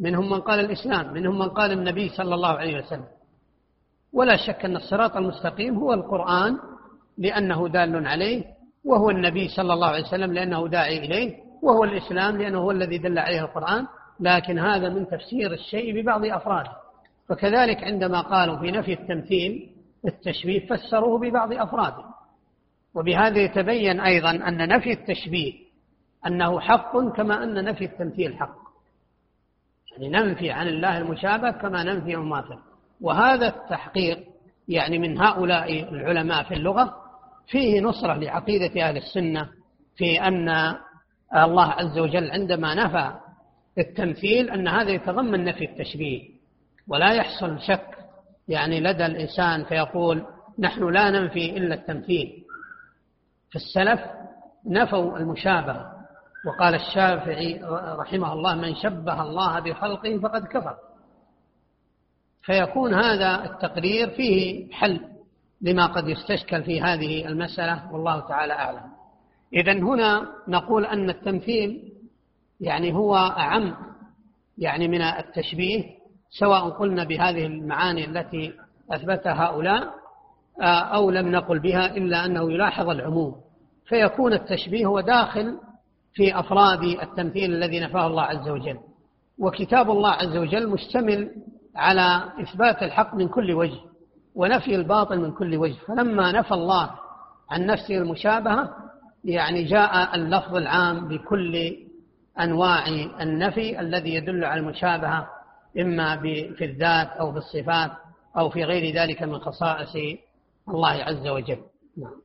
منهم 0.00 0.30
من 0.30 0.40
قال 0.40 0.60
الإسلام 0.60 1.12
منهم 1.12 1.38
من 1.38 1.48
قال 1.48 1.72
النبي 1.72 2.08
صلى 2.08 2.34
الله 2.34 2.48
عليه 2.48 2.78
وسلم. 2.78 3.04
ولا 4.12 4.36
شك 4.36 4.64
أن 4.64 4.76
الصراط 4.76 5.16
المستقيم 5.16 5.78
هو 5.78 5.92
القرآن 5.92 6.58
لأنه 7.18 7.68
دال 7.68 8.06
عليه 8.06 8.44
وهو 8.84 9.10
النبي 9.10 9.48
صلى 9.48 9.72
الله 9.72 9.86
عليه 9.86 10.02
وسلم 10.06 10.32
لأنه 10.32 10.68
داعي 10.68 10.98
إليه 10.98 11.36
وهو 11.62 11.84
الإسلام 11.84 12.36
لأنه 12.36 12.58
هو 12.58 12.70
الذي 12.70 12.98
دل 12.98 13.18
عليه 13.18 13.40
القرآن 13.40 13.86
لكن 14.20 14.58
هذا 14.58 14.88
من 14.88 15.06
تفسير 15.06 15.52
الشيء 15.52 16.02
ببعض 16.02 16.24
أفراده. 16.24 16.72
وكذلك 17.30 17.84
عندما 17.84 18.20
قالوا 18.20 18.58
في 18.58 18.70
نفي 18.70 18.92
التمثيل 18.92 19.70
التشبيه 20.06 20.66
فسروه 20.66 21.18
ببعض 21.18 21.52
أفراده. 21.52 22.04
وبهذا 22.94 23.38
يتبين 23.38 24.00
أيضا 24.00 24.30
أن 24.30 24.68
نفي 24.68 24.92
التشبيه 24.92 25.52
أنه 26.26 26.60
حق 26.60 26.98
كما 27.16 27.44
أن 27.44 27.64
نفي 27.64 27.84
التمثيل 27.84 28.36
حق. 28.36 28.56
يعني 29.92 30.08
ننفي 30.08 30.50
عن 30.50 30.68
الله 30.68 30.98
المشابه 30.98 31.50
كما 31.50 31.82
ننفي 31.82 32.14
المماثل 32.14 32.58
وهذا 33.00 33.48
التحقيق 33.48 34.18
يعني 34.68 34.98
من 34.98 35.18
هؤلاء 35.18 35.82
العلماء 35.82 36.42
في 36.44 36.54
اللغة 36.54 36.96
فيه 37.46 37.80
نصرة 37.80 38.14
لعقيدة 38.14 38.88
أهل 38.88 38.96
السنة 38.96 39.48
في 39.96 40.20
أن 40.20 40.48
الله 41.34 41.66
عز 41.66 41.98
وجل 41.98 42.30
عندما 42.30 42.74
نفى 42.74 43.12
التمثيل 43.78 44.50
أن 44.50 44.68
هذا 44.68 44.90
يتضمن 44.90 45.44
نفي 45.44 45.64
التشبيه. 45.64 46.39
ولا 46.90 47.12
يحصل 47.12 47.60
شك 47.60 47.98
يعني 48.48 48.80
لدى 48.80 49.06
الإنسان 49.06 49.64
فيقول 49.64 50.26
نحن 50.58 50.88
لا 50.88 51.10
ننفي 51.10 51.56
إلا 51.56 51.74
التمثيل. 51.74 52.44
في 53.50 53.56
السلف 53.56 54.00
نفوا 54.66 55.18
المشابهة 55.18 55.92
وقال 56.46 56.74
الشافعي 56.74 57.60
رحمه 57.98 58.32
الله 58.32 58.54
من 58.54 58.74
شبه 58.74 59.22
الله 59.22 59.60
بخلقه 59.60 60.18
فقد 60.18 60.46
كفر. 60.46 60.76
فيكون 62.42 62.94
هذا 62.94 63.44
التقرير 63.44 64.10
فيه 64.10 64.72
حل 64.72 65.00
لما 65.60 65.86
قد 65.86 66.08
يستشكل 66.08 66.62
في 66.62 66.82
هذه 66.82 67.26
المسألة 67.26 67.92
والله 67.92 68.20
تعالى 68.20 68.52
أعلم. 68.52 68.90
إذا 69.54 69.72
هنا 69.72 70.26
نقول 70.48 70.86
أن 70.86 71.10
التمثيل 71.10 71.92
يعني 72.60 72.94
هو 72.94 73.16
أعم 73.16 73.76
يعني 74.58 74.88
من 74.88 75.02
التشبيه 75.02 75.99
سواء 76.30 76.68
قلنا 76.70 77.04
بهذه 77.04 77.46
المعاني 77.46 78.04
التي 78.04 78.52
أثبتها 78.90 79.44
هؤلاء 79.44 79.94
أو 80.62 81.10
لم 81.10 81.28
نقل 81.28 81.58
بها 81.58 81.96
إلا 81.96 82.24
أنه 82.24 82.52
يلاحظ 82.52 82.88
العموم. 82.88 83.36
فيكون 83.86 84.32
التشبيه 84.32 84.86
هو 84.86 85.00
داخل 85.00 85.58
في 86.12 86.38
أفراد 86.38 86.82
التمثيل 86.82 87.54
الذي 87.54 87.80
نفاه 87.80 88.06
الله 88.06 88.22
عز 88.22 88.48
وجل. 88.48 88.78
وكتاب 89.38 89.90
الله 89.90 90.10
عز 90.10 90.36
وجل 90.36 90.68
مشتمل 90.68 91.30
على 91.76 92.22
إثبات 92.40 92.82
الحق 92.82 93.14
من 93.14 93.28
كل 93.28 93.52
وجه 93.52 93.78
ونفي 94.34 94.74
الباطل 94.74 95.20
من 95.20 95.32
كل 95.32 95.56
وجه. 95.56 95.76
فلما 95.88 96.32
نفى 96.32 96.54
الله 96.54 96.90
عن 97.50 97.66
نفسه 97.66 97.98
المشابهة 97.98 98.70
يعني 99.24 99.64
جاء 99.64 100.14
اللفظ 100.14 100.56
العام 100.56 101.08
بكل 101.08 101.76
أنواع 102.40 102.86
النفي 103.20 103.80
الذي 103.80 104.14
يدل 104.14 104.44
على 104.44 104.60
المشابهة 104.60 105.28
إما 105.78 106.16
في 106.56 106.64
الذات 106.64 107.08
أو 107.08 107.32
في 107.32 107.38
الصفات 107.38 107.90
أو 108.38 108.50
في 108.50 108.64
غير 108.64 108.94
ذلك 108.94 109.22
من 109.22 109.38
خصائص 109.38 109.96
الله 110.68 110.90
عز 110.90 111.26
وجل. 111.26 111.62
نعم. 111.96 112.20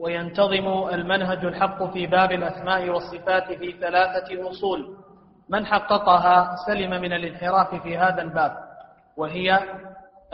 وينتظم 0.00 0.88
المنهج 0.88 1.44
الحق 1.44 1.92
في 1.92 2.06
باب 2.06 2.32
الأسماء 2.32 2.88
والصفات 2.88 3.52
في 3.52 3.72
ثلاثة 3.72 4.50
أصول. 4.50 4.96
من 5.48 5.66
حققها 5.66 6.56
سلم 6.66 6.90
من 6.90 7.12
الانحراف 7.12 7.82
في 7.82 7.98
هذا 7.98 8.22
الباب 8.22 8.56
وهي 9.16 9.60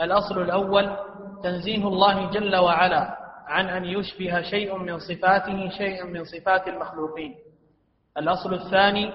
الأصل 0.01 0.41
الأول 0.41 0.97
تنزيه 1.43 1.87
الله 1.87 2.29
جل 2.29 2.55
وعلا 2.55 3.17
عن 3.47 3.65
أن 3.65 3.85
يشبه 3.85 4.41
شيء 4.41 4.77
من 4.77 4.99
صفاته 4.99 5.69
شيئا 5.69 6.05
من 6.05 6.23
صفات 6.23 6.67
المخلوقين. 6.67 7.35
الأصل 8.17 8.53
الثاني 8.53 9.11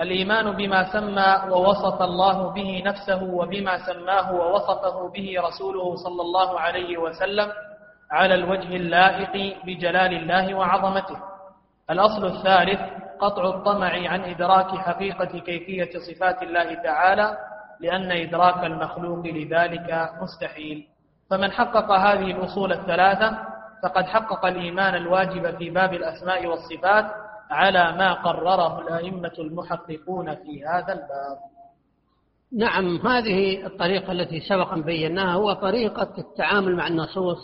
الإيمان 0.00 0.50
بما 0.50 0.92
سمى 0.92 1.52
ووصف 1.52 2.02
الله 2.02 2.50
به 2.52 2.82
نفسه 2.86 3.22
وبما 3.22 3.78
سماه 3.86 4.34
ووصفه 4.34 5.08
به 5.08 5.34
رسوله 5.38 5.96
صلى 5.96 6.22
الله 6.22 6.60
عليه 6.60 6.98
وسلم 6.98 7.52
على 8.10 8.34
الوجه 8.34 8.76
اللائق 8.76 9.56
بجلال 9.64 10.12
الله 10.12 10.54
وعظمته. 10.54 11.16
الأصل 11.90 12.26
الثالث 12.26 12.80
قطع 13.20 13.44
الطمع 13.48 14.08
عن 14.10 14.20
إدراك 14.24 14.78
حقيقة 14.78 15.38
كيفية 15.38 15.90
صفات 15.98 16.42
الله 16.42 16.74
تعالى 16.74 17.36
لأن 17.80 18.12
إدراك 18.12 18.64
المخلوق 18.64 19.26
لذلك 19.26 20.10
مستحيل. 20.22 20.86
فمن 21.30 21.52
حقق 21.52 21.92
هذه 21.92 22.30
الأصول 22.30 22.72
الثلاثة 22.72 23.38
فقد 23.82 24.04
حقق 24.06 24.46
الإيمان 24.46 24.94
الواجب 24.94 25.56
في 25.58 25.70
باب 25.70 25.94
الأسماء 25.94 26.46
والصفات 26.46 27.06
على 27.50 27.92
ما 27.92 28.12
قرره 28.12 28.80
الأئمة 28.80 29.32
المحققون 29.38 30.34
في 30.34 30.64
هذا 30.66 30.92
الباب. 30.92 31.38
نعم 32.52 33.06
هذه 33.06 33.66
الطريقة 33.66 34.12
التي 34.12 34.40
سبقا 34.40 34.76
بيناها 34.76 35.34
هو 35.34 35.52
طريقة 35.52 36.14
التعامل 36.18 36.76
مع 36.76 36.86
النصوص 36.86 37.38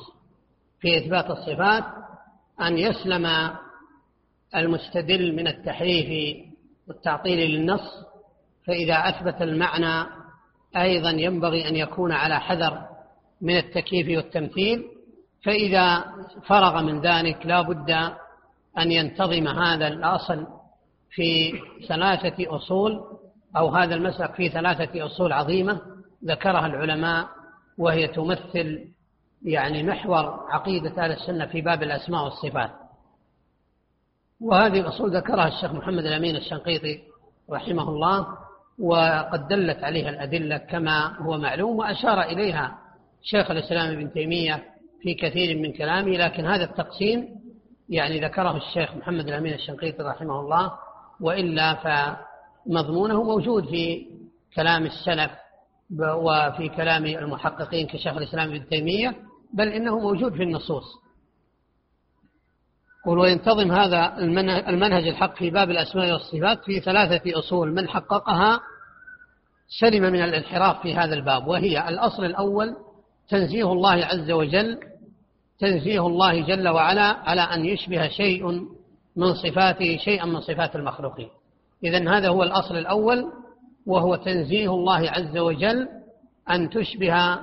في 0.80 0.98
إثبات 0.98 1.30
الصفات 1.30 1.84
أن 2.60 2.78
يسلم 2.78 3.50
المستدل 4.56 5.36
من 5.36 5.46
التحريف 5.46 6.36
والتعطيل 6.88 7.38
للنص 7.38 8.06
فإذا 8.66 8.94
أثبت 8.94 9.42
المعنى 9.42 10.06
أيضا 10.76 11.10
ينبغي 11.10 11.68
أن 11.68 11.76
يكون 11.76 12.12
على 12.12 12.40
حذر 12.40 12.88
من 13.40 13.56
التكييف 13.56 14.16
والتمثيل 14.16 14.84
فإذا 15.44 16.04
فرغ 16.46 16.82
من 16.82 17.00
ذلك 17.00 17.46
لا 17.46 17.62
بد 17.62 17.90
أن 18.80 18.92
ينتظم 18.92 19.48
هذا 19.48 19.88
الأصل 19.88 20.46
في 21.10 21.52
ثلاثة 21.88 22.56
أصول 22.56 23.00
أو 23.56 23.68
هذا 23.68 23.94
المسلك 23.94 24.34
في 24.34 24.48
ثلاثة 24.48 25.06
أصول 25.06 25.32
عظيمة 25.32 25.80
ذكرها 26.24 26.66
العلماء 26.66 27.28
وهي 27.78 28.08
تمثل 28.08 28.84
يعني 29.42 29.82
محور 29.82 30.46
عقيدة 30.50 31.04
أهل 31.04 31.12
السنة 31.12 31.46
في 31.46 31.60
باب 31.60 31.82
الأسماء 31.82 32.24
والصفات. 32.24 32.70
وهذه 34.40 34.80
الأصول 34.80 35.16
ذكرها 35.16 35.48
الشيخ 35.48 35.72
محمد 35.72 36.06
الأمين 36.06 36.36
الشنقيطي 36.36 37.00
رحمه 37.50 37.88
الله 37.88 38.26
وقد 38.78 39.48
دلت 39.48 39.84
عليها 39.84 40.10
الأدلة 40.10 40.56
كما 40.58 41.16
هو 41.18 41.38
معلوم 41.38 41.78
وأشار 41.78 42.22
إليها 42.22 42.78
شيخ 43.22 43.50
الإسلام 43.50 43.92
ابن 43.92 44.12
تيمية 44.12 44.64
في 45.02 45.14
كثير 45.14 45.58
من 45.58 45.72
كلامه 45.72 46.10
لكن 46.10 46.46
هذا 46.46 46.64
التقسيم 46.64 47.39
يعني 47.90 48.20
ذكره 48.20 48.56
الشيخ 48.56 48.94
محمد 48.94 49.28
الأمين 49.28 49.54
الشنقيطي 49.54 50.02
رحمه 50.02 50.40
الله 50.40 50.72
وإلا 51.20 51.74
فمضمونه 51.74 53.22
موجود 53.22 53.64
في 53.64 54.06
كلام 54.54 54.86
السلف 54.86 55.30
وفي 56.00 56.68
كلام 56.68 57.06
المحققين 57.06 57.86
كشيخ 57.86 58.16
الإسلام 58.16 58.48
ابن 58.48 58.68
تيمية 58.68 59.16
بل 59.54 59.68
إنه 59.68 59.98
موجود 59.98 60.32
في 60.32 60.42
النصوص. 60.42 60.84
وينتظم 63.06 63.72
هذا 63.72 64.18
المنهج 64.68 65.08
الحق 65.08 65.34
في 65.34 65.50
باب 65.50 65.70
الأسماء 65.70 66.12
والصفات 66.12 66.64
في 66.64 66.80
ثلاثة 66.80 67.38
أصول 67.38 67.74
من 67.74 67.88
حققها 67.88 68.60
سلم 69.80 70.02
من 70.02 70.22
الانحراف 70.22 70.82
في 70.82 70.94
هذا 70.94 71.14
الباب 71.14 71.46
وهي 71.46 71.88
الأصل 71.88 72.24
الأول 72.24 72.76
تنزيه 73.28 73.72
الله 73.72 74.04
عز 74.04 74.30
وجل 74.30 74.89
تنزيه 75.60 76.06
الله 76.06 76.40
جل 76.46 76.68
وعلا 76.68 77.02
على 77.02 77.40
أن 77.40 77.64
يشبه 77.64 78.08
شيء 78.08 78.46
من 79.16 79.34
صفاته 79.34 79.96
شيئا 79.96 80.24
من 80.24 80.40
صفات 80.40 80.76
المخلوقين. 80.76 81.28
إذا 81.84 82.18
هذا 82.18 82.28
هو 82.28 82.42
الأصل 82.42 82.76
الأول 82.76 83.32
وهو 83.86 84.16
تنزيه 84.16 84.70
الله 84.74 85.10
عز 85.10 85.36
وجل 85.36 85.88
أن 86.50 86.70
تشبه 86.70 87.38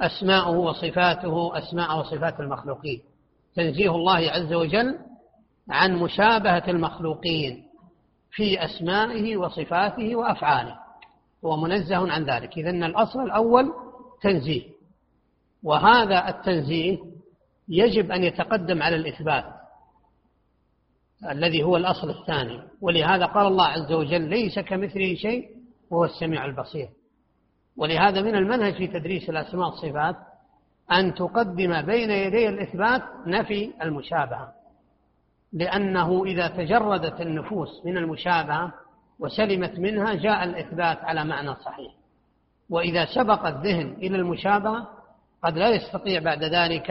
أسماءه 0.00 0.50
وصفاته 0.50 1.58
أسماء 1.58 1.98
وصفات 1.98 2.40
المخلوقين. 2.40 3.02
تنزيه 3.54 3.90
الله 3.90 4.30
عز 4.30 4.52
وجل 4.52 4.98
عن 5.70 5.96
مشابهة 5.96 6.70
المخلوقين 6.70 7.62
في 8.30 8.64
أسمائه 8.64 9.36
وصفاته 9.36 10.16
وأفعاله. 10.16 10.74
هو 11.44 11.56
منزه 11.56 12.12
عن 12.12 12.24
ذلك. 12.24 12.58
إذن 12.58 12.84
الأصل 12.84 13.22
الأول 13.22 13.72
تنزيه. 14.22 14.62
وهذا 15.62 16.28
التنزيه 16.28 16.98
يجب 17.68 18.12
أن 18.12 18.24
يتقدم 18.24 18.82
على 18.82 18.96
الإثبات 18.96 19.44
الذي 21.30 21.62
هو 21.62 21.76
الأصل 21.76 22.10
الثاني. 22.10 22.62
ولهذا 22.80 23.26
قال 23.26 23.46
الله 23.46 23.66
عز 23.66 23.92
وجل 23.92 24.22
ليس 24.22 24.58
كمثله 24.58 25.14
شيء 25.14 25.48
وهو 25.90 26.04
السميع 26.04 26.44
البصير. 26.44 26.88
ولهذا 27.76 28.22
من 28.22 28.34
المنهج 28.34 28.74
في 28.74 28.86
تدريس 28.86 29.30
الأسماء 29.30 29.68
والصفات 29.68 30.16
أن 30.92 31.14
تقدم 31.14 31.82
بين 31.82 32.10
يدي 32.10 32.48
الإثبات 32.48 33.02
نفي 33.26 33.72
المشابهة. 33.82 34.52
لأنه 35.52 36.24
إذا 36.24 36.48
تجردت 36.48 37.20
النفوس 37.20 37.86
من 37.86 37.96
المشابهة 37.96 38.72
وسلمت 39.18 39.78
منها 39.78 40.14
جاء 40.14 40.44
الإثبات 40.44 40.98
على 40.98 41.24
معنى 41.24 41.54
صحيح. 41.54 41.92
وإذا 42.70 43.04
سبق 43.04 43.46
الذهن 43.46 43.92
إلى 43.92 44.16
المشابهة 44.16 44.88
قد 45.42 45.58
لا 45.58 45.68
يستطيع 45.70 46.20
بعد 46.20 46.44
ذلك 46.44 46.90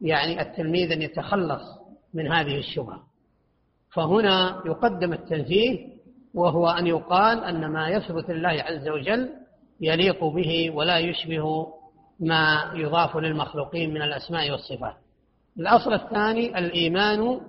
يعني 0.00 0.40
التلميذ 0.40 0.92
أن 0.92 1.02
يتخلص 1.02 1.62
من 2.14 2.32
هذه 2.32 2.58
الشبهة. 2.58 3.00
فهنا 3.92 4.62
يقدم 4.66 5.12
التنزيه 5.12 5.86
وهو 6.34 6.68
أن 6.68 6.86
يقال 6.86 7.44
أن 7.44 7.66
ما 7.66 7.88
يثبت 7.88 8.30
لله 8.30 8.48
عز 8.48 8.88
وجل 8.88 9.30
يليق 9.80 10.24
به 10.24 10.70
ولا 10.70 10.98
يشبه 10.98 11.66
ما 12.20 12.72
يضاف 12.74 13.16
للمخلوقين 13.16 13.94
من 13.94 14.02
الأسماء 14.02 14.50
والصفات. 14.50 14.94
الأصل 15.58 15.92
الثاني 15.92 16.58
الإيمان 16.58 17.40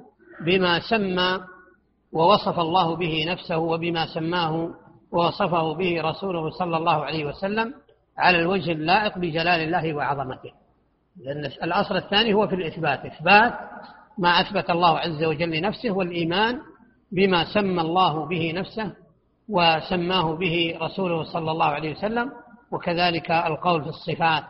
بما 0.46 0.80
سمى 0.80 1.40
ووصف 2.14 2.60
الله 2.60 2.96
به 2.96 3.26
نفسه 3.28 3.58
وبما 3.58 4.06
سماه 4.06 4.70
ووصفه 5.12 5.74
به 5.74 6.02
رسوله 6.02 6.50
صلى 6.50 6.78
الله 6.78 7.06
عليه 7.06 7.26
وسلم 7.26 7.74
على 8.18 8.40
الوجه 8.40 8.72
اللائق 8.72 9.18
بجلال 9.18 9.62
الله 9.62 9.94
وعظمته. 9.94 10.52
لأن 11.18 11.46
الأصل 11.46 11.98
الثاني 11.98 12.34
هو 12.34 12.48
في 12.48 12.56
الإثبات. 12.56 13.06
إثبات 13.06 13.54
ما 14.18 14.30
أثبت 14.30 14.70
الله 14.70 15.00
عز 15.00 15.24
وجل 15.24 15.50
لنفسه 15.50 15.92
والإيمان 15.92 16.60
بما 17.12 17.54
سمى 17.54 17.82
الله 17.82 18.26
به 18.26 18.54
نفسه 18.56 18.94
وسماه 19.50 20.36
به 20.36 20.78
رسوله 20.82 21.24
صلى 21.24 21.52
الله 21.52 21.66
عليه 21.66 21.92
وسلم 21.92 22.32
وكذلك 22.72 23.32
القول 23.32 23.84
في 23.84 23.90
الصفات 23.90 24.44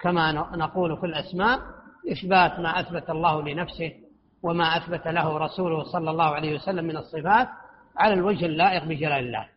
كما 0.00 0.32
نقول 0.32 0.96
في 0.96 1.06
الأسماء. 1.06 1.60
إثبات 2.12 2.58
ما 2.58 2.80
أثبت 2.80 3.10
الله 3.10 3.42
لنفسه 3.42 3.92
وما 4.42 4.76
أثبت 4.76 5.08
له 5.08 5.38
رسوله 5.38 5.84
صلى 5.84 6.10
الله 6.10 6.24
عليه 6.24 6.54
وسلم 6.54 6.84
من 6.84 6.96
الصفات 6.96 7.48
على 7.96 8.14
الوجه 8.14 8.46
اللائق 8.46 8.84
بجلال 8.84 9.26
الله. 9.26 9.48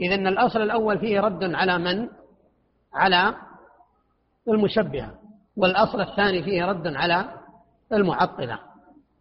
إذا 0.00 0.14
الأصل 0.14 0.62
الأول 0.62 0.98
فيه 0.98 1.20
رد 1.20 1.54
على 1.54 1.78
من؟ 1.78 2.08
على 2.94 3.34
المشبهة. 4.48 5.23
والأصل 5.56 6.00
الثاني 6.00 6.42
فيه 6.42 6.64
رد 6.64 6.86
على 6.86 7.24
المعطلة. 7.92 8.58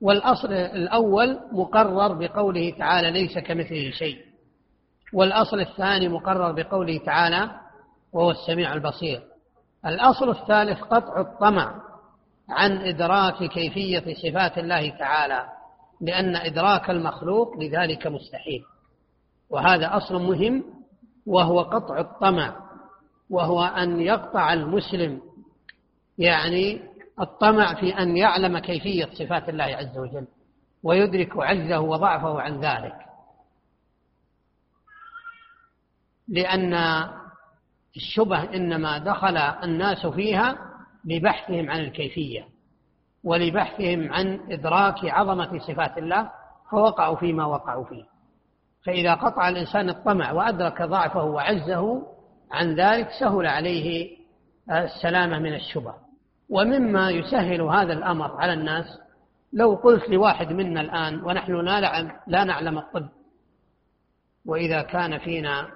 والأصل 0.01 0.53
الأول 0.53 1.39
مقرر 1.51 2.13
بقوله 2.13 2.73
تعالى 2.77 3.11
ليس 3.11 3.38
كمثله 3.38 3.91
شيء. 3.91 4.17
والأصل 5.13 5.59
الثاني 5.59 6.09
مقرر 6.09 6.51
بقوله 6.51 6.97
تعالى 6.97 7.49
وهو 8.13 8.31
السميع 8.31 8.73
البصير. 8.73 9.21
الأصل 9.86 10.29
الثالث 10.29 10.81
قطع 10.81 11.21
الطمع 11.21 11.81
عن 12.49 12.77
إدراك 12.77 13.43
كيفية 13.43 14.13
صفات 14.13 14.57
الله 14.57 14.89
تعالى 14.89 15.45
لأن 16.01 16.36
إدراك 16.36 16.89
المخلوق 16.89 17.57
لذلك 17.59 18.07
مستحيل. 18.07 18.63
وهذا 19.49 19.97
أصل 19.97 20.15
مهم 20.15 20.63
وهو 21.25 21.61
قطع 21.61 21.99
الطمع 21.99 22.55
وهو 23.29 23.63
أن 23.63 24.01
يقطع 24.01 24.53
المسلم 24.53 25.21
يعني 26.18 26.82
الطمع 27.20 27.74
في 27.74 27.89
أن 27.99 28.18
يعلم 28.18 28.57
كيفية 28.59 29.09
صفات 29.14 29.49
الله 29.49 29.64
عز 29.64 29.97
وجل 29.97 30.28
ويدرك 30.84 31.38
عجزه 31.38 31.80
وضعفه 31.80 32.41
عن 32.41 32.59
ذلك. 32.59 32.95
لأن 36.28 36.74
الشبه 37.95 38.43
إنما 38.43 38.97
دخل 38.97 39.38
الناس 39.38 40.05
فيها 40.05 40.57
لبحثهم 41.05 41.70
عن 41.70 41.80
الكيفية 41.80 42.47
ولبحثهم 43.24 44.14
عن 44.14 44.39
إدراك 44.51 45.05
عظمة 45.05 45.59
صفات 45.59 45.97
الله 45.97 46.32
فوقعوا 46.72 47.16
فيما 47.16 47.45
وقعوا 47.45 47.86
فيه. 47.86 48.03
فإذا 48.86 49.14
قطع 49.14 49.49
الإنسان 49.49 49.89
الطمع 49.89 50.32
وأدرك 50.32 50.82
ضعفه 50.82 51.24
وعزه 51.24 52.07
عن 52.51 52.76
ذلك 52.76 53.09
سهل 53.20 53.47
عليه 53.47 54.18
السلامة 54.72 55.39
من 55.39 55.53
الشبه. 55.53 55.93
ومما 56.49 57.09
يسهل 57.09 57.61
هذا 57.61 57.93
الأمر 57.93 58.41
على 58.41 58.53
الناس 58.53 58.86
لو 59.53 59.76
قلت 59.76 60.09
لواحد 60.09 60.53
منا 60.53 60.82
الآن 60.82 61.22
ونحن 61.24 61.55
لا 61.55 61.80
نعلم, 61.80 62.11
لا 62.28 62.43
نعلم 62.43 62.78
الطب. 62.78 63.09
وإذا 64.45 64.82
كان 64.82 65.18
فينا 65.18 65.68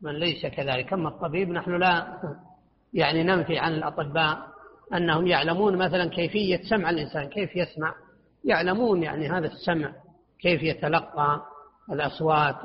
من 0.00 0.12
ليس 0.12 0.46
كذلك 0.46 0.92
أما 0.92 1.08
الطبيب 1.08 1.48
نحن 1.50 1.76
لا 1.76 2.18
يعني 2.94 3.22
ننفي 3.22 3.58
عن 3.58 3.72
الأطباء 3.72 4.38
أنهم 4.94 5.26
يعلمون 5.26 5.76
مثلا 5.76 6.10
كيفية 6.10 6.60
سمع 6.70 6.90
الإنسان 6.90 7.28
كيف 7.28 7.56
يسمع. 7.56 7.94
يعلمون 8.44 9.02
يعني 9.02 9.28
هذا 9.28 9.46
السمع 9.46 9.92
كيف 10.40 10.62
يتلقى 10.62 11.42
الأصوات. 11.92 12.56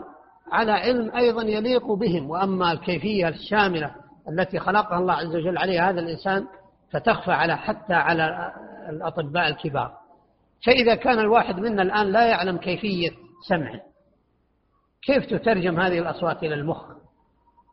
على 0.51 0.71
علم 0.71 1.15
أيضا 1.15 1.43
يليق 1.43 1.91
بهم 1.91 2.29
وأما 2.29 2.71
الكيفية 2.71 3.27
الشاملة 3.27 4.06
التي 4.29 4.59
خلقها 4.59 4.97
الله 4.97 5.13
عز 5.13 5.35
وجل 5.35 5.57
عليها 5.57 5.89
هذا 5.89 5.99
الإنسان 5.99 6.47
فتخفى 6.91 7.31
على 7.31 7.57
حتى 7.57 7.93
على 7.93 8.53
الأطباء 8.89 9.47
الكبار. 9.47 9.97
فإذا 10.65 10.95
كان 10.95 11.19
الواحد 11.19 11.59
منا 11.59 11.81
الآن 11.81 12.07
لا 12.07 12.27
يعلم 12.27 12.57
كيفية 12.57 13.11
سمعه 13.47 13.81
كيف 15.01 15.25
تترجم 15.25 15.79
هذه 15.79 15.99
الأصوات 15.99 16.43
إلى 16.43 16.55
المخ؟ 16.55 16.85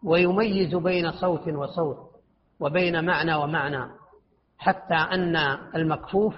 ويميز 0.05 0.75
بين 0.75 1.13
صوت 1.13 1.49
وصوت 1.49 1.97
وبين 2.61 3.05
معنى 3.05 3.35
ومعنى 3.35 3.91
حتى 4.59 4.95
أن 4.95 5.37
المكفوف 5.75 6.35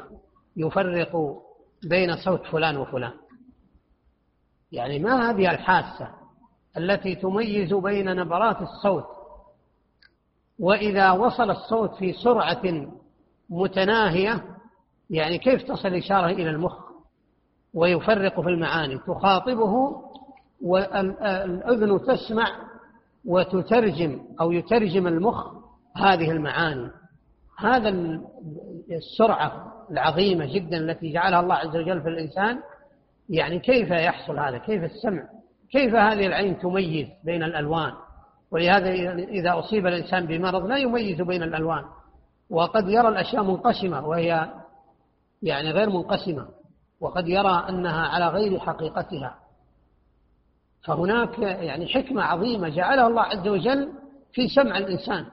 يفرق 0.56 1.16
بين 1.90 2.16
صوت 2.16 2.46
فلان 2.46 2.76
وفلان. 2.76 3.12
يعني 4.72 4.98
ما 4.98 5.30
هذه 5.30 5.50
الحاسة 5.50 6.08
التي 6.76 7.14
تميز 7.14 7.74
بين 7.74 8.16
نبرات 8.16 8.62
الصوت 8.62 9.15
وإذا 10.58 11.10
وصل 11.10 11.50
الصوت 11.50 11.94
في 11.94 12.12
سرعة 12.12 12.62
متناهية 13.50 14.44
يعني 15.10 15.38
كيف 15.38 15.62
تصل 15.62 15.88
الإشارة 15.88 16.26
إلى 16.26 16.50
المخ؟ 16.50 16.78
ويفرق 17.74 18.40
في 18.40 18.48
المعاني. 18.48 18.98
تخاطبه 18.98 20.02
والأذن 20.62 22.00
تسمع 22.06 22.46
وتترجم 23.24 24.20
أو 24.40 24.52
يترجم 24.52 25.06
المخ 25.06 25.46
هذه 25.96 26.30
المعاني. 26.30 26.90
هذا 27.58 27.88
السرعة 28.90 29.72
العظيمة 29.90 30.54
جدا 30.54 30.76
التي 30.76 31.12
جعلها 31.12 31.40
الله 31.40 31.54
عز 31.54 31.76
وجل 31.76 32.02
في 32.02 32.08
الإنسان. 32.08 32.60
يعني 33.28 33.58
كيف 33.58 33.90
يحصل 33.90 34.38
هذا؟ 34.38 34.58
كيف 34.58 34.84
السمع؟ 34.84 35.22
كيف 35.70 35.94
هذه 35.94 36.26
العين 36.26 36.58
تميز 36.58 37.08
بين 37.24 37.42
الألوان؟ 37.42 37.92
ولهذا 38.50 38.90
إذا 39.12 39.58
أصيب 39.58 39.86
الإنسان 39.86 40.26
بمرض 40.26 40.66
لا 40.66 40.76
يميز 40.76 41.22
بين 41.22 41.42
الألوان. 41.42 41.84
وقد 42.50 42.88
يرى 42.88 43.08
الأشياء 43.08 43.42
منقسمة 43.42 44.06
وهي 44.06 44.52
يعني 45.42 45.70
غير 45.70 45.90
منقسمة. 45.90 46.48
وقد 47.00 47.28
يرى 47.28 47.66
أنها 47.68 48.06
على 48.06 48.28
غير 48.28 48.58
حقيقتها. 48.58 49.34
فهناك 50.84 51.38
يعني 51.38 51.86
حكمة 51.86 52.22
عظيمة 52.22 52.68
جعلها 52.68 53.06
الله 53.06 53.22
عز 53.22 53.48
وجل 53.48 53.92
في 54.32 54.48
سمع 54.48 54.78
الإنسان 54.78 55.26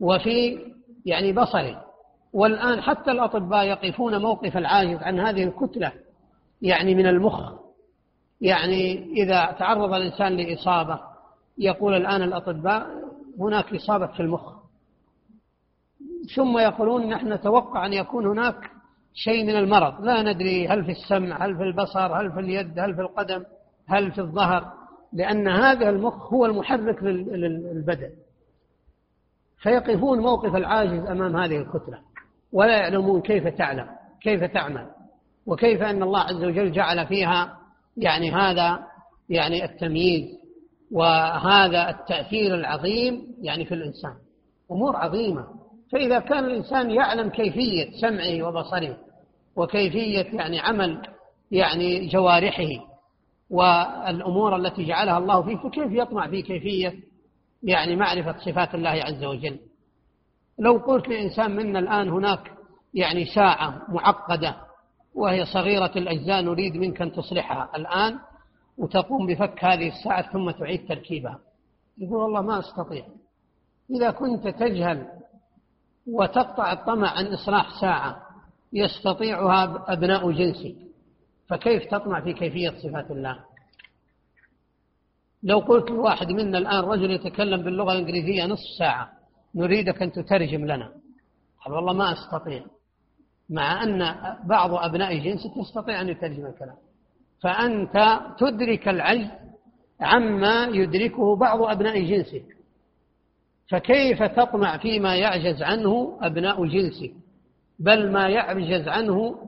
وفي 0.00 0.58
يعني 1.06 1.32
بصره. 1.32 1.84
والآن 2.32 2.80
حتى 2.80 3.10
الأطباء 3.10 3.64
يقفون 3.64 4.22
موقف 4.22 4.56
العاجز 4.56 5.02
عن 5.02 5.20
هذه 5.20 5.44
الكتلة 5.44 5.92
يعني 6.62 6.94
من 6.94 7.06
المخ. 7.06 7.52
يعني 8.40 9.04
إذا 9.12 9.56
تعرض 9.58 9.94
الإنسان 9.94 10.36
لإصابة 10.36 11.07
يقول 11.58 11.94
الآن 11.94 12.22
الأطباء 12.22 12.86
هناك 13.40 13.74
إصابة 13.74 14.06
في 14.06 14.20
المخ. 14.20 14.58
ثم 16.36 16.58
يقولون 16.58 17.08
نحن 17.08 17.32
نتوقع 17.32 17.86
أن 17.86 17.92
يكون 17.92 18.26
هناك 18.26 18.70
شيء 19.14 19.44
من 19.44 19.56
المرض. 19.56 20.04
لا 20.04 20.22
ندري 20.22 20.68
هل 20.68 20.84
في 20.84 20.90
السمع 20.90 21.46
هل 21.46 21.56
في 21.56 21.62
البصر 21.62 22.20
هل 22.20 22.32
في 22.32 22.40
اليد 22.40 22.78
هل 22.78 22.94
في 22.94 23.00
القدم 23.00 23.44
هل 23.86 24.12
في 24.12 24.20
الظهر 24.20 24.72
لأن 25.12 25.48
هذا 25.48 25.88
المخ 25.88 26.32
هو 26.32 26.46
المحرك 26.46 27.02
للبدن. 27.02 28.10
فيقفون 29.62 30.18
موقف 30.18 30.56
العاجز 30.56 31.06
أمام 31.06 31.36
هذه 31.36 31.56
الكتلة 31.56 31.98
ولا 32.52 32.76
يعلمون 32.76 33.20
كيف 33.20 33.48
تعلم 33.48 33.86
كيف 34.20 34.44
تعمل 34.44 34.86
وكيف 35.46 35.82
أن 35.82 36.02
الله 36.02 36.20
عز 36.20 36.44
وجل 36.44 36.72
جعل 36.72 37.06
فيها 37.06 37.58
يعني 37.96 38.32
هذا 38.32 38.86
يعني 39.28 39.64
التمييز. 39.64 40.37
وهذا 40.92 41.90
التأثير 41.90 42.54
العظيم 42.54 43.34
يعني 43.42 43.64
في 43.64 43.74
الإنسان 43.74 44.14
أمور 44.70 44.96
عظيمة. 44.96 45.46
فإذا 45.92 46.18
كان 46.18 46.44
الإنسان 46.44 46.90
يعلم 46.90 47.28
كيفية 47.28 47.90
سمعه 48.00 48.42
وبصره 48.48 48.96
وكيفية 49.56 50.26
يعني 50.32 50.60
عمل 50.60 51.02
يعني 51.50 52.06
جوارحه 52.06 52.68
والأمور 53.50 54.56
التي 54.56 54.84
جعلها 54.84 55.18
الله 55.18 55.42
فيه 55.42 55.56
فكيف 55.56 55.92
يطمع 55.92 56.28
في 56.28 56.42
كيفية 56.42 56.94
يعني 57.62 57.96
معرفة 57.96 58.38
صفات 58.38 58.74
الله 58.74 58.90
عز 58.90 59.24
وجل؟ 59.24 59.58
لو 60.58 60.76
قلت 60.76 61.08
لإنسان 61.08 61.56
منا 61.56 61.78
الآن 61.78 62.08
هناك 62.08 62.52
يعني 62.94 63.24
ساعة 63.24 63.82
معقدة 63.88 64.56
وهي 65.14 65.44
صغيرة 65.44 65.92
الأجزاء 65.96 66.40
نريد 66.40 66.76
منك 66.76 67.02
أن 67.02 67.12
تصلحها. 67.12 67.70
الآن 67.76 68.18
وتقوم 68.78 69.26
بفك 69.26 69.64
هذه 69.64 69.88
الساعة 69.88 70.32
ثم 70.32 70.50
تعيد 70.50 70.88
تركيبها. 70.88 71.38
يقول 71.98 72.16
والله 72.16 72.40
ما 72.40 72.58
أستطيع. 72.58 73.06
إذا 73.90 74.10
كنت 74.10 74.48
تجهل 74.48 75.06
وتقطع 76.06 76.72
الطمع 76.72 77.10
عن 77.10 77.26
إصلاح 77.26 77.80
ساعة 77.80 78.22
يستطيعها 78.72 79.84
أبناء 79.92 80.30
جنسك 80.30 80.76
فكيف 81.48 81.84
تطمع 81.90 82.20
في 82.20 82.32
كيفية 82.32 82.70
صفات 82.70 83.10
الله؟ 83.10 83.44
لو 85.42 85.58
قلت 85.58 85.90
لواحد 85.90 86.28
منا 86.28 86.58
الآن 86.58 86.84
رجل 86.84 87.10
يتكلم 87.10 87.62
باللغة 87.62 87.92
الإنجليزية 87.92 88.46
نصف 88.46 88.78
ساعة 88.78 89.12
نريدك 89.54 90.02
أن 90.02 90.12
تترجم 90.12 90.64
لنا. 90.64 90.92
قال 91.64 91.74
والله 91.74 91.92
ما 91.92 92.12
أستطيع. 92.12 92.64
مع 93.50 93.82
أن 93.82 94.16
بعض 94.44 94.74
أبناء 94.74 95.18
جنسك 95.18 95.56
يستطيع 95.56 96.00
أن 96.00 96.08
يترجم 96.08 96.46
الكلام. 96.46 96.76
فأنت 97.42 98.20
تدرك 98.38 98.88
العجز 98.88 99.28
عما 100.00 100.66
يدركه 100.66 101.36
بعض 101.36 101.62
أبناء 101.62 102.04
جنسك. 102.04 102.44
فكيف 103.70 104.22
تطمع 104.22 104.78
فيما 104.78 105.16
يعجز 105.16 105.62
عنه 105.62 106.18
أبناء 106.22 106.66
جنسك؟ 106.66 107.12
بل 107.78 108.12
ما 108.12 108.28
يعجز 108.28 108.88
عنه 108.88 109.38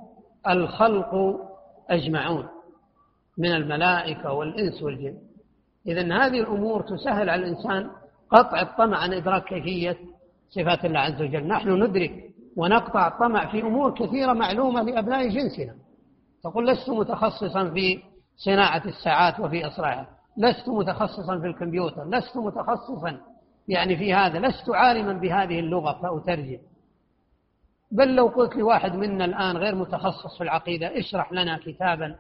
الخلق 0.49 1.41
أجمعون 1.91 2.49
من 3.39 3.53
الملائكة 3.53 4.33
والإنس 4.33 4.83
والجن. 4.83 5.19
إذا 5.87 6.03
هذه 6.03 6.41
الأمور 6.41 6.83
تسهل 6.83 7.31
على 7.31 7.43
الإنسان 7.43 7.91
قطع 8.31 8.61
الطمع 8.61 8.99
عن 8.99 9.13
إدراك 9.13 9.45
كيفية 9.45 9.97
صفات 10.51 10.85
الله 10.85 11.01
عز 11.01 11.23
وجل. 11.23 11.47
نحن 11.47 11.83
ندرك 11.83 12.25
ونقطع 12.57 13.09
الطمع 13.09 13.53
في 13.53 13.63
أمور 13.63 13.95
كثيرة 13.95 14.33
معلومة 14.33 14.83
لأبناء 14.83 15.29
جنسنا. 15.29 15.75
تقول 16.43 16.67
لست 16.67 16.91
متخصصا 16.91 17.71
في 17.71 18.03
صناعة 18.37 18.83
الساعات 18.85 19.41
وفي 19.41 19.67
إصلاحها 19.67 20.09
لست 20.37 20.69
متخصصا 20.69 21.39
في 21.39 21.47
الكمبيوتر. 21.47 22.05
لست 22.09 22.37
متخصصا 22.37 23.21
يعني 23.69 23.97
في 23.97 24.15
هذا. 24.15 24.39
لست 24.39 24.71
عالما 24.71 25.13
بهذه 25.13 25.61
اللغة. 25.61 25.93
فأترجم. 26.03 26.59
بل 27.91 28.15
لو 28.15 28.27
قلت 28.27 28.57
لواحد 28.57 28.95
منا 28.95 29.25
الآن 29.25 29.57
غير 29.57 29.75
متخصص 29.75 30.39
في 30.39 30.45
العقيدة 30.45 30.99
اشرح 30.99 31.33
لنا 31.33 31.59
كتابا 31.59 32.17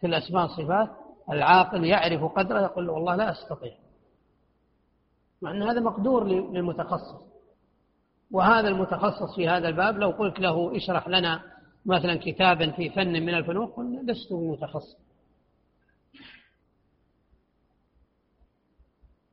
في 0.00 0.06
الأسماء 0.06 0.42
والصفات. 0.42 0.88
العاقل 1.30 1.84
يعرف 1.84 2.24
قدره 2.24 2.60
يقول 2.60 2.90
والله 2.90 3.16
لا 3.16 3.30
أستطيع. 3.30 3.72
مع 5.42 5.50
أن 5.50 5.62
هذا 5.62 5.80
مقدور 5.80 6.24
للمتخصص. 6.24 7.24
وهذا 8.30 8.68
المتخصص 8.68 9.34
في 9.36 9.48
هذا 9.48 9.68
الباب 9.68 9.98
لو 9.98 10.10
قلت 10.10 10.40
له 10.40 10.76
اشرح 10.76 11.08
لنا 11.08 11.42
مثلا 11.86 12.16
كتابا 12.16 12.70
في 12.70 12.90
فن 12.90 13.12
من 13.12 13.34
الفنون 13.34 13.66
قلنا 13.66 14.12
لست 14.12 14.32
بمتخصص 14.32 14.96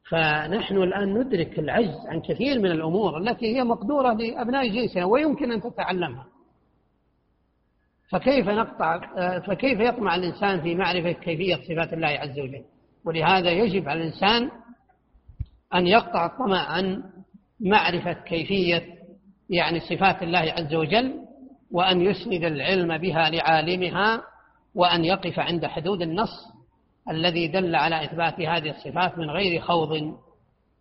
فنحن 0.10 0.78
الآن 0.78 1.14
ندرك 1.14 1.60
العجز 1.60 2.08
عن 2.08 2.22
كثير 2.22 2.60
من 2.60 2.72
الأمور 2.72 3.18
التي 3.18 3.56
هي 3.56 3.64
مقدورة 3.64 4.14
لأبناء 4.14 4.68
جنسنا 4.68 5.06
ويمكن 5.06 5.52
أن 5.52 5.62
تتعلمها. 5.62 6.28
فكيف 8.10 8.50
نقطع 8.50 9.00
فكيف 9.40 9.80
يطمع 9.80 10.16
الإنسان 10.16 10.62
في 10.62 10.76
معرفة 10.76 11.12
كيفية 11.12 11.56
صفات 11.56 11.94
الله 11.94 12.08
عز 12.08 12.40
وجل؟ 12.40 12.64
ولهذا 13.06 13.52
يجب 13.52 13.90
على 13.90 14.02
الإنسان 14.02 14.52
أن 15.76 15.88
يقطع 15.88 16.26
الطمع 16.26 16.72
عن 16.72 17.04
معرفة 17.60 18.14
كيفية 18.14 18.84
يعني 19.50 19.80
صفات 19.80 20.24
الله 20.24 20.40
عز 20.40 20.74
وجل 20.74 21.31
وأن 21.72 22.02
يسند 22.02 22.44
العلم 22.44 22.98
بها 22.98 23.30
لعالمها 23.30 24.22
وأن 24.76 25.06
يقف 25.06 25.40
عند 25.40 25.66
حدود 25.66 26.02
النص 26.02 26.52
الذي 27.10 27.48
دل 27.48 27.76
على 27.76 28.06
إثبات 28.06 28.40
هذه 28.40 28.70
الصفات 28.70 29.18
من 29.18 29.30
غير 29.30 29.62
خوض 29.62 30.18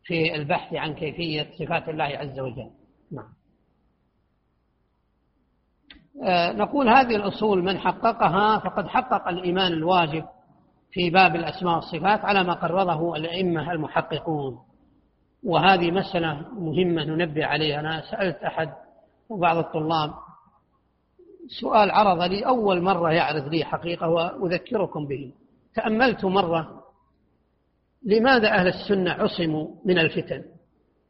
في 0.04 0.34
البحث 0.34 0.74
عن 0.74 0.94
كيفية 0.94 1.46
صفات 1.58 1.88
الله 1.88 2.04
عز 2.04 2.40
وجل. 2.40 2.70
نعم. 3.12 3.28
آه، 6.24 6.52
نقول 6.52 6.88
هذه 6.88 7.16
الأصول 7.16 7.62
من 7.62 7.78
حققها 7.78 8.58
فقد 8.58 8.88
حقق 8.88 9.28
الإيمان 9.28 9.72
الواجب 9.72 10.24
في 10.92 11.10
باب 11.10 11.36
الأسماء 11.36 11.74
والصفات 11.74 12.24
على 12.24 12.44
ما 12.44 12.54
قرره 12.54 13.16
الأئمة 13.16 13.72
المحققون. 13.72 14.58
وهذه 15.44 15.90
مسألة 15.90 16.48
مهمة 16.52 17.04
ننبه 17.04 17.46
عليها. 17.46 17.80
أنا 17.80 18.02
سألت 18.10 18.36
أحد 18.36 18.72
وبعض 19.28 19.56
الطلاب 19.56 20.10
سؤال 21.60 21.90
عرض 21.90 22.22
لي 22.22 22.46
أول 22.46 22.82
مرة 22.82 23.12
يعرض 23.12 23.48
لي 23.48 23.64
حقيقة 23.64 24.08
وأذكركم 24.08 25.06
به. 25.06 25.32
تأملت 25.74 26.24
مرة 26.24 26.84
لماذا 28.06 28.48
أهل 28.48 28.66
السنة 28.66 29.10
عصموا 29.10 29.68
من 29.84 29.98
الفتن؟ 29.98 30.44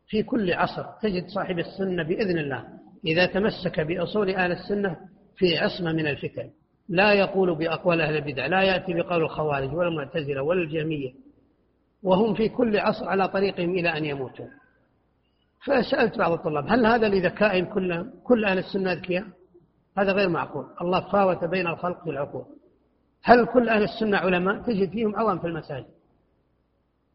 في 0.07 0.23
كل 0.23 0.53
عصر 0.53 0.85
تجد 1.03 1.27
صاحب 1.27 1.59
السنة 1.59 2.03
بإذن 2.03 2.39
الله 2.39 2.65
إذا 3.07 3.27
تمسك 3.27 3.81
بأصول 3.81 4.31
أهل 4.31 4.53
السنة 4.53 4.97
في 5.37 5.59
عصمة 5.59 5.93
من 5.93 6.07
الفتن. 6.07 6.51
لا 6.89 7.13
يقول 7.13 7.55
بأقوال 7.55 8.01
أهل 8.01 8.17
البدع 8.17 8.47
لا 8.47 8.63
يأتي 8.63 8.95
بقول 8.95 9.23
الخوارج 9.23 9.75
ولا 9.75 9.89
المعتزلة 9.89 10.43
ولا 10.43 10.63
الجهمية. 10.63 11.13
وهم 12.03 12.35
في 12.35 12.49
كل 12.49 12.77
عصر 12.77 13.09
على 13.09 13.29
طريقهم 13.29 13.71
إلى 13.71 13.89
أن 13.89 14.05
يموتوا 14.05 14.47
فسألت 15.65 16.19
بعض 16.19 16.33
الطلاب 16.33 16.65
هل 16.69 16.87
هذا 16.87 17.09
لذكائهم 17.09 17.65
كلهم 17.65 18.13
كل 18.25 18.45
أهل 18.45 18.59
السنة 18.59 18.93
أذكياء؟ 18.93 19.25
هذا 19.99 20.13
غير 20.13 20.29
معقول. 20.29 20.67
الله 20.81 21.01
فاوت 21.01 21.45
بين 21.45 21.67
الخلق 21.67 22.05
بالعقول 22.05 22.45
هل 23.23 23.47
كل 23.47 23.69
أهل 23.69 23.83
السنة 23.83 24.17
علماء؟ 24.17 24.63
تجد 24.63 24.91
فيهم 24.91 25.17
عوام 25.17 25.39
في 25.39 25.47
المساجد. 25.47 25.87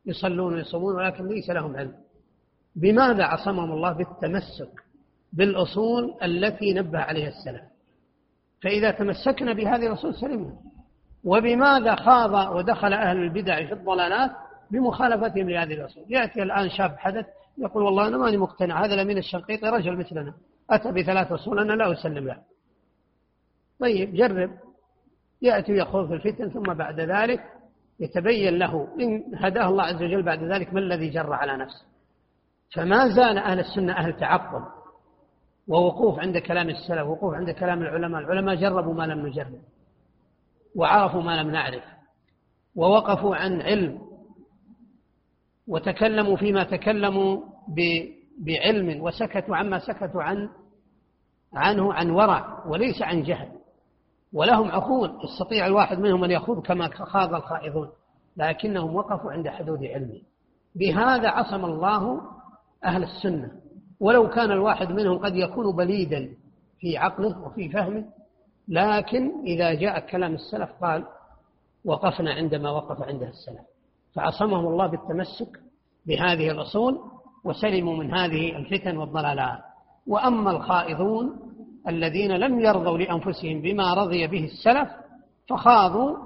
يصلون 0.06 0.54
ويصومون 0.54 0.96
ولكن 0.96 1.28
ليس 1.28 1.50
لهم 1.50 1.76
علم. 1.76 1.94
بماذا 2.76 3.24
عصمهم 3.24 3.72
الله 3.72 3.94
بالتمسك 3.94 4.72
بالأصول 5.34 6.16
التي 6.24 6.74
نبه 6.74 7.00
عليها 7.00 7.28
السلف؟ 7.28 7.62
فإذا 8.62 8.92
تمسكنا 8.92 9.54
بهذه 9.54 9.88
الأصول 9.88 10.16
سلمنا. 10.16 10.56
وبماذا 11.24 11.96
خاض 11.96 12.56
ودخل 12.56 12.94
أهل 12.94 13.18
البدع 13.18 13.66
في 13.66 13.74
الضلالات؟ 13.74 14.32
بمخالفتهم 14.72 15.50
لهذه 15.50 15.74
الأصول. 15.74 16.04
يأتي 16.10 16.44
الآن 16.44 16.70
شاب 16.70 16.96
حدث 16.98 17.26
يقول 17.58 17.84
والله 17.84 18.08
أنا 18.08 18.18
ماني 18.18 18.38
مقتنع 18.38 18.86
هذا 18.86 18.94
الأمين 18.94 19.18
الشنقيطي 19.18 19.70
رجل 19.70 19.98
مثلنا. 19.98 20.34
أتى 20.70 20.92
بثلاث 20.92 21.32
أصول 21.32 21.60
أنا 21.60 21.74
لا 21.74 21.92
أسلم 21.92 22.28
له. 22.28 22.38
طيب 23.80 24.14
جرب. 24.14 24.52
يأتي 25.42 25.72
ويخوض 25.72 26.08
في 26.08 26.14
الفتن 26.14 26.50
ثم 26.50 26.74
بعد 26.74 27.00
ذلك 27.00 27.44
يتبين 28.00 28.58
له 28.58 28.88
إن 29.00 29.36
هداه 29.36 29.70
الله 29.70 29.84
عز 29.84 30.04
وجل 30.04 30.24
بعد 30.24 30.44
ذلك 30.44 30.74
ما 30.74 30.80
الذي 30.80 31.10
جر 31.10 31.34
على 31.34 31.58
نفسه. 31.58 31.86
فما 32.76 33.08
زال 33.16 33.38
أهل 33.38 33.60
السنة 33.60 33.94
أهل 33.94 34.14
تعقل 34.14 34.66
ووقوف 35.68 36.20
عند 36.20 36.38
كلام 36.38 36.70
السلف 36.70 37.08
وقوف 37.08 37.34
عند 37.34 37.52
كلام 37.52 37.82
العلماء. 37.82 38.22
العلماء 38.22 38.56
جربوا 38.56 38.94
ما 38.94 39.04
لم 39.04 39.28
نجرب 39.28 39.62
وعرفوا 40.76 41.22
ما 41.22 41.42
لم 41.42 41.52
نعرف 41.52 41.84
ووقفوا 42.76 43.36
عن 43.36 43.62
علم 43.62 44.02
وتكلموا 45.68 46.38
فيما 46.38 46.64
تكلموا 46.64 47.42
بعلم 48.38 49.02
وسكتوا 49.02 49.56
عما 49.56 49.80
سكتوا 49.80 50.24
عن 50.24 50.50
عنه 51.54 51.94
عن 51.94 52.10
ورع 52.10 52.66
وليس 52.68 53.02
عن 53.02 53.24
جهل. 53.24 53.55
ولهم 54.36 54.72
عقول 54.72 55.12
يستطيع 55.24 55.66
الواحد 55.66 56.00
منهم 56.00 56.24
أن 56.24 56.32
يخوض 56.32 56.62
كما 56.62 56.90
خاض 56.90 57.34
الخائضون 57.34 57.90
لكنهم 58.38 58.96
وقفوا 58.96 59.32
عند 59.32 59.48
حدود 59.50 59.84
علمه 59.84 60.22
بهذا 60.76 61.30
عصم 61.30 61.66
الله 61.66 62.22
أهل 62.86 63.04
السنة. 63.04 63.52
ولو 64.00 64.30
كان 64.30 64.52
الواحد 64.52 64.92
منهم 64.92 65.18
قد 65.18 65.36
يكون 65.36 65.76
بليدا 65.76 66.30
في 66.80 66.98
عقله 66.98 67.42
وفي 67.42 67.70
فهمه 67.70 68.06
لكن 68.68 69.32
إذا 69.46 69.74
جاء 69.74 70.00
كلام 70.00 70.34
السلف 70.34 70.70
قال 70.82 71.04
وقفنا 71.86 72.34
عندما 72.34 72.72
وقف 72.72 73.02
عندها 73.02 73.30
السلف 73.30 73.66
فعصمهم 74.14 74.68
الله 74.68 74.88
بالتمسك 74.88 75.60
بهذه 76.06 76.52
الأصول 76.52 77.00
وسلموا 77.44 77.98
من 77.98 78.14
هذه 78.14 78.58
الفتن 78.58 78.98
والضلالات. 78.98 79.60
وأما 80.08 80.52
الخائضون 80.52 81.40
الذين 81.88 82.32
لم 82.32 82.60
يرضوا 82.60 82.98
لأنفسهم 82.98 83.62
بما 83.62 83.94
رضي 83.94 84.28
به 84.28 84.44
السلف 84.44 84.90
فخاضوا 85.50 86.18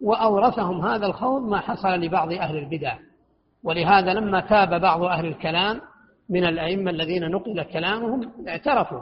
وأورثهم 0.00 0.80
هذا 0.86 1.06
الخوض 1.06 1.42
ما 1.42 1.60
حصل 1.60 1.88
لبعض 1.88 2.32
أهل 2.32 2.56
البدع. 2.56 2.98
ولهذا 3.64 4.14
لما 4.14 4.40
تاب 4.40 4.80
بعض 4.80 5.02
أهل 5.02 5.26
الكلام 5.26 5.80
من 6.30 6.44
الأئمة 6.44 6.90
الذين 6.90 7.30
نقل 7.30 7.62
كلامهم 7.62 8.32
اعترفوا 8.48 9.00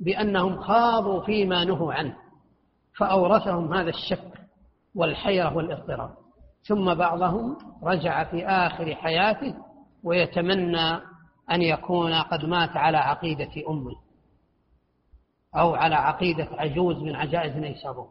بأنهم 0.00 0.56
خاضوا 0.60 1.22
فيما 1.22 1.64
نهوا 1.64 1.92
عنه 1.92 2.16
فأورثهم 2.98 3.74
هذا 3.74 3.90
الشك 3.90 4.32
والحيرة 4.94 5.56
والاضطراب. 5.56 6.10
ثم 6.68 6.94
بعضهم 6.94 7.56
رجع 7.84 8.24
في 8.24 8.46
آخر 8.46 8.94
حياته 8.94 9.54
ويتمنى 10.04 10.90
أن 11.50 11.62
يكون 11.62 12.14
قد 12.14 12.44
مات 12.44 12.76
على 12.76 12.96
عقيدة 12.96 13.50
أمه. 13.68 14.11
أو 15.56 15.74
على 15.74 15.94
عقيدة 15.94 16.48
عجوز 16.58 16.96
من 17.02 17.16
عجائز 17.16 17.56
نيسابور. 17.56 18.08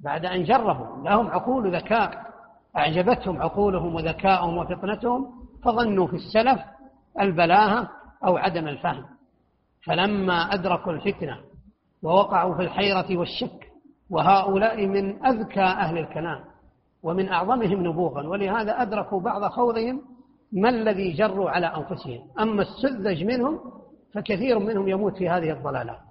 بعد 0.00 0.24
أن 0.24 0.44
جربوا 0.44 1.04
لهم 1.04 1.26
عقول 1.26 1.66
وذكاء. 1.66 2.26
أعجبتهم 2.76 3.42
عقولهم 3.42 3.94
وذكاءهم 3.94 4.58
وفطنتهم 4.58 5.32
فظنوا 5.64 6.06
في 6.06 6.16
السلف 6.16 6.60
البلاهة 7.20 7.88
أو 8.24 8.36
عدم 8.36 8.68
الفهم. 8.68 9.04
فلما 9.86 10.34
أدركوا 10.54 10.92
الفتنة 10.92 11.36
ووقعوا 12.02 12.54
في 12.54 12.62
الحيرة 12.62 13.16
والشك 13.16 13.66
وهؤلاء 14.10 14.86
من 14.86 15.26
أذكى 15.26 15.62
أهل 15.62 15.98
الكلام 15.98 16.44
ومن 17.02 17.28
أعظمهم 17.28 17.86
نبوغا. 17.86 18.28
ولهذا 18.28 18.82
أدركوا 18.82 19.20
بعض 19.20 19.44
خوضهم 19.44 20.02
ما 20.52 20.68
الذي 20.68 21.12
جروا 21.12 21.50
على 21.50 21.66
أنفسهم. 21.66 22.20
أما 22.40 22.62
السذج 22.62 23.24
منهم 23.24 23.60
فكثير 24.14 24.58
منهم 24.58 24.88
يموت 24.88 25.16
في 25.16 25.28
هذه 25.28 25.50
الضلالات. 25.50 26.05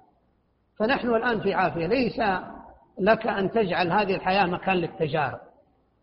فنحن 0.80 1.08
الآن 1.08 1.40
في 1.40 1.54
عافية. 1.54 1.88
ليس 1.88 2.22
لك 3.00 3.28
أن 3.28 3.52
تجعل 3.52 3.92
هذه 3.92 4.16
الحياة 4.16 4.46
مكان 4.46 4.76
للتجارب 4.76 5.40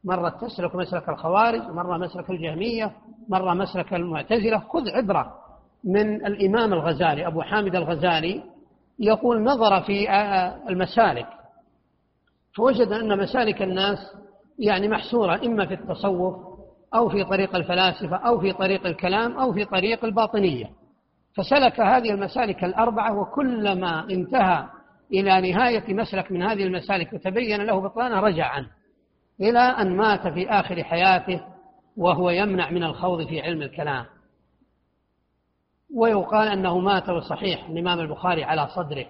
مرة 0.04 0.28
تسلك 0.28 0.74
مسلك 0.74 1.08
الخوارج 1.08 1.60
مرة 1.60 1.96
مسلك 1.98 2.30
الجهمية 2.30 2.92
مرة 3.28 3.54
مسلك 3.54 3.94
المعتزلة. 3.94 4.58
خذ 4.58 4.88
عبرة 4.90 5.34
من 5.84 6.26
الإمام 6.26 6.72
الغزالي 6.72 7.26
أبو 7.26 7.42
حامد 7.42 7.74
الغزالي 7.74 8.42
يقول 8.98 9.42
نظر 9.42 9.80
في 9.80 10.10
المسالك. 10.68 11.26
فوجد 12.56 12.88
أن 12.88 13.18
مسالك 13.18 13.62
الناس 13.62 13.98
يعني 14.58 14.88
محصورة 14.88 15.40
إما 15.46 15.66
في 15.66 15.74
التصوف 15.74 16.36
أو 16.94 17.08
في 17.08 17.24
طريق 17.24 17.56
الفلاسفة 17.56 18.16
أو 18.16 18.40
في 18.40 18.52
طريق 18.52 18.86
الكلام 18.86 19.38
أو 19.38 19.52
في 19.52 19.64
طريق 19.64 20.04
الباطنية. 20.04 20.70
فسلك 21.36 21.80
هذه 21.80 22.10
المسالك 22.10 22.64
الأربعة 22.64 23.20
وكلما 23.20 24.10
انتهى 24.10 24.66
إلى 25.12 25.52
نهاية 25.52 25.94
مسلك 25.94 26.32
من 26.32 26.42
هذه 26.42 26.64
المسالك 26.64 27.12
وتبين 27.12 27.62
له 27.62 27.80
بطلانه 27.80 28.20
رجع 28.20 28.46
عنه 28.46 28.68
إلى 29.40 29.58
أن 29.58 29.96
مات 29.96 30.28
في 30.28 30.50
آخر 30.50 30.84
حياته 30.84 31.40
وهو 31.96 32.30
يمنع 32.30 32.70
من 32.70 32.84
الخوض 32.84 33.26
في 33.26 33.40
علم 33.40 33.62
الكلام. 33.62 34.04
ويقال 35.94 36.48
أنه 36.48 36.78
مات 36.78 37.08
وصحيح 37.08 37.68
الإمام 37.68 38.00
البخاري 38.00 38.44
على 38.44 38.68
صدره 38.68 39.06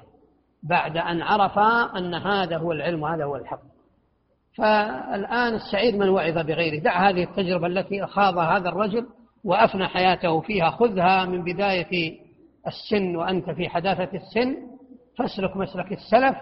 بعد 0.62 0.96
أن 0.96 1.22
عرف 1.22 1.58
أن 1.96 2.14
هذا 2.14 2.56
هو 2.56 2.72
العلم 2.72 3.02
وهذا 3.02 3.24
هو 3.24 3.36
الحق. 3.36 3.60
فالآن 4.56 5.54
السعيد 5.54 5.96
من 5.96 6.08
وعظ 6.08 6.38
بغيره. 6.38 6.82
دع 6.82 7.08
هذه 7.08 7.24
التجربة 7.24 7.66
التي 7.66 8.06
خاضها 8.06 8.56
هذا 8.56 8.68
الرجل 8.68 9.06
وأفنى 9.44 9.88
حياته 9.88 10.40
فيها. 10.40 10.70
خذها 10.70 11.24
من 11.24 11.44
بداية 11.44 12.18
السن 12.66 13.16
وأنت 13.16 13.50
في 13.50 13.68
حداثة 13.68 14.16
السن. 14.16 14.56
فاسلك 15.18 15.56
مسلك 15.56 15.92
السلف 15.92 16.36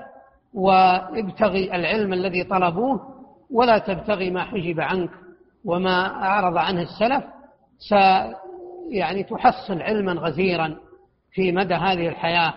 وابتغي 0.54 1.76
العلم 1.76 2.12
الذي 2.12 2.44
طلبوه 2.44 3.00
ولا 3.50 3.78
تبتغي 3.78 4.30
ما 4.30 4.44
حجب 4.44 4.80
عنك 4.80 5.10
وما 5.64 6.06
أعرض 6.06 6.56
عنه 6.56 6.82
السلف. 6.82 7.24
س 7.78 7.94
يعني 8.90 9.22
تحصل 9.22 9.82
علما 9.82 10.12
غزيرا 10.12 10.76
في 11.32 11.52
مدى 11.52 11.74
هذه 11.74 12.08
الحياة 12.08 12.54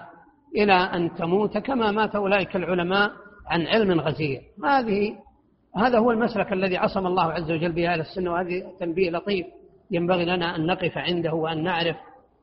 إلى 0.56 0.74
أن 0.74 1.14
تموت 1.14 1.58
كما 1.58 1.92
مات 1.92 2.16
أولئك 2.16 2.56
العلماء 2.56 3.12
عن 3.48 3.68
علم 3.68 4.00
غزير. 4.00 4.42
هذه 4.66 5.16
هذا 5.78 6.00
هو 6.00 6.12
المسلك 6.12 6.54
الذي 6.54 6.78
عصم 6.78 7.08
الله 7.08 7.24
عز 7.24 7.52
وجل 7.52 7.72
به 7.72 7.94
أهل 7.94 8.00
السنة 8.00 8.32
وهذه 8.32 8.64
تنبيه 8.80 9.12
لطيف. 9.12 9.46
ينبغي 9.94 10.26
لنا 10.26 10.56
أن 10.56 10.66
نقف 10.66 10.98
عنده 10.98 11.34
وأن 11.34 11.64
نعرف 11.64 11.96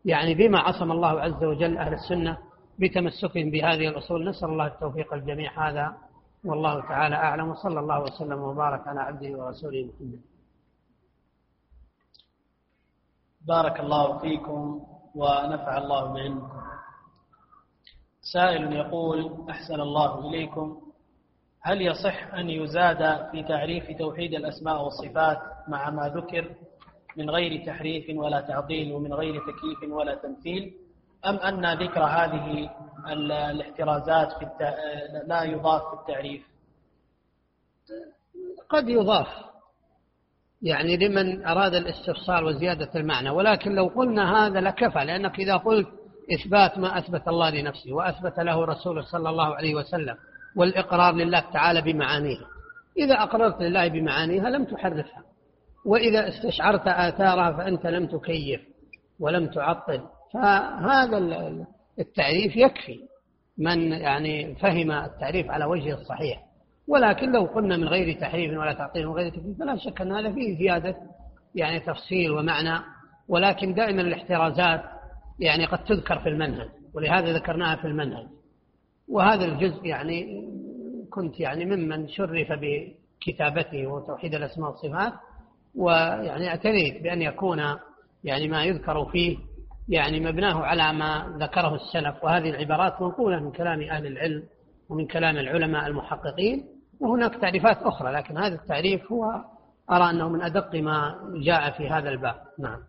يعني 0.05 0.35
بما 0.35 0.59
عصم 0.59 0.93
الله 0.93 1.21
عز 1.21 1.45
وجل 1.45 1.79
أهل 1.79 1.93
السنة 1.93 2.39
بتمسكهم 2.79 3.51
بهذه 3.51 3.89
الأصول. 3.89 4.29
نسأل 4.29 4.49
الله 4.49 4.67
التوفيق 4.67 5.15
الجميع 5.15 5.69
هذا 5.69 5.97
والله 6.45 6.81
تعالى 6.81 7.15
أعلم. 7.15 7.49
وصلى 7.49 7.81
الله 7.81 8.03
وسلم 8.03 8.39
وبارك 8.39 8.89
على 8.89 9.01
عبده 9.01 9.39
ورسوله 9.39 9.85
محمد. 9.85 10.21
بارك 13.49 13.81
الله 13.81 14.19
فيكم 14.19 14.87
ونفع 15.15 15.79
الله 15.79 16.13
بعلمكم. 16.13 16.61
سائل 18.33 18.73
يقول 18.73 19.47
أحسن 19.51 19.81
الله 19.81 20.29
إليكم. 20.29 20.81
هل 21.63 21.83
يصح 21.83 22.35
أن 22.35 22.51
يزاد 22.51 23.31
في 23.31 23.43
تعريف 23.43 23.99
توحيد 23.99 24.35
الأسماء 24.35 24.85
والصفات 24.85 25.39
مع 25.69 25.91
ما 25.91 26.09
ذكر؟ 26.09 26.55
من 27.17 27.31
غير 27.31 27.67
تحريف 27.67 28.05
ولا 28.17 28.41
تعطيل 28.41 28.93
ومن 28.93 29.15
غير 29.15 29.35
تكييف 29.35 29.93
ولا 29.93 30.15
تمثيل. 30.15 30.75
أم 31.27 31.37
أن 31.37 31.83
ذكر 31.83 32.01
هذه 32.05 32.71
الاحترازات 33.13 34.33
في 34.33 34.43
الت... 34.43 34.75
لا 35.27 35.43
يضاف 35.43 35.83
في 35.83 36.01
التعريف؟ 36.01 36.43
قد 38.69 38.89
يضاف 38.89 39.29
يعني 40.63 40.97
لمن 40.97 41.47
أراد 41.47 41.75
الاستفصال 41.75 42.45
وزيادة 42.45 42.91
المعنى. 42.95 43.31
ولكن 43.31 43.75
لو 43.75 43.87
قلنا 43.87 44.47
هذا 44.47 44.61
لكفى 44.61 45.05
لأنك 45.05 45.39
إذا 45.39 45.57
قلت 45.57 45.89
إثبات 46.35 46.79
ما 46.79 46.99
أثبت 46.99 47.29
الله 47.29 47.51
لنفسه 47.51 47.93
وأثبت 47.93 48.39
له 48.39 48.65
رسوله 48.65 49.03
صلى 49.03 49.31
الله 49.31 49.55
عليه 49.55 49.75
وسلم 49.75 50.17
والإقرار 50.57 51.15
لله 51.15 51.41
تعالى 51.41 51.81
بمعانيها. 51.81 52.47
إذا 52.99 53.15
أقررت 53.23 53.63
لله 53.63 53.89
بمعانيها 53.89 54.51
لم 54.51 54.65
تحرفها. 54.65 55.23
وإذا 55.85 56.29
استشعرت 56.29 56.87
آثارها 56.87 57.53
فأنت 57.53 57.87
لم 57.87 58.07
تكيف 58.07 58.61
ولم 59.21 59.47
تعطل. 59.47 60.01
فهذا 60.35 61.19
التعريف 61.99 62.57
يكفي 62.57 62.99
من 63.59 63.93
يعني 63.93 64.55
فهم 64.55 64.91
التعريف 64.91 65.51
على 65.51 65.65
وجهه 65.65 65.95
الصحيح. 65.95 66.43
ولكن 66.89 67.33
لو 67.33 67.45
قلنا 67.45 67.77
من 67.77 67.89
غير 67.89 68.21
تحريف 68.21 68.59
ولا 68.59 68.73
تعطيل 68.73 69.07
وغير 69.07 69.31
تكليف 69.31 69.59
فلا 69.59 69.77
شك 69.77 70.01
أن 70.01 70.13
هذا 70.13 70.33
فيه 70.33 70.59
زيادة 70.59 70.97
يعني 71.55 71.81
تفصيل 71.81 72.31
ومعنى. 72.31 72.81
ولكن 73.29 73.75
دائما 73.75 74.03
الاحترازات 74.03 74.83
يعني 75.39 75.65
قد 75.65 75.85
تذكر 75.85 76.19
في 76.19 76.29
المنهج 76.29 76.69
ولهذا 76.95 77.33
ذكرناها 77.33 77.77
في 77.77 77.85
المنهج. 77.85 78.27
وهذا 79.09 79.45
الجزء 79.45 79.87
يعني 79.87 80.49
كنت 81.11 81.41
يعني 81.41 81.65
ممن 81.65 82.09
شرف 82.09 82.49
بكتابته 82.53 83.87
وتوحيد 83.87 84.35
الأسماء 84.35 84.71
والصفات 84.71 85.13
ويعني 85.77 86.49
اعتنيت 86.49 87.03
بأن 87.03 87.23
يكون 87.23 87.59
يعني 88.25 88.49
ما 88.49 88.65
يذكر 88.65 89.05
فيه 89.05 89.39
يعني 89.89 90.21
مبناه 90.21 90.61
على 90.65 90.93
ما 90.93 91.37
ذكره 91.41 91.75
السلف. 91.75 92.25
وهذه 92.25 92.51
العبارات 92.51 93.03
منقولة 93.03 93.41
من 93.41 93.53
كلام 93.53 93.83
أهل 93.83 94.07
العلم 94.07 94.43
ومن 94.89 95.07
كلام 95.07 95.37
العلماء 95.37 95.87
المحققين 95.87 96.67
وهناك 97.01 97.35
تعريفات 97.35 97.77
أخرى 97.77 98.13
لكن 98.13 98.39
هذا 98.39 98.55
التعريف 98.55 99.13
هو 99.13 99.25
أرى 99.91 100.11
أنه 100.11 100.29
من 100.29 100.43
أدق 100.43 100.75
ما 100.75 101.19
جاء 101.45 101.71
في 101.71 101.89
هذا 101.89 102.09
الباب. 102.09 102.37
نعم. 102.59 102.81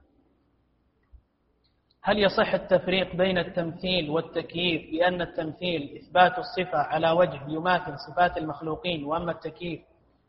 هل 2.04 2.20
يصح 2.20 2.54
التفريق 2.54 3.16
بين 3.16 3.38
التمثيل 3.38 4.10
والتكييف؟ 4.10 4.92
بأن 4.92 5.22
التمثيل 5.22 6.02
إثبات 6.04 6.32
الصفة 6.38 6.78
على 6.78 7.12
وجه 7.12 7.42
يماثل 7.48 7.94
صفات 8.00 8.38
المخلوقين 8.38 9.04
وأما 9.04 9.32
التكييف 9.32 9.82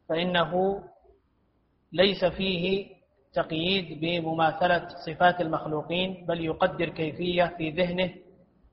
فإنه 0.09 0.83
ليس 1.93 2.25
فيه 2.25 2.87
تقييد 3.33 4.01
بمماثلة 4.01 4.89
صفات 5.07 5.41
المخلوقين 5.41 6.27
بل 6.29 6.45
يقدر 6.45 6.89
كيفية 6.89 7.55
في 7.59 7.71
ذهنه 7.71 8.11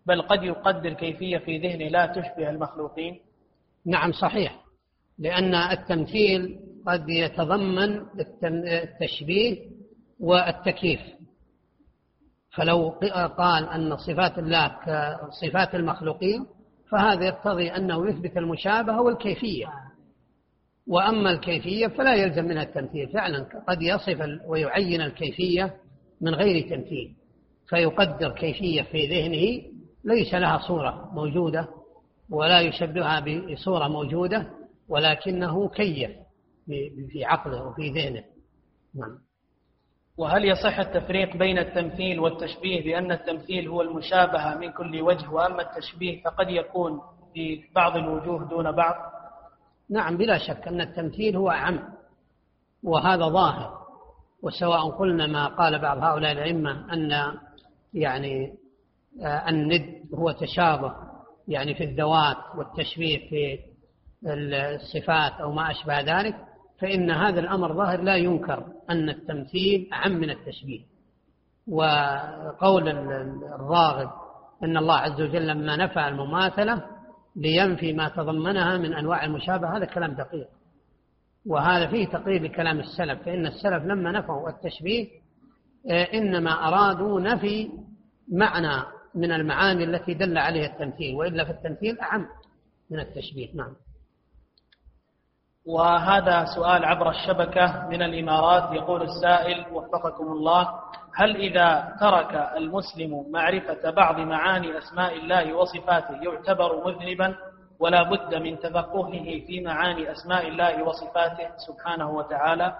بل 0.05 0.21
قد 0.21 0.43
يقدر 0.43 0.93
كيفية 0.93 1.37
في 1.37 1.57
ذهنه 1.57 1.87
لا 1.87 2.05
تشبه 2.05 2.49
المخلوقين. 2.49 3.19
نعم 3.85 4.11
صحيح. 4.11 4.61
لأن 5.19 5.55
التمثيل 5.55 6.59
قد 6.87 7.09
يتضمن 7.09 8.05
التشبيه 8.43 9.57
والتكييف. 10.19 10.99
فلو 12.55 12.89
قال 13.37 13.69
أن 13.69 13.97
صفات 13.97 14.39
الله 14.39 14.67
كصفات 14.67 15.75
المخلوقين 15.75 16.45
فهذا 16.91 17.25
يقتضي 17.25 17.67
أنه 17.69 18.09
يثبت 18.09 18.37
المشابهة 18.37 19.01
والكيفية. 19.01 19.67
وأما 20.89 21.31
الكيفية 21.31 21.87
فلا 21.87 22.15
يلزم 22.15 22.45
منها 22.45 22.63
التمثيل 22.63 23.07
فعلا 23.07 23.45
قد 23.67 23.81
يصف 23.81 24.39
ويعين 24.47 25.01
الكيفية 25.01 25.75
من 26.21 26.35
غير 26.35 26.69
تمثيل 26.69 27.15
فيقدر 27.67 28.29
كيفية 28.31 28.81
في 28.81 29.07
ذهنه 29.07 29.61
ليس 30.03 30.33
لها 30.33 30.57
صورة 30.67 31.09
موجودة 31.13 31.67
ولا 32.29 32.61
يشبهها 32.61 33.19
بصورة 33.19 33.87
موجودة 33.87 34.49
ولكنه 34.89 35.69
كيف 35.69 36.11
في 37.09 37.25
عقله 37.25 37.67
وفي 37.67 37.89
ذهنه. 37.89 38.23
نعم. 38.95 39.19
وهل 40.17 40.45
يصح 40.45 40.79
التفريق 40.79 41.37
بين 41.37 41.57
التمثيل 41.57 42.19
والتشبيه 42.19 42.83
بأن 42.83 43.11
التمثيل 43.11 43.67
هو 43.67 43.81
المشابهة 43.81 44.57
من 44.57 44.71
كل 44.71 45.01
وجه 45.01 45.29
وأما 45.29 45.61
التشبيه 45.61 46.21
فقد 46.21 46.49
يكون 46.49 47.01
في 47.33 47.61
بعض 47.75 47.97
الوجوه 47.97 48.49
دون 48.49 48.71
بعض؟ 48.71 49.18
نعم 49.89 50.17
بلا 50.17 50.37
شك 50.37 50.67
أن 50.67 50.81
التمثيل 50.81 51.35
هو 51.35 51.49
أعم 51.49 51.79
وهذا 52.83 53.27
ظاهر. 53.27 53.79
وسواء 54.41 54.89
قلنا 54.89 55.27
ما 55.27 55.47
قال 55.47 55.79
بعض 55.79 55.97
هؤلاء 55.97 56.31
الأئمة 56.31 56.93
أن 56.93 57.33
يعني 57.93 58.53
آه، 59.21 59.49
الند 59.49 60.05
هو 60.13 60.31
تشابه 60.31 60.93
يعني 61.47 61.75
في 61.75 61.83
الذوات 61.83 62.37
والتشبيه 62.57 63.29
في 63.29 63.59
الصفات 64.25 65.31
أو 65.31 65.51
ما 65.51 65.71
أشبه 65.71 65.99
ذلك 65.99 66.35
فإن 66.81 67.11
هذا 67.11 67.39
الأمر 67.39 67.73
ظاهر 67.73 68.01
لا 68.01 68.15
ينكر 68.15 68.65
أن 68.89 69.09
التمثيل 69.09 69.89
أعم 69.93 70.11
من 70.11 70.29
التشبيه. 70.29 70.81
وقول 71.67 72.89
الراغب 72.89 74.09
أن 74.63 74.77
الله 74.77 74.95
عز 74.95 75.21
وجل 75.21 75.47
لما 75.47 75.75
نفى 75.75 76.07
المماثلة 76.07 76.85
لينفي 77.39 77.93
ما 77.93 78.09
تضمنها 78.09 78.77
من 78.77 78.93
أنواع 78.93 79.25
المشابهة. 79.25 79.77
هذا 79.77 79.85
كلام 79.85 80.11
دقيق 80.13 80.47
وهذا 81.45 81.87
فيه 81.87 82.07
تقريب 82.07 82.43
لكلام 82.43 82.79
السلف 82.79 83.21
فإن 83.23 83.45
السلف 83.45 83.83
لما 83.83 84.11
نفوا 84.11 84.49
التشبيه 84.49 85.07
آه، 85.91 86.03
إنما 86.13 86.67
أرادوا 86.67 87.21
نفي 87.21 87.69
معنى 88.31 88.83
من 89.15 89.31
المعاني 89.31 89.83
التي 89.83 90.13
دل 90.13 90.37
عليها 90.37 90.65
التمثيل 90.65 91.15
وإلا 91.15 91.43
في 91.43 91.51
التمثيل 91.51 91.99
أعم 91.99 92.25
من 92.89 92.99
التشبيه. 92.99 93.55
نعم. 93.55 93.75
وهذا 95.65 96.45
سؤال 96.55 96.85
عبر 96.85 97.09
الشبكة 97.09 97.87
من 97.89 98.01
الإمارات 98.01 98.73
يقول 98.73 99.01
السائل 99.01 99.73
وفقكم 99.73 100.31
الله 100.31 100.69
هل 101.15 101.35
إذا 101.35 101.95
ترك 101.99 102.51
المسلم 102.57 103.31
معرفة 103.31 103.91
بعض 103.91 104.19
معاني 104.19 104.77
أسماء 104.77 105.17
الله 105.17 105.53
وصفاته 105.53 106.23
يعتبر 106.23 106.87
مذنبا 106.87 107.35
ولا 107.79 108.03
بد 108.03 108.35
من 108.35 108.59
تفقهه 108.59 109.45
في 109.47 109.61
معاني 109.65 110.11
أسماء 110.11 110.47
الله 110.47 110.83
وصفاته 110.83 111.49
سبحانه 111.67 112.11
وتعالى؟ 112.11 112.75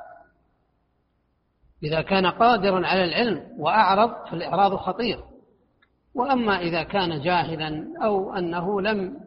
إذا 1.83 2.01
كان 2.01 2.25
قادرا 2.25 2.87
على 2.87 3.03
العلم 3.03 3.43
وأعرض 3.57 4.27
فالإعراض 4.31 4.75
خطير. 4.75 5.19
وأما 6.15 6.59
إذا 6.59 6.83
كان 6.83 7.21
جاهلا 7.21 7.85
أو 8.03 8.33
أنه 8.33 8.81
لم 8.81 9.19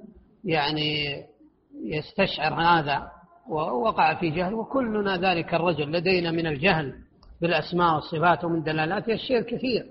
يعني 0.45 1.23
يستشعر 1.85 2.55
هذا 2.55 3.11
ووقع 3.49 4.15
في 4.15 4.31
جهل 4.31 4.55
وكلنا 4.55 5.17
ذلك 5.17 5.55
الرجل 5.55 5.93
لدينا 5.93 6.31
من 6.31 6.47
الجهل. 6.47 6.95
بالأسماء 7.43 7.95
والصفات 7.95 8.45
ومن 8.45 8.63
دلالاتها 8.63 9.15
الشيء 9.15 9.39
الكثير 9.39 9.87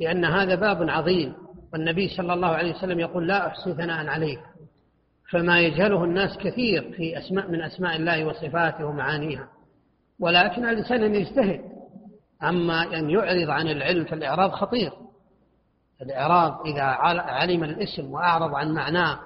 لأن 0.00 0.24
هذا 0.24 0.54
باب 0.54 0.90
عظيم. 0.90 1.34
والنبي 1.72 2.08
صلى 2.08 2.34
الله 2.34 2.48
عليه 2.48 2.74
وسلم 2.74 3.00
يقول 3.00 3.26
لا 3.28 3.46
أحصي 3.46 3.74
ثناء 3.74 4.06
عليك. 4.06 4.40
فما 5.30 5.60
يجهله 5.60 6.04
الناس 6.04 6.38
كثير 6.38 6.92
في 6.96 7.18
أسماء 7.18 7.50
من 7.50 7.62
أسماء 7.62 7.96
الله 7.96 8.24
وصفاته 8.24 8.84
ومعانيها. 8.84 9.48
ولكن 10.20 10.64
الإنسان 10.64 11.02
أن 11.02 11.14
يجتهد. 11.14 11.60
أما 12.42 12.98
أن 12.98 13.10
يعرض 13.10 13.50
عن 13.50 13.68
العلم 13.68 14.04
فالإعراض 14.04 14.50
خطير. 14.50 14.92
الإعراض 16.02 16.66
إذا 16.66 16.82
علم 16.82 17.64
الاسم 17.64 18.12
وأعرض 18.12 18.54
عن 18.54 18.74
معناه 18.74 19.18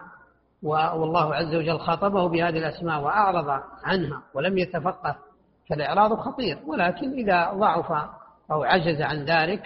والله 0.63 1.35
عز 1.35 1.55
وجل 1.55 1.79
خاطبه 1.79 2.29
بهذه 2.29 2.59
الأسماء 2.59 3.01
وأعرض 3.01 3.61
عنها 3.85 4.23
ولم 4.35 4.59
يتفقه 4.59 5.17
فالإعراض 5.69 6.15
خطير 6.15 6.59
ولكن 6.67 7.13
إذا 7.13 7.53
ضعف 7.53 8.11
أو 8.51 8.63
عجز 8.63 9.03
عن 9.03 9.25
ذلك 9.25 9.63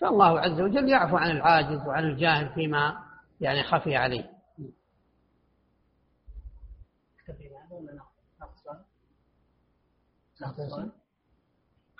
فالله 0.00 0.40
عز 0.40 0.60
وجل 0.60 0.88
يعفو 0.88 1.16
عن 1.16 1.30
العاجز 1.30 1.86
وعن 1.86 2.04
الجاهل 2.04 2.48
فيما 2.48 2.96
يعني 3.40 3.62
خفي 3.62 3.96
عليه. 3.96 4.30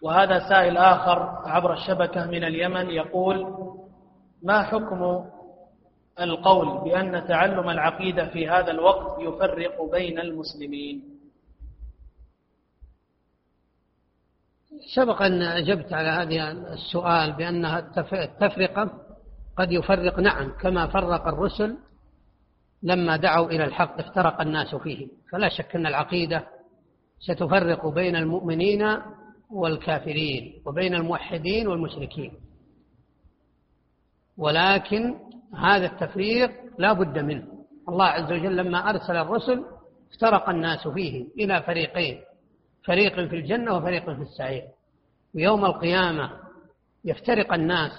وهذا 0.02 0.48
سائل 0.48 0.76
آخر 0.76 1.18
عبر 1.48 1.72
الشبكة 1.72 2.26
من 2.26 2.44
اليمن 2.44 2.90
يقول 2.90 3.46
ما 4.42 4.62
حكم 4.62 5.24
القول 6.20 6.84
بأن 6.84 7.26
تعلم 7.28 7.70
العقيدة 7.70 8.28
في 8.28 8.48
هذا 8.48 8.70
الوقت 8.70 9.20
يفرق 9.20 9.90
بين 9.90 10.18
المسلمين؟ 10.18 11.11
سبق 14.94 15.22
أن 15.22 15.42
أجبت 15.42 15.92
على 15.92 16.08
هذا 16.08 16.50
السؤال 16.72 17.32
بأنها 17.32 17.78
التفرقة 18.12 18.90
قد 19.56 19.72
يفرق 19.72 20.18
نعم 20.18 20.52
كما 20.60 20.86
فرق 20.86 21.28
الرسل 21.28 21.76
لما 22.82 23.16
دعوا 23.16 23.46
إلى 23.50 23.64
الحق 23.64 24.00
افترق 24.00 24.40
الناس 24.40 24.74
فيه 24.74 25.08
فلا 25.32 25.48
شك 25.48 25.76
أن 25.76 25.86
العقيدة 25.86 26.46
ستفرق 27.20 27.86
بين 27.86 28.16
المؤمنين 28.16 28.96
والكافرين 29.50 30.62
وبين 30.66 30.94
الموحدين 30.94 31.68
والمشركين. 31.68 32.32
ولكن 34.36 35.14
هذا 35.54 35.86
التفريق 35.86 36.50
لا 36.78 36.92
بد 36.92 37.18
منه. 37.18 37.46
الله 37.88 38.04
عز 38.04 38.32
وجل 38.32 38.56
لما 38.56 38.90
أرسل 38.90 39.16
الرسل 39.16 39.64
افترق 40.12 40.48
الناس 40.48 40.88
فيه 40.88 41.26
إلى 41.38 41.62
فريقين. 41.62 42.20
فريق 42.86 43.14
في 43.14 43.36
الجنة 43.36 43.76
وفريق 43.76 44.04
في 44.04 44.22
السعير. 44.22 44.62
ويوم 45.34 45.64
القيامة 45.64 46.30
يفترق 47.04 47.52
الناس 47.52 47.92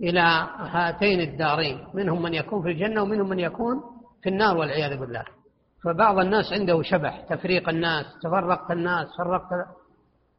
إلى 0.00 0.20
هاتين 0.58 1.20
الدارين 1.20 1.86
منهم 1.94 2.22
من 2.22 2.34
يكون 2.34 2.62
في 2.62 2.68
الجنة 2.68 3.02
ومنهم 3.02 3.28
من 3.28 3.38
يكون 3.38 3.80
في 4.22 4.28
النار 4.28 4.56
والعياذ 4.56 4.96
بالله. 4.96 5.24
فبعض 5.84 6.18
الناس 6.18 6.52
عنده 6.52 6.82
شبح 6.82 7.20
تفريق 7.20 7.68
الناس 7.68 8.06
تفرقت 8.22 8.70
الناس 8.70 9.06
فرقت 9.18 9.66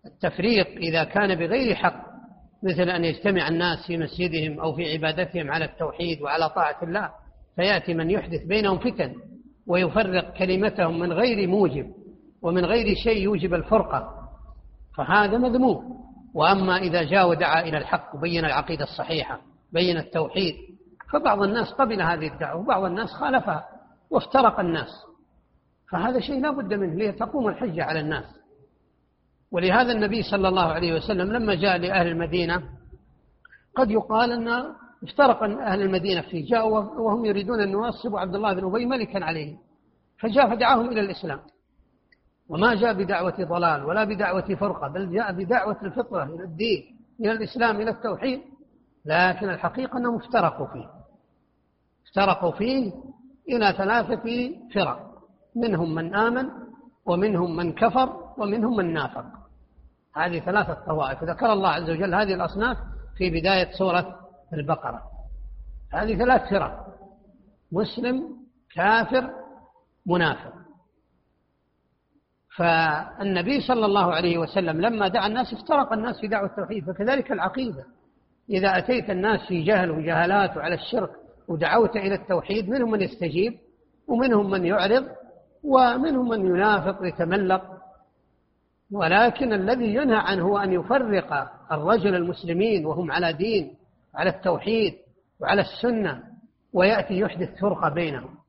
التفريق 0.06 0.68
إذا 0.68 1.04
كان 1.04 1.36
بغير 1.36 1.76
حق 1.76 2.12
مثل 2.64 2.90
أن 2.90 3.06
يجتمع 3.06 3.48
الناس 3.48 3.88
في 3.88 3.98
مسجدهم 3.98 4.60
أو 4.60 4.74
في 4.74 4.94
عبادتهم 4.94 5.52
على 5.52 5.66
التوحيد 5.66 6.22
وعلى 6.22 6.50
طاعة 6.50 6.84
الله 6.84 7.10
فيأتي 7.56 7.94
من 7.94 8.12
يحدث 8.12 8.44
بينهم 8.44 8.78
فتن 8.80 9.16
ويفرق 9.68 10.34
كلمتهم 10.38 11.00
من 11.00 11.14
غير 11.14 11.48
موجب. 11.48 11.92
ومن 12.42 12.66
غير 12.66 12.96
شيء 12.96 13.24
يوجب 13.24 13.54
الفرقة 13.54 14.30
فهذا 14.98 15.38
مذموم. 15.38 16.02
وأما 16.34 16.78
إذا 16.78 17.04
جاء 17.04 17.30
ودعا 17.30 17.62
إلى 17.62 17.78
الحق 17.78 18.16
وبين 18.16 18.46
العقيدة 18.46 18.84
الصحيحة 18.84 19.40
بين 19.74 19.98
التوحيد 19.98 20.56
فبعض 21.14 21.42
الناس 21.42 21.72
قبل 21.72 22.02
هذه 22.02 22.28
الدعوة 22.28 22.62
وبعض 22.62 22.84
الناس 22.84 23.10
خالفها 23.10 23.66
وافترق 24.10 24.60
الناس. 24.60 24.90
فهذا 25.92 26.20
شيء 26.20 26.42
لا 26.42 26.52
بد 26.52 26.74
منه 26.74 26.96
لتقوم 26.96 27.48
الحجة 27.48 27.84
على 27.84 28.00
الناس. 28.00 28.26
ولهذا 29.52 29.92
النبي 29.92 30.24
صلى 30.24 30.48
الله 30.48 30.66
عليه 30.66 30.96
وسلم 30.96 31.32
لما 31.32 31.56
جاء 31.56 31.78
لأهل 31.78 32.08
المدينة 32.08 32.64
قد 33.76 33.92
يقال 33.92 34.32
أن 34.32 34.74
افترق 35.04 35.44
أهل 35.44 35.82
المدينة 35.82 36.22
فيه 36.22 36.50
جاءوا 36.50 36.80
وهم 36.80 37.26
يريدون 37.26 37.62
أن 37.62 37.70
ينصبوا 37.70 38.20
عبد 38.20 38.36
الله 38.36 38.54
بن 38.54 38.66
أبي 38.66 38.86
ملكا 38.86 39.26
عليهم 39.26 39.58
فجاء 40.20 40.50
فدعاهم 40.50 40.90
إلى 40.90 41.02
الإسلام. 41.02 41.40
وما 42.52 42.76
جاء 42.76 42.94
بدعوة 42.94 43.44
ضلال 43.44 43.86
ولا 43.86 44.04
بدعوة 44.04 44.56
فرقة 44.56 44.88
بل 44.88 45.14
جاء 45.14 45.32
بدعوة 45.32 45.78
الفطرة 45.84 46.24
إلى 46.24 46.44
الدين 46.44 46.98
إلى 47.20 47.32
الإسلام 47.32 47.82
إلى 47.82 47.90
التوحيد. 47.90 48.42
لكن 49.06 49.50
الحقيقة 49.50 49.98
أنهم 49.98 50.16
افترقوا 50.16 50.68
فيه. 50.68 50.90
افترقوا 52.08 52.52
فيه 52.52 52.94
إلى 53.50 53.74
ثلاثة 53.78 54.52
فرق 54.74 55.12
منهم 55.56 55.96
من 55.96 56.16
آمن 56.16 56.50
ومنهم 57.06 57.56
من 57.56 57.74
كفر 57.74 58.34
ومنهم 58.38 58.78
من 58.78 58.94
نافق. 58.94 59.26
هذه 60.16 60.40
ثلاثة 60.40 60.74
طوائف. 60.74 61.24
ذكر 61.24 61.54
الله 61.54 61.70
عز 61.70 61.90
وجل 61.90 62.16
هذه 62.16 62.34
الأصناف 62.34 62.78
في 63.18 63.30
بداية 63.30 63.72
سورة 63.72 64.20
البقرة. 64.54 65.02
هذه 65.94 66.18
ثلاث 66.18 66.50
فرق 66.50 66.88
مسلم 67.72 68.24
كافر 68.76 69.30
منافق. 70.06 70.61
فالنبي 72.58 73.62
صلى 73.62 73.86
الله 73.86 74.14
عليه 74.14 74.38
وسلم 74.38 74.82
لما 74.82 75.08
دعا 75.08 75.28
الناس 75.28 75.54
افترق 75.54 75.94
الناس 75.94 76.20
في 76.20 76.28
دعوة 76.28 76.50
التوحيد 76.50 76.86
فكذلك 76.86 77.32
العقيدة. 77.32 77.86
إذا 78.50 78.78
أتيت 78.78 79.10
الناس 79.10 79.40
في 79.48 79.64
جهل 79.64 79.92
وجهالات 79.92 80.58
وعلى 80.58 80.76
الشرك 80.76 81.10
ودعوت 81.48 81.96
إلى 81.96 82.16
التوحيد 82.16 82.70
منهم 82.70 82.92
من 82.92 83.02
يستجيب 83.02 83.54
ومنهم 84.08 84.50
من 84.50 84.66
يعرض 84.66 85.08
ومنهم 85.64 86.30
من 86.30 86.46
ينافق 86.46 86.98
يتملق 87.02 87.64
ولكن 88.92 89.54
الذي 89.54 89.96
ينهى 89.96 90.18
عنه 90.18 90.44
هو 90.44 90.58
أن 90.58 90.74
يفرق 90.74 91.52
الرجل 91.72 92.16
المسلمين 92.16 92.86
وهم 92.86 93.12
على 93.12 93.34
دين 93.34 93.76
على 94.16 94.30
التوحيد 94.30 94.94
وعلى 95.40 95.62
السنة 95.62 96.24
ويأتي 96.74 97.20
يحدث 97.20 97.60
فرقة 97.60 97.90
بينهم. 97.90 98.41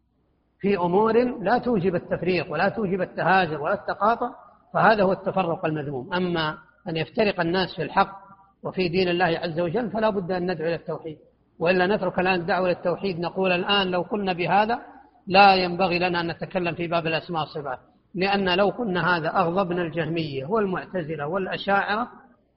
في 0.63 0.77
أمور 0.77 1.43
لا 1.43 1.59
توجب 1.59 1.95
التفريق 1.95 2.53
ولا 2.53 2.69
توجب 2.69 3.01
التهاجر 3.01 3.61
ولا 3.61 3.75
التقاطع 3.75 4.31
فهذا 4.75 5.03
هو 5.03 5.13
التفرق 5.13 5.67
المذموم. 5.67 6.15
أما 6.15 6.59
أن 6.89 6.97
يفترق 6.97 7.41
الناس 7.41 7.75
في 7.77 7.83
الحق 7.83 8.23
وفي 8.63 8.89
دين 8.89 9.09
الله 9.09 9.25
عز 9.25 9.61
وجل 9.61 9.91
فلا 9.91 10.11
بد 10.11 10.33
أن 10.33 10.51
ندعو 10.51 10.69
إلى 10.69 10.75
التوحيد. 10.75 11.19
وإلا 11.59 11.87
نترك 11.87 12.19
الآن 12.19 12.41
الدعوة 12.41 12.67
إلى 12.67 12.77
التوحيد 12.77 13.21
نقول 13.21 13.53
الآن 13.53 13.91
لو 13.91 14.03
قلنا 14.03 14.33
بهذا 14.33 14.79
لا 15.27 15.55
ينبغي 15.55 15.99
لنا 15.99 16.21
أن 16.21 16.31
نتكلم 16.31 16.75
في 16.75 16.87
باب 16.87 17.07
الأسماء 17.07 17.41
والصفات 17.41 17.79
لأن 18.15 18.57
لو 18.59 18.69
قلنا 18.69 19.17
هذا 19.17 19.29
أغضبنا 19.29 19.83
الجهمية 19.83 20.47
والمعتزلة 20.47 21.27
والأشاعرة 21.27 22.09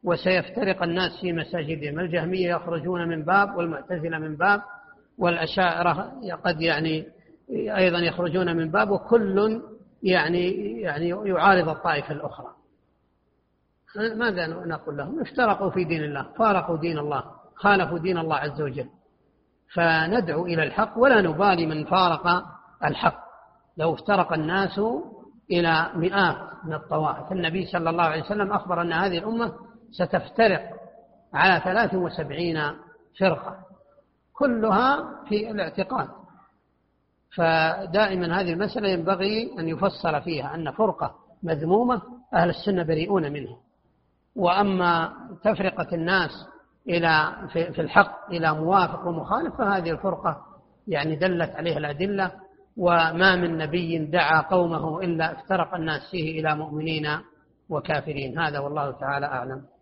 وسيفترق 0.03 0.83
الناس 0.83 1.11
في 1.21 1.33
مساجدهم. 1.33 1.99
الجهمية 1.99 2.55
يخرجون 2.55 3.07
من 3.07 3.23
باب 3.25 3.55
والمعتزلة 3.55 4.17
من 4.19 4.35
باب 4.35 4.61
والأشاعرة 5.17 6.11
قد 6.45 6.61
يعني 6.61 7.14
أيضا 7.49 7.99
يخرجون 7.99 8.57
من 8.57 8.71
باب 8.71 8.89
وكل 8.89 9.61
يعني 10.03 10.51
يعني 10.81 11.09
يعارض 11.09 11.69
الطائفة 11.69 12.11
الأخرى. 12.11 12.47
ماذا 14.15 14.47
نقول 14.47 14.97
لهم؟ 14.97 15.21
افترقوا 15.21 15.69
في 15.69 15.83
دين 15.83 16.03
الله 16.03 16.23
فارقوا 16.37 16.77
دين 16.77 16.97
الله 16.97 17.23
خالفوا 17.55 17.97
دين 17.97 18.17
الله 18.17 18.35
عز 18.35 18.61
وجل. 18.61 18.89
فندعو 19.73 20.45
إلى 20.45 20.63
الحق 20.63 20.97
ولا 20.97 21.21
نبالي 21.21 21.65
من 21.65 21.85
فارق 21.85 22.43
الحق. 22.83 23.25
لو 23.77 23.93
افترق 23.93 24.33
الناس 24.33 24.81
إلى 25.51 25.89
مئات 25.95 26.37
من 26.65 26.73
الطوائف. 26.73 27.31
النبي 27.31 27.65
صلى 27.65 27.89
الله 27.89 28.03
عليه 28.03 28.21
وسلم 28.21 28.51
أخبر 28.53 28.81
أن 28.81 28.93
هذه 28.93 29.17
الأمة 29.17 29.53
ستفترق 29.91 30.61
على 31.33 31.61
ثلاث 31.63 31.93
وسبعين 31.93 32.61
فرقة 33.19 33.57
كلها 34.33 35.23
في 35.29 35.51
الاعتقاد. 35.51 36.07
فدائما 37.35 38.41
هذه 38.41 38.53
المسألة 38.53 38.89
ينبغي 38.89 39.59
أن 39.59 39.67
يفصل 39.67 40.21
فيها 40.21 40.55
أن 40.55 40.71
فرقة 40.71 41.15
مذمومة 41.43 42.01
أهل 42.33 42.49
السنة 42.49 42.83
بريئون 42.83 43.31
منها. 43.31 43.57
وأما 44.35 45.13
تفرقة 45.43 45.87
الناس 45.95 46.31
إلى 46.89 47.35
في 47.53 47.81
الحق 47.81 48.29
إلى 48.31 48.53
موافق 48.53 49.07
ومخالف 49.07 49.55
فهذه 49.55 49.91
الفرقة 49.91 50.41
يعني 50.87 51.15
دلت 51.15 51.55
عليها 51.55 51.77
الأدلة. 51.77 52.31
وما 52.77 53.35
من 53.35 53.57
نبي 53.57 53.97
دعا 53.97 54.41
قومه 54.41 55.01
إلا 55.01 55.31
افترق 55.31 55.75
الناس 55.75 56.01
فيه 56.11 56.39
إلى 56.39 56.55
مؤمنين 56.55 57.07
وكافرين. 57.69 58.39
هذا 58.39 58.59
والله 58.59 58.91
تعالى 58.91 59.25
أعلم. 59.25 59.74